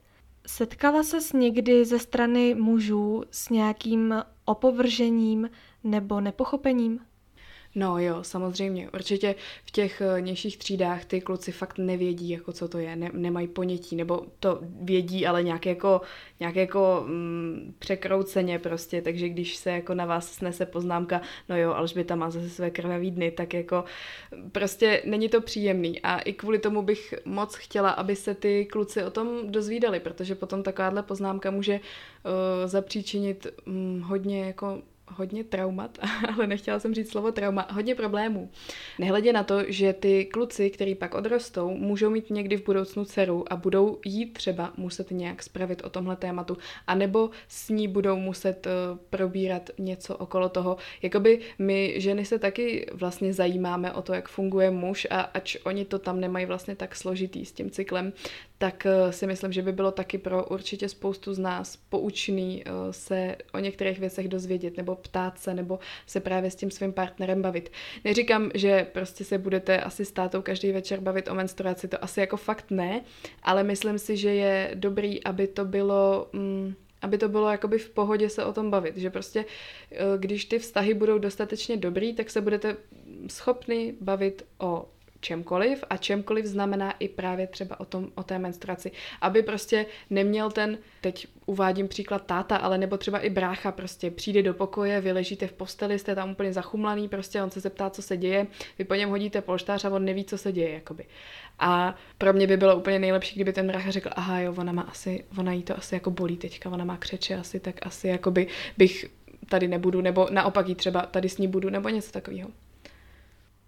Setkala 0.48 1.04
ses 1.04 1.34
někdy 1.34 1.86
ze 1.86 2.00
strany 2.00 2.56
mužů 2.56 3.24
s 3.32 3.50
nějakým 3.50 4.16
opovržením 4.46 5.50
nebo 5.84 6.22
nepochopením? 6.22 7.00
No 7.76 8.00
jo, 8.00 8.24
samozřejmě. 8.24 8.90
Určitě 8.94 9.36
v 9.66 9.72
těch 9.72 10.02
eh, 10.02 10.22
nižších 10.22 10.58
třídách 10.58 11.06
ty 11.06 11.22
kluci 11.22 11.52
fakt 11.52 11.78
nevědí, 11.78 12.30
jako 12.30 12.52
co 12.54 12.68
to 12.68 12.78
je, 12.78 12.96
ne, 12.96 13.10
nemají 13.14 13.48
ponětí, 13.48 13.96
nebo 13.96 14.26
to 14.40 14.60
vědí, 14.82 15.28
ale 15.28 15.44
nějak 15.44 15.66
jako, 15.66 16.02
nějak 16.40 16.56
jako 16.56 17.04
mm, 17.08 17.76
překrouceně 17.80 18.60
prostě, 18.60 19.02
takže 19.02 19.30
když 19.30 19.56
se 19.56 19.72
jako 19.72 19.94
na 19.94 20.06
vás 20.06 20.32
snese 20.32 20.66
poznámka, 20.66 21.22
no 21.50 21.58
jo, 21.58 21.74
Alžběta 21.74 22.16
má 22.16 22.30
zase 22.30 22.50
své 22.50 22.70
krvavý 22.70 23.12
dny, 23.12 23.32
tak 23.32 23.54
jako 23.54 23.84
prostě 24.52 25.02
není 25.06 25.30
to 25.30 25.42
příjemný. 25.42 26.02
A 26.02 26.20
i 26.20 26.34
kvůli 26.34 26.60
tomu 26.60 26.82
bych 26.82 27.14
moc 27.26 27.56
chtěla, 27.56 27.90
aby 27.90 28.16
se 28.16 28.36
ty 28.36 28.66
kluci 28.66 29.04
o 29.04 29.12
tom 29.12 29.52
dozvídali, 29.52 30.00
protože 30.00 30.36
potom 30.36 30.64
takováhle 30.64 31.04
poznámka 31.04 31.52
může 31.52 31.80
uh, 31.80 31.82
zapříčinit 32.66 33.48
um, 33.68 34.02
hodně 34.02 34.46
jako 34.46 34.82
hodně 35.08 35.44
traumat, 35.44 35.98
ale 36.36 36.48
nechtěla 36.48 36.80
jsem 36.80 36.94
říct 36.94 37.12
slovo 37.12 37.32
trauma, 37.32 37.68
hodně 37.72 37.96
problémů. 37.96 38.50
Nehledě 39.00 39.34
na 39.34 39.44
to, 39.44 39.60
že 39.68 39.94
ty 39.94 40.26
kluci, 40.26 40.70
který 40.70 40.96
pak 40.96 41.16
odrostou, 41.16 41.70
můžou 41.78 42.10
mít 42.10 42.30
někdy 42.30 42.58
v 42.58 42.66
budoucnu 42.66 43.06
dceru 43.06 43.54
a 43.54 43.56
budou 43.56 44.00
jí 44.06 44.32
třeba 44.32 44.74
muset 44.78 45.12
nějak 45.12 45.44
spravit 45.44 45.82
o 45.84 45.90
tomhle 45.90 46.16
tématu, 46.16 46.58
anebo 46.88 47.30
s 47.48 47.70
ní 47.70 47.88
budou 47.88 48.18
muset 48.18 48.68
uh, 48.68 48.98
probírat 49.10 49.70
něco 49.78 50.18
okolo 50.18 50.50
toho. 50.50 50.78
Jakoby 51.02 51.40
my 51.60 51.94
ženy 51.98 52.26
se 52.26 52.40
taky 52.40 52.88
vlastně 52.94 53.34
zajímáme 53.34 53.94
o 53.94 54.02
to, 54.02 54.14
jak 54.14 54.30
funguje 54.30 54.72
muž 54.72 55.08
a 55.10 55.22
ač 55.22 55.58
oni 55.64 55.86
to 55.86 56.00
tam 56.00 56.20
nemají 56.20 56.46
vlastně 56.46 56.76
tak 56.76 56.96
složitý 56.96 57.46
s 57.46 57.52
tím 57.52 57.70
cyklem, 57.70 58.14
tak 58.58 58.88
uh, 59.06 59.12
si 59.12 59.28
myslím, 59.28 59.52
že 59.52 59.62
by 59.62 59.72
bylo 59.72 59.92
taky 59.92 60.18
pro 60.18 60.46
určitě 60.46 60.90
spoustu 60.90 61.34
z 61.34 61.40
nás 61.40 61.78
poučný 61.90 62.64
uh, 62.66 62.72
se 62.92 63.36
o 63.54 63.60
některých 63.60 64.00
věcech 64.00 64.28
dozvědět 64.28 64.78
nebo 64.78 64.95
ptát 64.96 65.40
se, 65.40 65.54
nebo 65.54 65.80
se 66.06 66.20
právě 66.20 66.52
s 66.52 66.56
tím 66.56 66.72
svým 66.72 66.94
partnerem 66.94 67.42
bavit. 67.42 67.72
Neříkám, 68.04 68.52
že 68.54 68.88
prostě 68.92 69.24
se 69.24 69.38
budete 69.38 69.80
asi 69.82 70.06
s 70.06 70.12
tátou 70.12 70.42
každý 70.42 70.72
večer 70.72 71.00
bavit 71.00 71.28
o 71.28 71.36
menstruaci, 71.36 71.88
to 71.88 72.04
asi 72.04 72.20
jako 72.20 72.38
fakt 72.38 72.72
ne, 72.72 73.02
ale 73.44 73.64
myslím 73.64 74.00
si, 74.00 74.18
že 74.18 74.34
je 74.34 74.72
dobrý, 74.74 75.24
aby 75.24 75.48
to 75.48 75.66
bylo... 75.66 76.30
Mm, 76.34 76.76
aby 77.02 77.18
to 77.18 77.30
bylo 77.30 77.50
jakoby 77.50 77.78
v 77.78 77.90
pohodě 77.90 78.30
se 78.30 78.46
o 78.46 78.54
tom 78.54 78.72
bavit, 78.72 78.98
že 78.98 79.10
prostě 79.10 79.46
eh, 79.92 79.98
když 80.18 80.46
ty 80.46 80.60
vztahy 80.60 80.94
budou 80.94 81.18
dostatečně 81.18 81.78
dobrý, 81.78 82.14
tak 82.14 82.30
se 82.30 82.42
budete 82.42 82.78
schopni 83.28 83.94
bavit 84.02 84.46
o 84.60 84.86
čemkoliv 85.20 85.84
a 85.90 85.98
čemkoliv 85.98 86.46
znamená 86.46 86.92
i 86.92 87.08
právě 87.08 87.48
třeba 87.48 87.80
o, 87.80 87.86
tom, 87.86 88.08
o 88.16 88.24
té 88.24 88.40
menstruaci. 88.40 88.92
Aby 89.22 89.44
prostě 89.44 89.86
neměl 90.10 90.52
ten, 90.52 90.78
teď 91.02 91.28
uvádím 91.46 91.88
příklad 91.88 92.26
táta, 92.26 92.58
ale 92.58 92.78
nebo 92.78 92.98
třeba 92.98 93.20
i 93.20 93.30
brácha 93.30 93.72
prostě 93.72 94.12
přijde 94.12 94.44
do 94.44 94.54
pokoje, 94.54 95.02
vy 95.02 95.12
ležíte 95.12 95.48
v 95.48 95.54
posteli, 95.54 96.00
jste 96.00 96.16
tam 96.16 96.32
úplně 96.32 96.54
zachumlaný, 96.54 97.10
prostě 97.10 97.44
on 97.44 97.52
se 97.52 97.60
zeptá, 97.60 97.90
co 97.90 98.02
se 98.02 98.18
děje, 98.18 98.48
vy 98.80 98.86
po 98.86 98.96
něm 98.96 99.10
hodíte 99.10 99.42
polštář 99.42 99.86
a 99.86 99.90
on 99.90 100.06
neví, 100.06 100.26
co 100.26 100.38
se 100.38 100.52
děje, 100.52 100.74
jakoby. 100.74 101.06
A 101.60 101.96
pro 102.18 102.34
mě 102.34 102.48
by 102.48 102.58
bylo 102.58 102.76
úplně 102.76 103.00
nejlepší, 103.00 103.36
kdyby 103.36 103.54
ten 103.54 103.68
brácha 103.68 103.92
řekl, 103.92 104.10
aha 104.16 104.40
jo, 104.40 104.54
ona 104.58 104.72
má 104.72 104.82
asi, 104.82 105.26
ona 105.38 105.54
jí 105.54 105.64
to 105.64 105.78
asi 105.78 105.96
jako 105.96 106.12
bolí 106.12 106.38
teďka, 106.38 106.70
ona 106.70 106.86
má 106.86 106.98
křeče 106.98 107.36
asi, 107.36 107.60
tak 107.60 107.86
asi 107.86 108.08
jakoby 108.08 108.48
bych 108.78 109.06
tady 109.50 109.68
nebudu, 109.68 110.02
nebo 110.02 110.28
naopak 110.32 110.68
jí 110.68 110.76
třeba 110.76 111.02
tady 111.02 111.30
s 111.30 111.38
ní 111.38 111.48
budu, 111.48 111.70
nebo 111.70 111.90
něco 111.90 112.12
takového. 112.12 112.50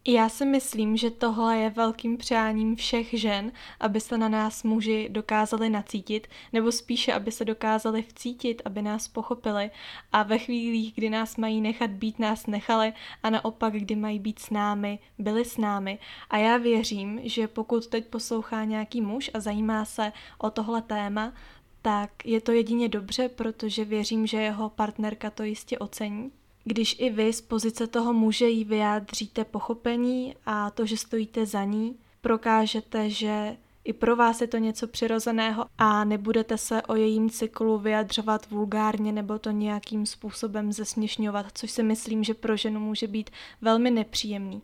Já 0.09 0.29
si 0.29 0.45
myslím, 0.45 0.97
že 0.97 1.11
tohle 1.11 1.57
je 1.57 1.69
velkým 1.69 2.17
přáním 2.17 2.75
všech 2.75 3.19
žen, 3.19 3.51
aby 3.79 4.01
se 4.01 4.17
na 4.17 4.29
nás 4.29 4.63
muži 4.63 5.09
dokázali 5.11 5.69
nacítit, 5.69 6.27
nebo 6.53 6.71
spíše, 6.71 7.13
aby 7.13 7.31
se 7.31 7.45
dokázali 7.45 8.01
vcítit, 8.01 8.61
aby 8.65 8.81
nás 8.81 9.07
pochopili 9.07 9.71
a 10.11 10.23
ve 10.23 10.37
chvílích, 10.37 10.93
kdy 10.95 11.09
nás 11.09 11.37
mají 11.37 11.61
nechat 11.61 11.89
být, 11.89 12.19
nás 12.19 12.47
nechali 12.47 12.93
a 13.23 13.29
naopak, 13.29 13.73
kdy 13.73 13.95
mají 13.95 14.19
být 14.19 14.39
s 14.39 14.49
námi, 14.49 14.99
byli 15.17 15.45
s 15.45 15.57
námi. 15.57 15.99
A 16.29 16.37
já 16.37 16.57
věřím, 16.57 17.19
že 17.23 17.47
pokud 17.47 17.87
teď 17.87 18.05
poslouchá 18.05 18.63
nějaký 18.63 19.01
muž 19.01 19.31
a 19.33 19.39
zajímá 19.39 19.85
se 19.85 20.11
o 20.37 20.49
tohle 20.49 20.81
téma, 20.81 21.33
tak 21.81 22.25
je 22.25 22.41
to 22.41 22.51
jedině 22.51 22.89
dobře, 22.89 23.29
protože 23.29 23.85
věřím, 23.85 24.27
že 24.27 24.37
jeho 24.37 24.69
partnerka 24.69 25.29
to 25.29 25.43
jistě 25.43 25.79
ocení 25.79 26.31
když 26.67 26.95
i 26.99 27.09
vy 27.09 27.33
z 27.33 27.41
pozice 27.41 27.87
toho 27.87 28.13
muže 28.13 28.47
jí 28.47 28.63
vyjádříte 28.63 29.45
pochopení 29.45 30.35
a 30.45 30.69
to, 30.69 30.85
že 30.85 30.97
stojíte 30.97 31.45
za 31.45 31.63
ní, 31.63 31.95
prokážete, 32.21 33.09
že 33.09 33.57
i 33.83 33.93
pro 33.93 34.15
vás 34.15 34.41
je 34.41 34.47
to 34.47 34.57
něco 34.57 34.87
přirozeného 34.87 35.65
a 35.77 36.03
nebudete 36.03 36.57
se 36.57 36.81
o 36.81 36.95
jejím 36.95 37.29
cyklu 37.29 37.77
vyjadřovat 37.77 38.49
vulgárně 38.49 39.11
nebo 39.11 39.39
to 39.39 39.51
nějakým 39.51 40.05
způsobem 40.05 40.71
zesměšňovat, 40.71 41.45
což 41.53 41.71
si 41.71 41.83
myslím, 41.83 42.23
že 42.23 42.33
pro 42.33 42.57
ženu 42.57 42.79
může 42.79 43.07
být 43.07 43.29
velmi 43.61 43.91
nepříjemný. 43.91 44.61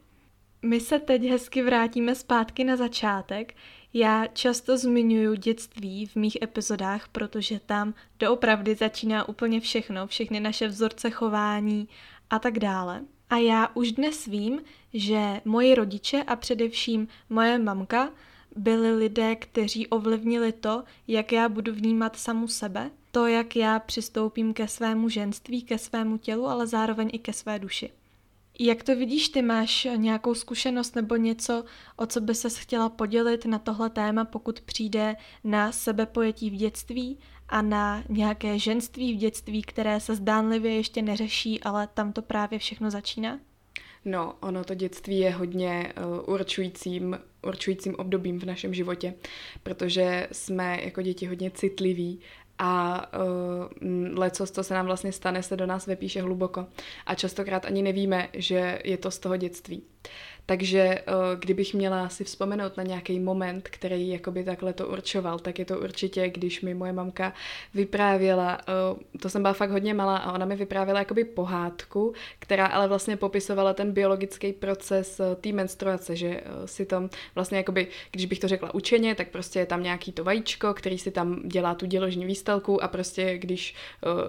My 0.61 0.79
se 0.79 0.99
teď 0.99 1.23
hezky 1.23 1.63
vrátíme 1.63 2.15
zpátky 2.15 2.63
na 2.63 2.75
začátek. 2.75 3.55
Já 3.93 4.27
často 4.27 4.77
zmiňuji 4.77 5.37
dětství 5.37 6.05
v 6.05 6.15
mých 6.15 6.37
epizodách, 6.41 7.07
protože 7.07 7.59
tam 7.65 7.93
doopravdy 8.19 8.75
začíná 8.75 9.29
úplně 9.29 9.59
všechno, 9.59 10.07
všechny 10.07 10.39
naše 10.39 10.67
vzorce 10.67 11.09
chování 11.09 11.87
a 12.29 12.39
tak 12.39 12.59
dále. 12.59 13.01
A 13.29 13.37
já 13.37 13.67
už 13.73 13.91
dnes 13.91 14.25
vím, 14.25 14.61
že 14.93 15.41
moji 15.45 15.75
rodiče 15.75 16.23
a 16.23 16.35
především 16.35 17.07
moje 17.29 17.59
mamka 17.59 18.09
byli 18.55 18.95
lidé, 18.95 19.35
kteří 19.35 19.87
ovlivnili 19.87 20.51
to, 20.51 20.83
jak 21.07 21.31
já 21.31 21.49
budu 21.49 21.73
vnímat 21.73 22.15
samu 22.15 22.47
sebe, 22.47 22.91
to, 23.11 23.27
jak 23.27 23.55
já 23.55 23.79
přistoupím 23.79 24.53
ke 24.53 24.67
svému 24.67 25.09
ženství, 25.09 25.61
ke 25.61 25.77
svému 25.77 26.17
tělu, 26.17 26.47
ale 26.47 26.67
zároveň 26.67 27.09
i 27.13 27.19
ke 27.19 27.33
své 27.33 27.59
duši. 27.59 27.91
Jak 28.59 28.83
to 28.83 28.95
vidíš, 28.95 29.29
ty 29.29 29.41
máš 29.41 29.87
nějakou 29.95 30.35
zkušenost 30.35 30.95
nebo 30.95 31.15
něco, 31.15 31.63
o 31.95 32.05
co 32.05 32.21
by 32.21 32.35
ses 32.35 32.57
chtěla 32.57 32.89
podělit 32.89 33.45
na 33.45 33.59
tohle 33.59 33.89
téma, 33.89 34.25
pokud 34.25 34.61
přijde 34.61 35.15
na 35.43 35.71
sebepojetí 35.71 36.49
v 36.49 36.55
dětství 36.55 37.17
a 37.49 37.61
na 37.61 38.03
nějaké 38.09 38.59
ženství 38.59 39.13
v 39.13 39.17
dětství, 39.17 39.61
které 39.61 39.99
se 39.99 40.15
zdánlivě 40.15 40.75
ještě 40.75 41.01
neřeší, 41.01 41.63
ale 41.63 41.87
tam 41.87 42.13
to 42.13 42.21
právě 42.21 42.59
všechno 42.59 42.91
začíná? 42.91 43.39
No, 44.05 44.35
ono 44.39 44.63
to 44.63 44.75
dětství 44.75 45.19
je 45.19 45.31
hodně 45.31 45.93
uh, 46.27 46.33
určujícím, 46.33 47.19
určujícím 47.47 47.95
obdobím 47.95 48.39
v 48.39 48.43
našem 48.43 48.73
životě, 48.73 49.13
protože 49.63 50.27
jsme 50.31 50.79
jako 50.83 51.01
děti 51.01 51.25
hodně 51.25 51.51
citliví 51.51 52.19
a 52.59 53.05
uh, 53.81 54.17
lecos, 54.17 54.51
co 54.51 54.63
se 54.63 54.73
nám 54.73 54.85
vlastně 54.85 55.11
stane, 55.11 55.43
se 55.43 55.57
do 55.57 55.65
nás 55.65 55.87
vepíše 55.87 56.21
hluboko. 56.21 56.67
A 57.05 57.15
častokrát 57.15 57.65
ani 57.65 57.81
nevíme, 57.81 58.29
že 58.33 58.79
je 58.83 58.97
to 58.97 59.11
z 59.11 59.19
toho 59.19 59.37
dětství. 59.37 59.83
Takže 60.45 60.79
eh, 60.79 61.03
kdybych 61.39 61.73
měla 61.73 62.09
si 62.09 62.23
vzpomenout 62.23 62.77
na 62.77 62.83
nějaký 62.83 63.19
moment, 63.19 63.69
který 63.69 64.09
jakoby 64.09 64.43
takhle 64.43 64.73
to 64.73 64.87
určoval, 64.87 65.39
tak 65.39 65.59
je 65.59 65.65
to 65.65 65.79
určitě, 65.79 66.29
když 66.29 66.61
mi 66.61 66.73
moje 66.73 66.93
mamka 66.93 67.33
vyprávěla, 67.73 68.57
eh, 68.61 69.17
to 69.19 69.29
jsem 69.29 69.41
byla 69.41 69.53
fakt 69.53 69.69
hodně 69.69 69.93
malá 69.93 70.17
a 70.17 70.31
ona 70.31 70.45
mi 70.45 70.55
vyprávěla 70.55 70.99
jakoby 70.99 71.23
pohádku, 71.23 72.13
která 72.39 72.65
ale 72.65 72.87
vlastně 72.87 73.17
popisovala 73.17 73.73
ten 73.73 73.91
biologický 73.91 74.53
proces 74.53 75.19
eh, 75.19 75.35
té 75.35 75.51
menstruace, 75.51 76.15
že 76.15 76.41
si 76.65 76.85
tam 76.85 77.09
vlastně 77.35 77.57
jakoby, 77.57 77.87
když 78.11 78.25
bych 78.25 78.39
to 78.39 78.47
řekla 78.47 78.73
učeně, 78.73 79.15
tak 79.15 79.27
prostě 79.27 79.59
je 79.59 79.65
tam 79.65 79.83
nějaký 79.83 80.11
to 80.11 80.23
vajíčko, 80.23 80.73
který 80.73 80.97
si 80.97 81.11
tam 81.11 81.41
dělá 81.47 81.75
tu 81.75 81.85
děložní 81.85 82.25
výstelku 82.25 82.83
a 82.83 82.87
prostě 82.87 83.37
když 83.37 83.75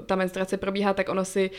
ta 0.07 0.17
menstruace 0.17 0.57
probíhá, 0.57 0.95
tak 0.95 1.09
ono 1.09 1.25
si, 1.25 1.51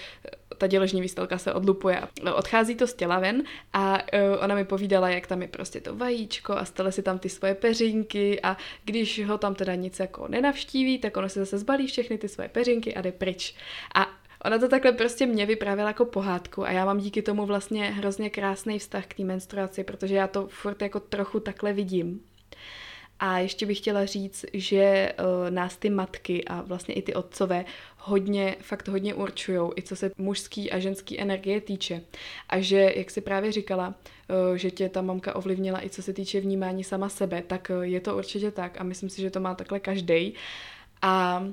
ta 0.58 0.68
děložní 0.68 1.02
výstelka 1.02 1.38
se 1.38 1.54
odlupuje 1.54 2.02
odchází 2.36 2.76
to 2.76 2.88
z 2.88 2.94
těla 2.94 3.20
ven 3.20 3.44
a 3.74 3.98
ona 4.40 4.56
mi 4.56 4.66
povídala, 4.66 5.10
jak 5.10 5.28
tam 5.28 5.42
je 5.42 5.48
prostě 5.48 5.82
to 5.82 5.96
vajíčko 5.96 6.54
a 6.54 6.66
stale 6.66 6.92
si 6.92 7.04
tam 7.04 7.20
ty 7.20 7.30
svoje 7.30 7.56
peřinky 7.56 8.42
a 8.42 8.58
když 8.86 9.26
ho 9.26 9.38
tam 9.38 9.56
teda 9.56 9.76
nic 9.76 10.00
jako 10.00 10.28
nenavštíví, 10.28 11.00
tak 11.00 11.18
ono 11.18 11.30
si 11.30 11.40
zase 11.40 11.58
zbalí 11.58 11.88
všechny 11.88 12.18
ty 12.18 12.30
svoje 12.30 12.50
peřinky 12.50 12.96
a 12.96 13.02
jde 13.02 13.12
pryč. 13.12 13.56
A 13.96 14.08
Ona 14.46 14.58
to 14.58 14.68
takhle 14.68 14.92
prostě 14.92 15.26
mě 15.26 15.46
vyprávěla 15.46 15.90
jako 15.90 16.06
pohádku 16.06 16.64
a 16.64 16.72
já 16.72 16.86
mám 16.86 17.00
díky 17.00 17.22
tomu 17.22 17.46
vlastně 17.46 17.92
hrozně 17.92 18.30
krásný 18.30 18.80
vztah 18.80 19.06
k 19.06 19.14
té 19.14 19.24
menstruaci, 19.24 19.84
protože 19.84 20.16
já 20.16 20.28
to 20.28 20.48
furt 20.48 20.82
jako 20.82 21.00
trochu 21.00 21.40
takhle 21.40 21.74
vidím. 21.74 22.22
A 23.20 23.40
ještě 23.40 23.66
bych 23.66 23.78
chtěla 23.78 24.06
říct, 24.06 24.46
že 24.54 25.14
uh, 25.20 25.50
nás 25.50 25.78
ty 25.78 25.90
matky 25.90 26.46
a 26.46 26.62
vlastně 26.62 26.96
i 26.96 27.02
ty 27.02 27.14
otcové 27.14 27.66
hodně, 27.98 28.56
fakt 28.62 28.88
hodně 28.88 29.14
určují, 29.14 29.70
i 29.76 29.82
co 29.82 29.96
se 29.96 30.12
mužský 30.18 30.72
a 30.72 30.80
ženský 30.80 31.20
energie 31.20 31.62
týče. 31.62 32.02
A 32.50 32.60
že, 32.60 32.94
jak 32.96 33.12
si 33.12 33.22
právě 33.22 33.52
říkala, 33.52 33.88
uh, 33.88 34.56
že 34.56 34.72
tě 34.72 34.90
ta 34.90 35.02
mamka 35.02 35.36
ovlivnila 35.36 35.86
i 35.86 35.90
co 35.90 36.02
se 36.02 36.14
týče 36.14 36.40
vnímání 36.40 36.84
sama 36.84 37.10
sebe, 37.10 37.42
tak 37.48 37.72
uh, 37.76 37.82
je 37.82 38.02
to 38.02 38.18
určitě 38.18 38.52
tak 38.52 38.82
a 38.82 38.84
myslím 38.84 39.10
si, 39.10 39.22
že 39.22 39.30
to 39.30 39.40
má 39.40 39.56
takhle 39.56 39.80
každý. 39.80 40.34
A 41.02 41.46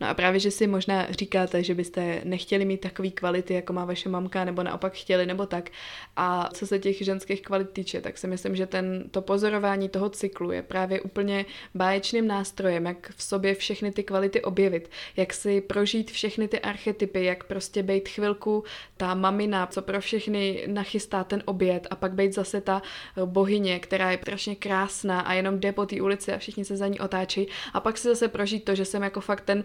No 0.00 0.08
a 0.08 0.14
právě, 0.14 0.40
že 0.40 0.50
si 0.50 0.66
možná 0.66 1.06
říkáte, 1.10 1.62
že 1.62 1.74
byste 1.74 2.20
nechtěli 2.24 2.64
mít 2.64 2.80
takový 2.80 3.10
kvality, 3.10 3.54
jako 3.54 3.72
má 3.72 3.84
vaše 3.84 4.08
mamka, 4.08 4.44
nebo 4.44 4.62
naopak 4.62 4.94
chtěli, 4.94 5.26
nebo 5.26 5.46
tak. 5.46 5.70
A 6.16 6.48
co 6.54 6.66
se 6.66 6.78
těch 6.78 6.98
ženských 6.98 7.42
kvalit 7.42 7.70
týče, 7.70 8.00
tak 8.00 8.18
si 8.18 8.26
myslím, 8.26 8.56
že 8.56 8.66
ten, 8.66 9.04
to 9.10 9.22
pozorování 9.22 9.88
toho 9.88 10.08
cyklu 10.10 10.52
je 10.52 10.62
právě 10.62 11.00
úplně 11.00 11.44
báječným 11.74 12.26
nástrojem, 12.26 12.86
jak 12.86 13.12
v 13.16 13.22
sobě 13.22 13.54
všechny 13.54 13.92
ty 13.92 14.02
kvality 14.02 14.42
objevit, 14.42 14.90
jak 15.16 15.32
si 15.32 15.60
prožít 15.60 16.10
všechny 16.10 16.48
ty 16.48 16.60
archetypy, 16.60 17.24
jak 17.24 17.44
prostě 17.44 17.82
být 17.82 18.08
chvilku 18.08 18.64
ta 18.96 19.14
mamina, 19.14 19.66
co 19.66 19.82
pro 19.82 20.00
všechny 20.00 20.64
nachystá 20.66 21.24
ten 21.24 21.42
oběd 21.44 21.86
a 21.90 21.96
pak 21.96 22.12
být 22.12 22.34
zase 22.34 22.60
ta 22.60 22.82
bohyně, 23.24 23.78
která 23.78 24.10
je 24.10 24.18
strašně 24.36 24.56
krásná 24.56 25.20
a 25.20 25.32
jenom 25.32 25.60
jde 25.60 25.72
po 25.72 25.86
té 25.86 26.00
ulici 26.00 26.32
a 26.32 26.38
všichni 26.38 26.64
se 26.64 26.76
za 26.76 26.88
ní 26.88 27.00
otáčí 27.00 27.48
a 27.72 27.80
pak 27.80 27.98
si 27.98 28.08
zase 28.08 28.28
prožít 28.28 28.64
to, 28.64 28.74
že 28.74 28.84
jsem 28.84 29.02
jako 29.02 29.20
fakt 29.20 29.40
ten 29.40 29.64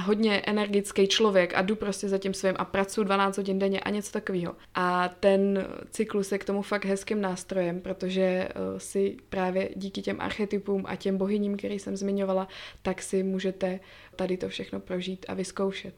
hodně 0.00 0.40
energický 0.40 1.08
člověk 1.08 1.54
a 1.54 1.62
jdu 1.62 1.76
prostě 1.76 2.08
za 2.08 2.18
tím 2.18 2.34
svým 2.34 2.54
a 2.58 2.64
pracuji 2.64 3.04
12 3.04 3.36
hodin 3.36 3.58
denně 3.58 3.80
a 3.80 3.90
něco 3.90 4.12
takového. 4.12 4.56
A 4.74 5.08
ten 5.08 5.66
cyklus 5.90 6.32
je 6.32 6.38
k 6.38 6.44
tomu 6.44 6.62
fakt 6.62 6.84
hezkým 6.84 7.20
nástrojem, 7.20 7.80
protože 7.80 8.48
uh, 8.48 8.78
si 8.78 9.16
právě 9.28 9.68
díky 9.76 10.02
těm 10.02 10.20
archetypům 10.20 10.84
a 10.86 10.96
těm 10.96 11.18
bohyním, 11.18 11.56
který 11.56 11.78
jsem 11.78 11.96
zmiňovala, 11.96 12.48
tak 12.82 13.02
si 13.02 13.22
můžete 13.22 13.80
tady 14.16 14.36
to 14.36 14.48
všechno 14.48 14.80
prožít 14.80 15.26
a 15.28 15.34
vyzkoušet. 15.34 15.94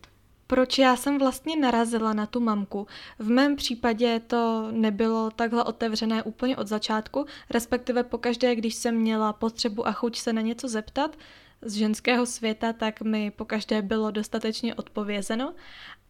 Proč 0.46 0.78
já 0.78 0.96
jsem 0.96 1.18
vlastně 1.18 1.56
narazila 1.56 2.12
na 2.12 2.26
tu 2.26 2.40
mamku? 2.40 2.86
V 3.18 3.30
mém 3.30 3.56
případě 3.56 4.20
to 4.26 4.68
nebylo 4.70 5.30
takhle 5.30 5.64
otevřené 5.64 6.22
úplně 6.22 6.56
od 6.56 6.66
začátku, 6.66 7.26
respektive 7.50 8.02
pokaždé, 8.02 8.54
když 8.54 8.74
jsem 8.74 8.96
měla 8.96 9.32
potřebu 9.32 9.86
a 9.86 9.92
chuť 9.92 10.18
se 10.18 10.32
na 10.32 10.40
něco 10.40 10.68
zeptat, 10.68 11.16
z 11.64 11.74
ženského 11.74 12.26
světa, 12.26 12.72
tak 12.72 13.02
mi 13.02 13.30
pokaždé 13.30 13.82
bylo 13.82 14.10
dostatečně 14.10 14.74
odpovězeno. 14.74 15.54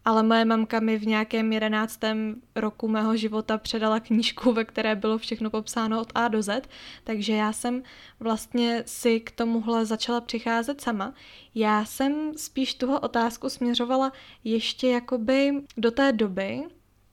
Ale 0.05 0.23
moje 0.23 0.45
mamka 0.45 0.81
mi 0.81 0.99
v 0.99 1.07
nějakém 1.07 1.53
jedenáctém 1.53 2.43
roku 2.57 2.89
mého 2.89 3.17
života 3.17 3.59
předala 3.59 4.01
knížku, 4.01 4.53
ve 4.53 4.65
které 4.65 4.97
bylo 4.97 5.19
všechno 5.19 5.51
popsáno 5.51 6.01
od 6.01 6.13
A 6.15 6.29
do 6.29 6.43
Z, 6.43 6.69
takže 7.05 7.33
já 7.33 7.53
jsem 7.53 7.83
vlastně 8.21 8.83
si 8.87 9.21
k 9.21 9.31
tomuhle 9.31 9.87
začala 9.87 10.21
přicházet 10.21 10.81
sama. 10.81 11.15
Já 11.55 11.85
jsem 11.85 12.33
spíš 12.37 12.75
tuhle 12.75 13.01
otázku 13.01 13.49
směřovala 13.49 14.13
ještě 14.45 14.89
jakoby 14.89 15.53
do 15.77 15.91
té 15.91 16.13
doby, 16.13 16.63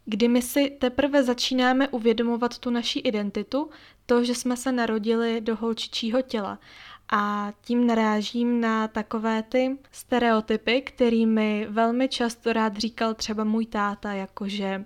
kdy 0.06 0.28
my 0.28 0.42
si 0.42 0.70
teprve 0.70 1.24
začínáme 1.24 1.88
uvědomovat 1.88 2.60
tu 2.60 2.70
naši 2.70 3.00
identitu, 3.00 3.70
to, 4.06 4.24
že 4.24 4.36
jsme 4.36 4.58
se 4.58 4.72
narodili 4.72 5.42
do 5.42 5.56
holčičího 5.56 6.22
těla. 6.22 6.60
A 7.12 7.54
tím 7.62 7.88
narážím 7.88 8.62
na 8.62 8.88
takové 8.88 9.44
ty 9.44 9.78
stereotypy, 9.92 10.82
kterými 10.82 11.68
velmi 11.70 12.10
často 12.10 12.54
rád 12.54 12.78
říkal 12.78 13.14
třeba 13.14 13.44
můj 13.44 13.66
táta, 13.66 14.14
jakože 14.14 14.86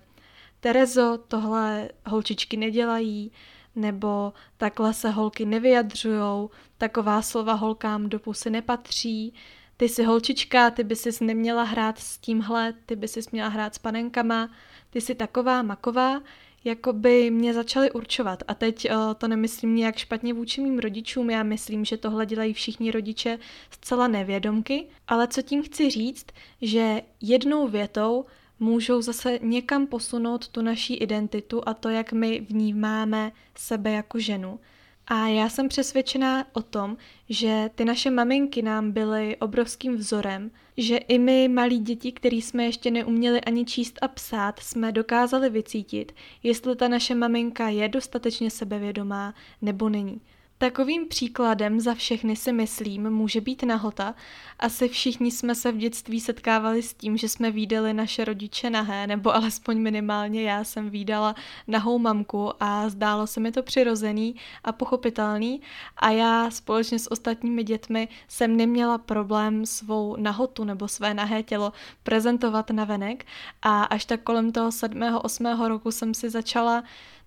Terezo, 0.60 1.18
tohle 1.28 1.88
holčičky 2.06 2.56
nedělají, 2.56 3.32
nebo 3.76 4.32
takhle 4.56 4.94
se 4.94 5.10
holky 5.10 5.44
nevyjadřujou, 5.44 6.50
taková 6.78 7.22
slova 7.22 7.52
holkám 7.52 8.08
do 8.08 8.18
pusy 8.18 8.50
nepatří, 8.50 9.34
ty 9.76 9.88
jsi 9.88 10.04
holčička, 10.04 10.70
ty 10.70 10.84
by 10.84 10.96
si 10.96 11.24
neměla 11.24 11.62
hrát 11.62 11.98
s 11.98 12.18
tímhle, 12.18 12.74
ty 12.86 12.96
by 12.96 13.08
si 13.08 13.20
měla 13.32 13.48
hrát 13.48 13.74
s 13.74 13.78
panenkama, 13.78 14.50
ty 14.90 15.00
jsi 15.00 15.14
taková 15.14 15.62
maková, 15.62 16.20
jako 16.66 16.92
by 16.92 17.30
mě 17.30 17.54
začaly 17.54 17.90
určovat. 17.90 18.42
A 18.48 18.54
teď 18.54 18.90
uh, 18.90 19.14
to 19.14 19.28
nemyslím 19.28 19.76
nějak 19.76 19.96
špatně 19.96 20.34
vůči 20.34 20.60
mým 20.60 20.78
rodičům, 20.78 21.30
já 21.30 21.42
myslím, 21.42 21.84
že 21.84 21.96
tohle 21.96 22.26
dělají 22.26 22.52
všichni 22.52 22.90
rodiče 22.90 23.38
zcela 23.70 24.08
nevědomky, 24.08 24.86
ale 25.08 25.28
co 25.28 25.42
tím 25.42 25.62
chci 25.62 25.90
říct, 25.90 26.26
že 26.62 27.02
jednou 27.20 27.68
větou 27.68 28.24
můžou 28.60 29.02
zase 29.02 29.38
někam 29.42 29.86
posunout 29.86 30.48
tu 30.48 30.62
naší 30.62 30.94
identitu 30.94 31.62
a 31.66 31.74
to, 31.74 31.88
jak 31.88 32.12
my 32.12 32.40
vnímáme 32.40 33.32
sebe 33.54 33.90
jako 33.90 34.18
ženu. 34.18 34.60
A 35.08 35.28
já 35.28 35.48
jsem 35.48 35.68
přesvědčená 35.68 36.46
o 36.52 36.62
tom, 36.62 36.96
že 37.28 37.70
ty 37.74 37.84
naše 37.84 38.10
maminky 38.10 38.62
nám 38.62 38.92
byly 38.92 39.36
obrovským 39.36 39.96
vzorem, 39.96 40.50
že 40.76 40.96
i 40.96 41.18
my 41.18 41.48
malí 41.48 41.78
děti, 41.78 42.12
který 42.12 42.42
jsme 42.42 42.64
ještě 42.64 42.90
neuměli 42.90 43.40
ani 43.40 43.64
číst 43.64 43.98
a 44.02 44.08
psát, 44.08 44.58
jsme 44.60 44.92
dokázali 44.92 45.50
vycítit, 45.50 46.12
jestli 46.42 46.76
ta 46.76 46.88
naše 46.88 47.14
maminka 47.14 47.68
je 47.68 47.88
dostatečně 47.88 48.50
sebevědomá 48.50 49.34
nebo 49.62 49.88
není. 49.88 50.20
Takovým 50.58 51.08
příkladem 51.08 51.80
za 51.80 51.94
všechny 51.94 52.36
si 52.36 52.52
myslím 52.52 53.10
může 53.10 53.40
být 53.40 53.62
nahota. 53.62 54.14
Asi 54.58 54.88
všichni 54.88 55.30
jsme 55.30 55.54
se 55.54 55.72
v 55.72 55.76
dětství 55.76 56.20
setkávali 56.20 56.82
s 56.82 56.94
tím, 56.94 57.16
že 57.16 57.28
jsme 57.28 57.50
výdali 57.50 57.94
naše 57.94 58.24
rodiče 58.24 58.70
nahé, 58.70 59.06
nebo 59.06 59.34
alespoň 59.34 59.78
minimálně 59.78 60.42
já 60.42 60.64
jsem 60.64 60.90
výdala 60.90 61.34
nahou 61.66 61.98
mamku 61.98 62.52
a 62.60 62.88
zdálo 62.88 63.26
se 63.26 63.40
mi 63.40 63.52
to 63.52 63.62
přirozený 63.62 64.36
a 64.64 64.72
pochopitelný 64.72 65.60
a 65.96 66.10
já 66.10 66.50
společně 66.50 66.98
s 66.98 67.12
ostatními 67.12 67.64
dětmi 67.64 68.08
jsem 68.28 68.56
neměla 68.56 68.98
problém 68.98 69.66
svou 69.66 70.16
nahotu 70.16 70.64
nebo 70.64 70.88
své 70.88 71.14
nahé 71.14 71.42
tělo 71.42 71.72
prezentovat 72.02 72.70
na 72.70 72.84
venek 72.84 73.26
a 73.62 73.82
až 73.82 74.04
tak 74.04 74.22
kolem 74.22 74.52
toho 74.52 74.72
sedmého, 74.72 75.20
osmého 75.20 75.68
roku 75.68 75.90
jsem 75.90 76.14
si 76.14 76.30
začala 76.30 76.84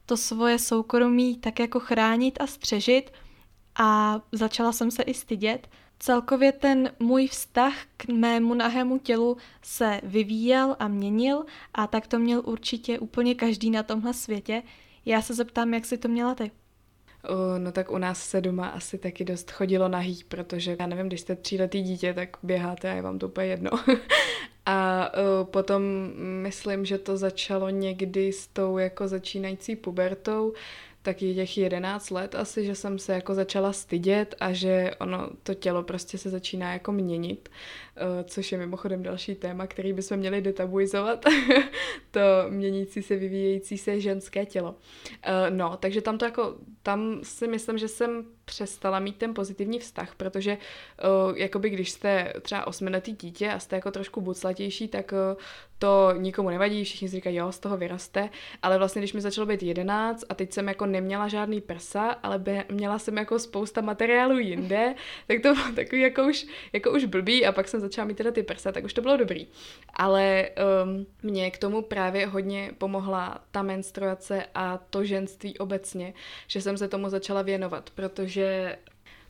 to 0.09 0.17
svoje 0.17 0.59
soukromí 0.59 1.37
tak 1.37 1.59
jako 1.59 1.79
chránit 1.79 2.41
a 2.41 2.47
střežit 2.47 3.13
a 3.75 4.21
začala 4.31 4.71
jsem 4.71 4.91
se 4.91 5.03
i 5.03 5.13
stydět. 5.13 5.69
Celkově 5.99 6.51
ten 6.51 6.91
můj 6.99 7.27
vztah 7.27 7.73
k 7.97 8.07
mému 8.07 8.53
nahému 8.53 8.97
tělu 8.97 9.37
se 9.61 10.01
vyvíjel 10.03 10.75
a 10.79 10.87
měnil 10.87 11.45
a 11.73 11.87
tak 11.87 12.07
to 12.07 12.19
měl 12.19 12.41
určitě 12.45 12.99
úplně 12.99 13.35
každý 13.35 13.69
na 13.69 13.83
tomhle 13.83 14.13
světě. 14.13 14.63
Já 15.05 15.21
se 15.21 15.33
zeptám, 15.33 15.73
jak 15.73 15.85
si 15.85 15.97
to 15.97 16.07
měla 16.07 16.35
ty. 16.35 16.51
No 17.57 17.71
tak 17.71 17.91
u 17.91 17.97
nás 17.97 18.29
se 18.29 18.41
doma 18.41 18.67
asi 18.67 18.97
taky 18.97 19.25
dost 19.25 19.51
chodilo 19.51 19.87
nahý, 19.87 20.23
protože 20.27 20.75
já 20.79 20.87
nevím, 20.87 21.07
když 21.07 21.21
jste 21.21 21.35
tříletý 21.35 21.81
dítě, 21.81 22.13
tak 22.13 22.37
běháte 22.43 22.91
a 22.91 22.93
je 22.93 23.01
vám 23.01 23.19
to 23.19 23.27
úplně 23.27 23.47
jedno. 23.47 23.71
a 24.65 25.11
potom 25.43 25.83
myslím, 26.15 26.85
že 26.85 26.97
to 26.97 27.17
začalo 27.17 27.69
někdy 27.69 28.33
s 28.33 28.47
tou 28.47 28.77
jako 28.77 29.07
začínající 29.07 29.75
pubertou, 29.75 30.53
taky 31.01 31.35
těch 31.35 31.57
11 31.57 32.09
let 32.09 32.35
asi, 32.35 32.65
že 32.65 32.75
jsem 32.75 32.99
se 32.99 33.13
jako 33.13 33.33
začala 33.33 33.73
stydět 33.73 34.35
a 34.39 34.53
že 34.53 34.91
ono, 34.99 35.29
to 35.43 35.53
tělo 35.53 35.83
prostě 35.83 36.17
se 36.17 36.29
začíná 36.29 36.73
jako 36.73 36.91
měnit, 36.91 37.49
což 38.23 38.51
je 38.51 38.57
mimochodem 38.57 39.03
další 39.03 39.35
téma, 39.35 39.67
který 39.67 39.93
bychom 39.93 40.17
měli 40.17 40.41
detabuizovat, 40.41 41.25
to 42.11 42.19
měnící 42.49 43.01
se, 43.01 43.15
vyvíjející 43.15 43.77
se 43.77 44.01
ženské 44.01 44.45
tělo. 44.45 44.75
No, 45.49 45.77
takže 45.77 46.01
tam 46.01 46.17
to 46.17 46.25
jako, 46.25 46.55
tam 46.89 47.19
si 47.23 47.47
myslím, 47.47 47.77
že 47.77 47.87
jsem 47.87 48.25
přestala 48.49 48.99
mít 48.99 49.17
ten 49.17 49.33
pozitivní 49.33 49.79
vztah, 49.79 50.15
protože 50.15 50.57
uh, 50.57 51.37
jakoby 51.37 51.69
když 51.69 51.91
jste 51.91 52.33
třeba 52.41 52.67
osmiletý 52.67 53.11
dítě 53.13 53.51
a 53.51 53.59
jste 53.59 53.75
jako 53.75 53.91
trošku 53.91 54.21
buclatější, 54.21 54.87
tak 54.87 55.11
uh, 55.11 55.41
to 55.79 56.13
nikomu 56.17 56.49
nevadí, 56.49 56.83
všichni 56.83 57.09
si 57.09 57.15
říkají, 57.15 57.35
jo, 57.35 57.51
z 57.51 57.59
toho 57.59 57.77
vyraste, 57.77 58.29
ale 58.61 58.77
vlastně 58.77 59.01
když 59.01 59.13
mi 59.13 59.21
začalo 59.21 59.47
být 59.47 59.63
jedenáct 59.63 60.25
a 60.29 60.33
teď 60.33 60.53
jsem 60.53 60.67
jako 60.67 60.85
neměla 60.85 61.27
žádný 61.27 61.61
prsa, 61.61 62.09
ale 62.23 62.39
by, 62.39 62.63
měla 62.71 62.99
jsem 62.99 63.17
jako 63.17 63.39
spousta 63.39 63.81
materiálů 63.81 64.39
jinde, 64.39 64.95
tak 65.27 65.37
to 65.41 65.53
bylo 65.53 65.71
takový 65.75 66.01
jako 66.01 66.23
už, 66.23 66.45
jako 66.73 66.91
už 66.91 67.05
blbý 67.05 67.45
a 67.45 67.51
pak 67.51 67.67
jsem 67.67 67.79
začala 67.79 68.07
mít 68.07 68.17
teda 68.17 68.31
ty 68.31 68.43
prsa, 68.43 68.71
tak 68.71 68.83
už 68.83 68.93
to 68.93 69.01
bylo 69.01 69.17
dobrý. 69.17 69.47
Ale 69.93 70.49
um, 70.83 71.05
mě 71.23 71.51
k 71.51 71.57
tomu 71.57 71.81
právě 71.81 72.27
hodně 72.27 72.71
pomohla 72.77 73.41
ta 73.51 73.61
menstruace 73.61 74.45
a 74.55 74.79
to 74.89 75.05
ženství 75.05 75.57
obecně, 75.57 76.13
že 76.47 76.61
jsem 76.61 76.77
se 76.77 76.87
tomu 76.87 77.09
začala 77.09 77.41
věnovat, 77.41 77.89
protože 77.95 78.38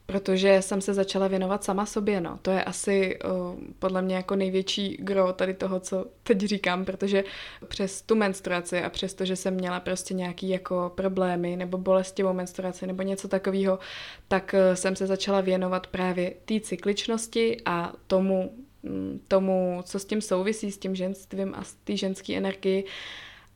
protože 0.09 0.61
jsem 0.61 0.81
se 0.81 0.93
začala 0.93 1.27
věnovat 1.27 1.63
sama 1.63 1.85
sobě, 1.85 2.21
no. 2.21 2.39
To 2.41 2.51
je 2.51 2.63
asi 2.63 3.19
uh, 3.19 3.31
podle 3.79 4.01
mě 4.01 4.15
jako 4.15 4.35
největší 4.35 4.97
gro 4.99 5.33
tady 5.33 5.53
toho, 5.53 5.79
co 5.79 6.05
teď 6.23 6.39
říkám, 6.39 6.85
protože 6.85 7.23
přes 7.67 8.01
tu 8.01 8.15
menstruaci 8.15 8.81
a 8.81 8.89
přes 8.89 9.13
to, 9.13 9.25
že 9.25 9.35
jsem 9.35 9.53
měla 9.53 9.79
prostě 9.79 10.13
nějaký 10.13 10.49
jako 10.49 10.91
problémy 10.95 11.55
nebo 11.55 11.77
bolestivou 11.77 12.33
menstruaci 12.33 12.87
nebo 12.87 13.03
něco 13.03 13.27
takového, 13.27 13.79
tak 14.27 14.55
uh, 14.57 14.75
jsem 14.75 14.95
se 14.95 15.07
začala 15.07 15.41
věnovat 15.41 15.87
právě 15.87 16.33
té 16.45 16.59
cykličnosti 16.59 17.57
a 17.65 17.93
tomu, 18.07 18.53
mm, 18.83 19.19
tomu, 19.27 19.81
co 19.83 19.99
s 19.99 20.05
tím 20.05 20.21
souvisí, 20.21 20.71
s 20.71 20.77
tím 20.77 20.95
ženstvím 20.95 21.53
a 21.55 21.63
s 21.63 21.73
té 21.73 21.97
ženské 21.97 22.33
energii. 22.33 22.85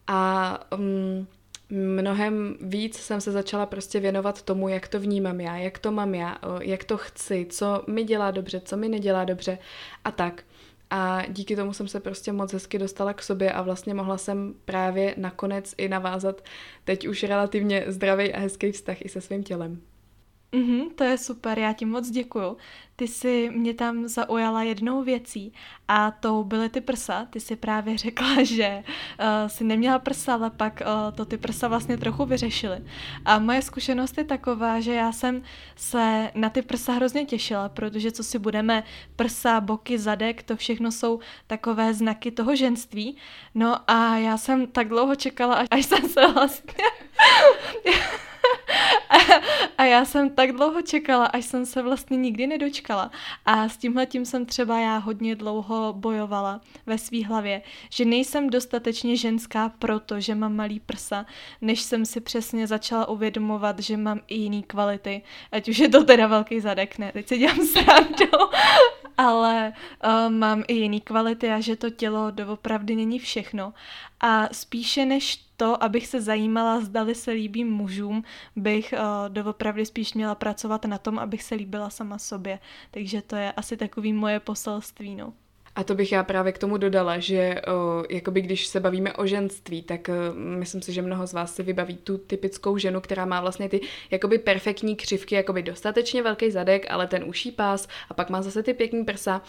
A 0.08 0.60
um, 0.78 1.28
mnohem 1.74 2.56
víc 2.62 2.98
jsem 2.98 3.22
se 3.22 3.32
začala 3.32 3.66
prostě 3.66 4.00
věnovat 4.00 4.42
tomu, 4.42 4.68
jak 4.68 4.88
to 4.88 5.00
vnímám 5.00 5.42
já, 5.42 5.58
jak 5.58 5.80
to 5.80 5.92
mám 5.92 6.16
já, 6.16 6.38
jak 6.62 6.84
to 6.84 6.98
chci, 6.98 7.48
co 7.50 7.84
mi 7.88 8.04
dělá 8.04 8.32
dobře, 8.32 8.62
co 8.66 8.78
mi 8.78 8.90
nedělá 8.90 9.26
dobře 9.26 9.58
a 10.04 10.12
tak. 10.12 10.44
A 10.90 11.24
díky 11.30 11.56
tomu 11.56 11.74
jsem 11.74 11.88
se 11.88 12.00
prostě 12.00 12.32
moc 12.32 12.54
hezky 12.54 12.80
dostala 12.80 13.14
k 13.14 13.24
sobě 13.24 13.52
a 13.52 13.62
vlastně 13.62 13.94
mohla 13.94 14.18
jsem 14.18 14.54
právě 14.66 15.14
nakonec 15.18 15.76
i 15.78 15.90
navázat 15.90 16.44
teď 16.84 17.08
už 17.08 17.24
relativně 17.24 17.84
zdravý 17.88 18.34
a 18.34 18.40
hezký 18.40 18.72
vztah 18.72 19.02
i 19.02 19.10
se 19.10 19.22
svým 19.22 19.44
tělem. 19.44 19.82
Mm-hmm, 20.54 20.90
to 20.96 21.04
je 21.04 21.18
super, 21.18 21.60
já 21.60 21.74
ti 21.74 21.86
moc 21.86 22.10
děkuju. 22.10 22.58
Ty 22.96 23.08
jsi 23.08 23.50
mě 23.54 23.74
tam 23.74 24.08
zaujala 24.08 24.64
jednou 24.64 25.04
věcí 25.04 25.54
a 25.88 26.12
to 26.12 26.44
byly 26.44 26.70
ty 26.70 26.82
prsa. 26.82 27.28
Ty 27.30 27.40
jsi 27.40 27.56
právě 27.56 27.98
řekla, 27.98 28.28
že 28.44 28.84
uh, 28.84 29.48
si 29.48 29.64
neměla 29.64 30.00
prsa, 30.00 30.34
ale 30.34 30.50
pak 30.50 30.82
uh, 30.82 31.16
to 31.16 31.26
ty 31.26 31.38
prsa 31.38 31.68
vlastně 31.68 31.98
trochu 31.98 32.26
vyřešily. 32.26 32.78
A 33.26 33.40
moje 33.40 33.62
zkušenost 33.62 34.18
je 34.18 34.24
taková, 34.24 34.80
že 34.80 34.94
já 34.94 35.12
jsem 35.12 35.44
se 35.76 36.32
na 36.36 36.50
ty 36.50 36.62
prsa 36.62 36.94
hrozně 36.94 37.26
těšila, 37.26 37.70
protože 37.70 38.12
co 38.12 38.24
si 38.24 38.40
budeme, 38.40 38.84
prsa, 39.16 39.62
boky, 39.62 40.00
zadek, 40.00 40.44
to 40.44 40.56
všechno 40.56 40.92
jsou 40.92 41.20
takové 41.48 41.94
znaky 41.94 42.32
toho 42.32 42.56
ženství. 42.56 43.18
No 43.56 43.92
a 43.92 44.18
já 44.18 44.38
jsem 44.38 44.68
tak 44.68 44.88
dlouho 44.88 45.16
čekala, 45.16 45.66
až 45.72 45.86
jsem 45.86 46.10
se 46.10 46.28
vlastně 46.28 46.74
a 49.78 49.84
já 49.84 50.06
jsem 50.06 50.30
tak 50.30 50.52
dlouho 50.52 50.82
čekala, 50.82 51.26
až 51.26 51.46
jsem 51.46 51.66
se 51.66 51.82
vlastně 51.82 52.18
nikdy 52.18 52.48
nedočkala. 52.48 53.12
A 53.46 53.70
s 53.70 53.78
tímhle 53.78 54.06
tím 54.06 54.26
jsem 54.26 54.46
třeba 54.46 54.80
já 54.80 54.98
hodně 54.98 55.36
dlouho 55.36 55.94
bojovala 55.94 56.62
ve 56.86 56.98
svý 56.98 57.24
hlavě, 57.24 57.62
že 57.90 58.06
nejsem 58.06 58.50
dostatečně 58.50 59.18
ženská 59.18 59.70
proto, 59.70 60.20
že 60.20 60.36
mám 60.36 60.56
malý 60.56 60.80
prsa, 60.80 61.26
než 61.62 61.82
jsem 61.82 62.06
si 62.06 62.22
přesně 62.22 62.68
začala 62.68 63.08
uvědomovat, 63.08 63.80
že 63.80 63.98
mám 63.98 64.20
i 64.28 64.36
jiný 64.36 64.64
kvality. 64.64 65.22
Ať 65.52 65.70
už 65.70 65.78
je 65.78 65.90
to 65.90 66.04
teda 66.04 66.28
velký 66.28 66.60
zadek, 66.60 66.98
ne, 66.98 67.12
teď 67.12 67.28
se 67.28 67.38
dělám 67.38 67.66
srandu, 67.66 68.38
ale 69.18 69.74
uh, 70.04 70.30
mám 70.30 70.64
i 70.68 70.74
jiný 70.74 71.02
kvality 71.02 71.52
a 71.52 71.60
že 71.60 71.76
to 71.76 71.90
tělo 71.90 72.32
doopravdy 72.32 72.96
není 72.96 73.20
všechno. 73.20 73.74
A 74.20 74.50
spíše 74.52 75.06
než 75.06 75.36
to, 75.58 75.84
abych 75.84 76.08
se 76.08 76.22
zajímala, 76.22 76.82
zdali 76.82 77.16
se 77.16 77.32
líbím 77.32 77.72
mužům, 77.72 78.24
bych 78.56 78.94
uh, 78.94 79.30
doopravdy 79.30 79.86
spíš 79.86 80.14
měla 80.14 80.36
pracovat 80.36 80.86
na 80.86 80.98
tom, 80.98 81.20
abych 81.20 81.44
se 81.44 81.56
líbila 81.56 81.90
sama 81.90 82.18
sobě. 82.18 82.60
Takže 82.92 83.22
to 83.22 83.36
je 83.36 83.52
asi 83.52 83.78
takový 83.78 84.14
moje 84.14 84.40
poselství, 84.40 85.16
no. 85.16 85.34
A 85.76 85.84
to 85.84 85.96
bych 85.96 86.12
já 86.12 86.24
právě 86.24 86.52
k 86.52 86.58
tomu 86.58 86.78
dodala, 86.78 87.20
že 87.20 87.62
o, 87.68 88.04
jakoby 88.10 88.42
když 88.42 88.68
se 88.68 88.80
bavíme 88.80 89.14
o 89.14 89.26
ženství, 89.26 89.84
tak 89.84 90.10
o, 90.10 90.14
myslím 90.36 90.82
si, 90.82 90.94
že 90.94 91.02
mnoho 91.02 91.28
z 91.28 91.34
vás 91.34 91.56
si 91.56 91.64
vybaví 91.64 91.98
tu 91.98 92.18
typickou 92.18 92.78
ženu, 92.78 93.02
která 93.02 93.26
má 93.26 93.42
vlastně 93.42 93.70
ty 93.70 93.82
jakoby 94.12 94.38
perfektní 94.38 94.96
křivky, 94.96 95.36
jakoby 95.36 95.64
dostatečně 95.64 96.24
velký 96.24 96.52
zadek, 96.52 96.86
ale 96.90 97.08
ten 97.08 97.24
uší 97.24 97.52
pás 97.52 97.88
a 98.10 98.14
pak 98.14 98.30
má 98.30 98.42
zase 98.42 98.64
ty 98.64 98.74
pěkný 98.74 99.04
prsa 99.04 99.42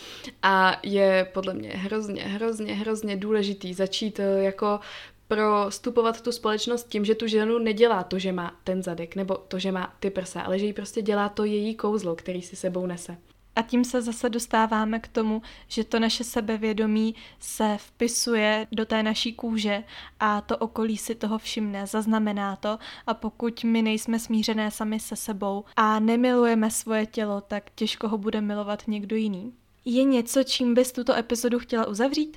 a 0.43 0.81
je 0.83 1.29
podle 1.35 1.55
mě 1.55 1.69
hrozně, 1.69 2.23
hrozně, 2.23 2.75
hrozně 2.75 3.17
důležitý 3.17 3.75
začít 3.75 4.21
jako 4.41 4.81
prostupovat 5.29 6.21
tu 6.21 6.33
společnost 6.33 6.89
tím, 6.89 7.05
že 7.05 7.15
tu 7.15 7.27
ženu 7.27 7.59
nedělá 7.59 8.03
to, 8.05 8.19
že 8.19 8.33
má 8.33 8.57
ten 8.65 8.83
zadek, 8.83 9.17
nebo 9.17 9.35
to, 9.35 9.59
že 9.59 9.73
má 9.73 9.95
ty 10.01 10.11
prsa, 10.11 10.41
ale 10.41 10.59
že 10.59 10.67
jí 10.67 10.73
prostě 10.73 11.03
dělá 11.03 11.29
to 11.29 11.45
její 11.45 11.75
kouzlo, 11.75 12.17
který 12.17 12.43
si 12.43 12.57
sebou 12.57 12.87
nese. 12.87 13.17
A 13.57 13.63
tím 13.63 13.85
se 13.85 14.03
zase 14.03 14.29
dostáváme 14.29 14.99
k 14.99 15.09
tomu, 15.09 15.43
že 15.69 15.85
to 15.85 15.99
naše 15.99 16.25
sebevědomí 16.25 17.15
se 17.39 17.77
vpisuje 17.81 18.67
do 18.73 18.87
té 18.87 19.03
naší 19.03 19.33
kůže 19.33 19.85
a 20.21 20.41
to 20.41 20.59
okolí 20.59 20.97
si 20.97 21.15
toho 21.15 21.39
všimne, 21.39 21.87
zaznamená 21.87 22.57
to 22.57 22.79
a 23.07 23.15
pokud 23.15 23.65
my 23.65 23.83
nejsme 23.83 24.19
smířené 24.19 24.71
sami 24.71 25.01
se 25.01 25.17
sebou 25.17 25.65
a 25.77 25.99
nemilujeme 25.99 26.71
svoje 26.71 27.07
tělo, 27.07 27.41
tak 27.41 27.71
těžko 27.75 28.09
ho 28.09 28.19
bude 28.19 28.41
milovat 28.41 28.83
někdo 28.89 29.17
jiný. 29.17 29.53
Je 29.85 30.05
něco, 30.05 30.43
čím 30.43 30.75
bys 30.75 30.93
tuto 30.93 31.15
epizodu 31.15 31.59
chtěla 31.59 31.87
uzavřít? 31.87 32.37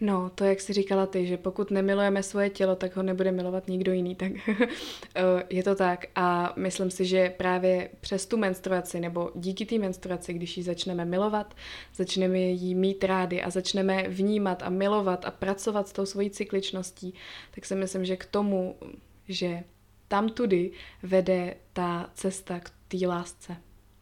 No, 0.00 0.30
to 0.34 0.44
jak 0.44 0.60
jsi 0.60 0.72
říkala 0.72 1.06
ty, 1.06 1.26
že 1.26 1.36
pokud 1.36 1.70
nemilujeme 1.70 2.22
svoje 2.22 2.50
tělo, 2.50 2.76
tak 2.76 2.96
ho 2.96 3.02
nebude 3.02 3.32
milovat 3.32 3.68
nikdo 3.68 3.92
jiný, 3.92 4.14
tak 4.14 4.32
eh, 4.48 5.22
je 5.50 5.62
to 5.62 5.74
tak. 5.74 6.06
A 6.14 6.52
myslím 6.56 6.90
si, 6.90 7.04
že 7.04 7.30
právě 7.30 7.90
přes 8.00 8.26
tu 8.26 8.36
menstruaci, 8.36 9.00
nebo 9.00 9.30
díky 9.34 9.66
té 9.66 9.78
menstruaci, 9.78 10.32
když 10.32 10.56
ji 10.56 10.62
začneme 10.62 11.04
milovat, 11.04 11.54
začneme 11.94 12.38
ji 12.38 12.74
mít 12.74 13.04
rádi 13.04 13.42
a 13.42 13.50
začneme 13.50 14.08
vnímat 14.08 14.62
a 14.62 14.70
milovat 14.70 15.24
a 15.24 15.30
pracovat 15.30 15.88
s 15.88 15.92
tou 15.92 16.06
svojí 16.06 16.30
cykličností, 16.30 17.14
tak 17.54 17.64
si 17.64 17.74
myslím, 17.74 18.04
že 18.04 18.16
k 18.16 18.26
tomu, 18.26 18.76
že 19.28 19.64
tam 20.08 20.28
tudy 20.28 20.70
vede 21.02 21.54
ta 21.72 22.10
cesta 22.14 22.60
k 22.60 22.70
té 22.88 23.06
lásce. 23.06 23.56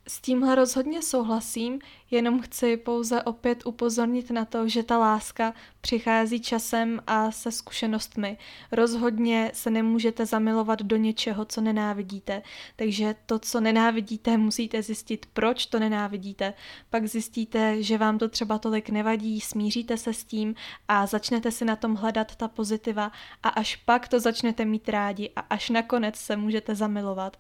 S 0.09 0.21
tímhle 0.21 0.55
rozhodně 0.55 1.03
souhlasím, 1.03 1.79
jenom 2.11 2.41
chci 2.41 2.77
pouze 2.77 3.23
opět 3.23 3.67
upozornit 3.67 4.31
na 4.31 4.45
to, 4.45 4.69
že 4.69 4.83
ta 4.83 4.99
láska 4.99 5.55
přichází 5.81 6.41
časem 6.41 7.03
a 7.07 7.31
se 7.31 7.53
zkušenostmi. 7.53 8.39
Rozhodně 8.73 9.51
se 9.55 9.71
nemůžete 9.71 10.27
zamilovat 10.27 10.83
do 10.83 10.97
něčeho, 10.97 11.45
co 11.45 11.61
nenávidíte, 11.61 12.43
takže 12.77 13.15
to, 13.27 13.39
co 13.39 13.61
nenávidíte, 13.61 14.37
musíte 14.37 14.83
zjistit, 14.83 15.27
proč 15.33 15.67
to 15.67 15.79
nenávidíte. 15.79 16.55
Pak 16.91 17.07
zjistíte, 17.07 17.83
že 17.83 17.99
vám 17.99 18.19
to 18.19 18.29
třeba 18.29 18.59
tolik 18.59 18.91
nevadí, 18.91 19.41
smíříte 19.41 19.97
se 19.97 20.15
s 20.15 20.25
tím 20.25 20.55
a 20.89 21.07
začnete 21.07 21.51
si 21.51 21.65
na 21.65 21.77
tom 21.77 21.95
hledat 21.95 22.37
ta 22.37 22.49
pozitiva 22.49 23.13
a 23.43 23.49
až 23.49 23.77
pak 23.77 24.09
to 24.09 24.21
začnete 24.21 24.65
mít 24.65 24.89
rádi 24.89 25.31
a 25.37 25.41
až 25.41 25.71
nakonec 25.71 26.17
se 26.17 26.37
můžete 26.37 26.75
zamilovat 26.75 27.37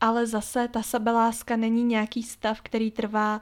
ale 0.00 0.26
zase 0.26 0.68
ta 0.68 0.82
sebeláska 0.82 1.56
není 1.56 1.84
nějaký 1.84 2.22
stav, 2.22 2.60
který 2.60 2.90
trvá 2.90 3.40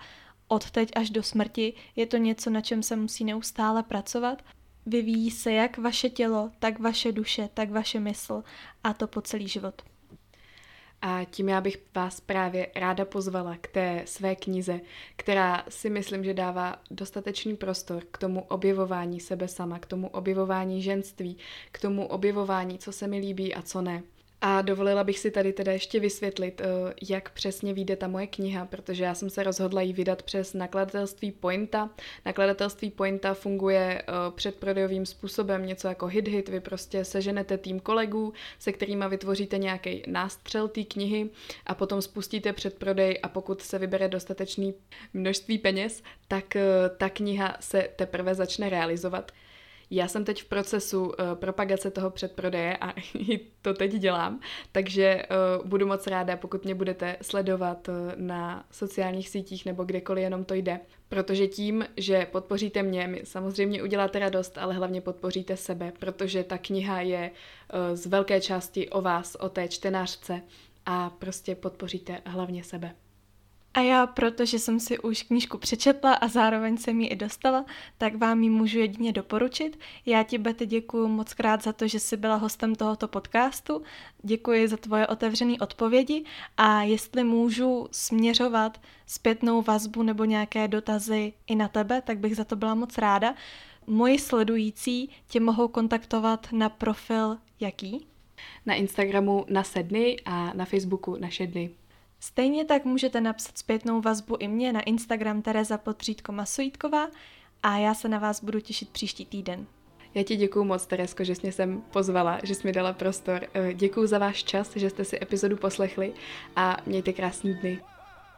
od 0.49 0.71
teď 0.71 0.91
až 0.97 1.11
do 1.11 1.23
smrti. 1.23 1.73
Je 1.97 2.07
to 2.07 2.17
něco, 2.17 2.51
na 2.51 2.61
čem 2.61 2.83
se 2.83 2.97
musí 2.97 3.25
neustále 3.25 3.83
pracovat. 3.83 4.43
vyvíjí 4.87 5.31
se 5.31 5.53
jak 5.53 5.79
vaše 5.79 6.11
tělo, 6.11 6.51
tak 6.59 6.79
vaše 6.79 7.13
duše, 7.13 7.49
tak 7.55 7.71
vaše 7.71 8.01
mysl 8.01 8.43
a 8.85 8.95
to 8.95 9.07
po 9.07 9.21
celý 9.21 9.49
život. 9.49 9.83
A 11.07 11.25
tím 11.25 11.49
já 11.49 11.61
bych 11.61 11.79
vás 11.95 12.21
právě 12.21 12.69
ráda 12.75 13.05
pozvala 13.05 13.57
k 13.61 13.69
té 13.69 14.03
své 14.05 14.37
knize, 14.37 14.81
která 15.17 15.65
si 15.69 15.91
myslím, 15.91 16.25
že 16.25 16.35
dává 16.35 16.83
dostatečný 16.91 17.57
prostor 17.57 18.03
k 18.11 18.19
tomu 18.19 18.41
objevování 18.41 19.21
sebe 19.21 19.49
sama, 19.49 19.79
k 19.79 19.87
tomu 19.87 20.09
objevování 20.09 20.83
ženství, 20.83 21.37
k 21.73 21.81
tomu 21.81 22.07
objevování, 22.07 22.79
co 22.79 22.93
se 22.93 23.07
mi 23.07 23.19
líbí 23.19 23.55
a 23.55 23.63
co 23.63 23.83
ne. 23.83 24.03
A 24.47 24.63
dovolila 24.63 25.05
bych 25.05 25.19
si 25.19 25.31
tady 25.31 25.53
teda 25.53 25.73
ještě 25.73 26.01
vysvětlit, 26.01 26.61
eh, 26.61 26.95
jak 27.11 27.31
přesně 27.31 27.75
vyjde 27.75 27.97
ta 27.97 28.09
moje 28.09 28.27
kniha, 28.27 28.67
protože 28.67 29.05
já 29.05 29.15
jsem 29.15 29.31
se 29.31 29.43
rozhodla 29.43 29.83
ji 29.83 29.93
vydat 29.93 30.23
přes 30.23 30.55
nakladatelství 30.55 31.33
Pointa. 31.33 31.91
Nakladatelství 32.25 32.91
Pointa 32.91 33.35
funguje 33.35 34.03
eh, 34.03 34.13
předprodejovým 34.35 35.07
způsobem, 35.07 35.67
něco 35.67 35.89
jako 35.89 36.07
hit-hit, 36.07 36.49
vy 36.49 36.61
prostě 36.61 37.05
seženete 37.05 37.59
tým 37.59 37.81
kolegů, 37.81 38.33
se 38.59 38.73
kterými 38.73 39.05
vytvoříte 39.09 39.59
nějaký 39.59 40.03
nástřel 40.07 40.69
té 40.69 40.85
knihy 40.85 41.31
a 41.67 41.75
potom 41.75 42.03
spustíte 42.03 42.53
předprodej 42.53 43.19
a 43.23 43.29
pokud 43.29 43.63
se 43.63 43.79
vybere 43.79 44.09
dostatečný 44.09 44.75
množství 45.15 45.59
peněz, 45.59 46.03
tak 46.29 46.57
eh, 46.57 46.63
ta 46.97 47.09
kniha 47.09 47.57
se 47.61 47.89
teprve 47.97 48.35
začne 48.35 48.69
realizovat. 48.69 49.33
Já 49.95 50.09
jsem 50.09 50.25
teď 50.25 50.43
v 50.43 50.45
procesu 50.45 51.05
uh, 51.05 51.13
propagace 51.35 51.91
toho 51.91 52.11
předprodeje 52.11 52.77
a 52.77 52.95
to 53.63 53.75
teď 53.75 53.93
dělám, 53.93 54.41
takže 54.73 55.23
uh, 55.61 55.67
budu 55.69 55.87
moc 55.87 56.07
ráda, 56.07 56.37
pokud 56.37 56.65
mě 56.65 56.75
budete 56.75 57.17
sledovat 57.23 57.89
uh, 57.89 57.95
na 58.17 58.65
sociálních 58.71 59.29
sítích 59.29 59.67
nebo 59.67 59.85
kdekoliv 59.85 60.23
jenom 60.23 60.45
to 60.45 60.55
jde. 60.55 60.81
Protože 61.09 61.47
tím, 61.47 61.85
že 61.97 62.27
podpoříte 62.33 62.83
mě, 62.83 63.07
mi 63.07 63.21
samozřejmě 63.25 63.83
uděláte 63.83 64.19
radost, 64.19 64.59
ale 64.59 64.75
hlavně 64.75 65.01
podpoříte 65.01 65.57
sebe, 65.57 65.93
protože 65.99 66.45
ta 66.45 66.59
kniha 66.59 67.01
je 67.01 67.31
uh, 67.31 67.97
z 67.97 68.07
velké 68.07 68.41
části 68.41 68.89
o 68.89 69.01
vás, 69.01 69.35
o 69.35 69.49
té 69.49 69.69
čtenářce 69.69 70.43
a 70.87 71.11
prostě 71.11 71.55
podpoříte 71.55 72.21
hlavně 72.27 72.65
sebe. 72.65 72.95
A 73.75 73.81
já, 73.81 74.07
protože 74.07 74.59
jsem 74.59 74.81
si 74.81 74.99
už 74.99 75.23
knížku 75.23 75.59
přečetla 75.59 76.15
a 76.15 76.29
zároveň 76.29 76.77
jsem 76.77 77.01
ji 77.01 77.07
i 77.07 77.17
dostala, 77.17 77.65
tak 77.99 78.17
vám 78.17 78.43
ji 78.43 78.51
můžu 78.51 78.79
jedině 78.79 79.13
doporučit. 79.13 79.79
Já 80.07 80.23
ti, 80.23 80.39
Betty, 80.39 80.67
děkuji 80.67 81.09
moc 81.09 81.35
krát 81.35 81.63
za 81.63 81.73
to, 81.73 81.89
že 81.89 82.01
jsi 82.01 82.17
byla 82.17 82.37
hostem 82.37 82.75
tohoto 82.75 83.09
podcastu. 83.09 83.83
Děkuji 84.23 84.69
za 84.69 84.77
tvoje 84.77 85.07
otevřené 85.07 85.55
odpovědi 85.61 86.25
a 86.57 86.83
jestli 86.83 87.25
můžu 87.25 87.89
směřovat 87.91 88.81
zpětnou 89.07 89.63
vazbu 89.63 90.03
nebo 90.03 90.25
nějaké 90.25 90.69
dotazy 90.69 91.33
i 91.47 91.55
na 91.55 91.69
tebe, 91.69 92.03
tak 92.03 92.19
bych 92.19 92.37
za 92.37 92.45
to 92.45 92.57
byla 92.57 92.75
moc 92.75 92.99
ráda. 92.99 93.35
Moji 93.87 94.19
sledující 94.19 95.11
tě 95.27 95.41
mohou 95.41 95.69
kontaktovat 95.69 96.47
na 96.53 96.69
profil 96.69 97.37
jaký? 97.61 98.07
Na 98.67 98.75
Instagramu 98.75 99.45
na 99.49 99.63
sedny 99.63 100.17
a 100.25 100.53
na 100.55 100.65
Facebooku 100.65 101.17
na 101.17 101.29
šedny. 101.29 101.71
Stejně 102.25 102.65
tak 102.65 102.85
můžete 102.85 103.21
napsat 103.21 103.59
zpětnou 103.59 104.01
vazbu 104.01 104.37
i 104.39 104.49
mě 104.49 104.73
na 104.73 104.81
Instagram 104.81 105.43
Tereza 105.43 105.79
Potřítko 105.79 106.33
Masojítková 106.33 107.09
a 107.63 107.77
já 107.77 107.95
se 107.95 108.09
na 108.09 108.19
vás 108.19 108.45
budu 108.45 108.61
těšit 108.61 108.91
příští 108.91 109.27
týden. 109.27 109.67
Já 110.15 110.23
ti 110.23 110.37
děkuji 110.37 110.65
moc, 110.65 110.87
Teresko, 110.87 111.25
že 111.25 111.35
jsi 111.35 111.41
mě 111.43 111.53
sem 111.53 111.83
pozvala, 111.93 112.39
že 112.43 112.55
jsi 112.55 112.67
mi 112.67 112.73
dala 112.73 112.93
prostor. 112.93 113.47
Eh, 113.55 113.75
děkuji 113.75 114.07
za 114.07 114.19
váš 114.19 114.45
čas, 114.45 114.77
že 114.77 114.91
jste 114.91 115.05
si 115.05 115.23
epizodu 115.23 115.57
poslechli 115.57 116.15
a 116.57 116.77
mějte 116.87 117.13
krásný 117.13 117.55
dny. 117.55 117.81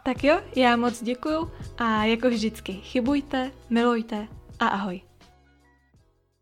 Tak 0.05 0.25
jo, 0.25 0.41
já 0.57 0.77
moc 0.77 1.03
děkuju 1.03 1.51
a 1.79 2.05
jako 2.05 2.31
vždycky 2.31 2.73
chybujte, 2.73 3.51
milujte 3.71 4.29
a 4.61 4.67
ahoj. 4.67 5.01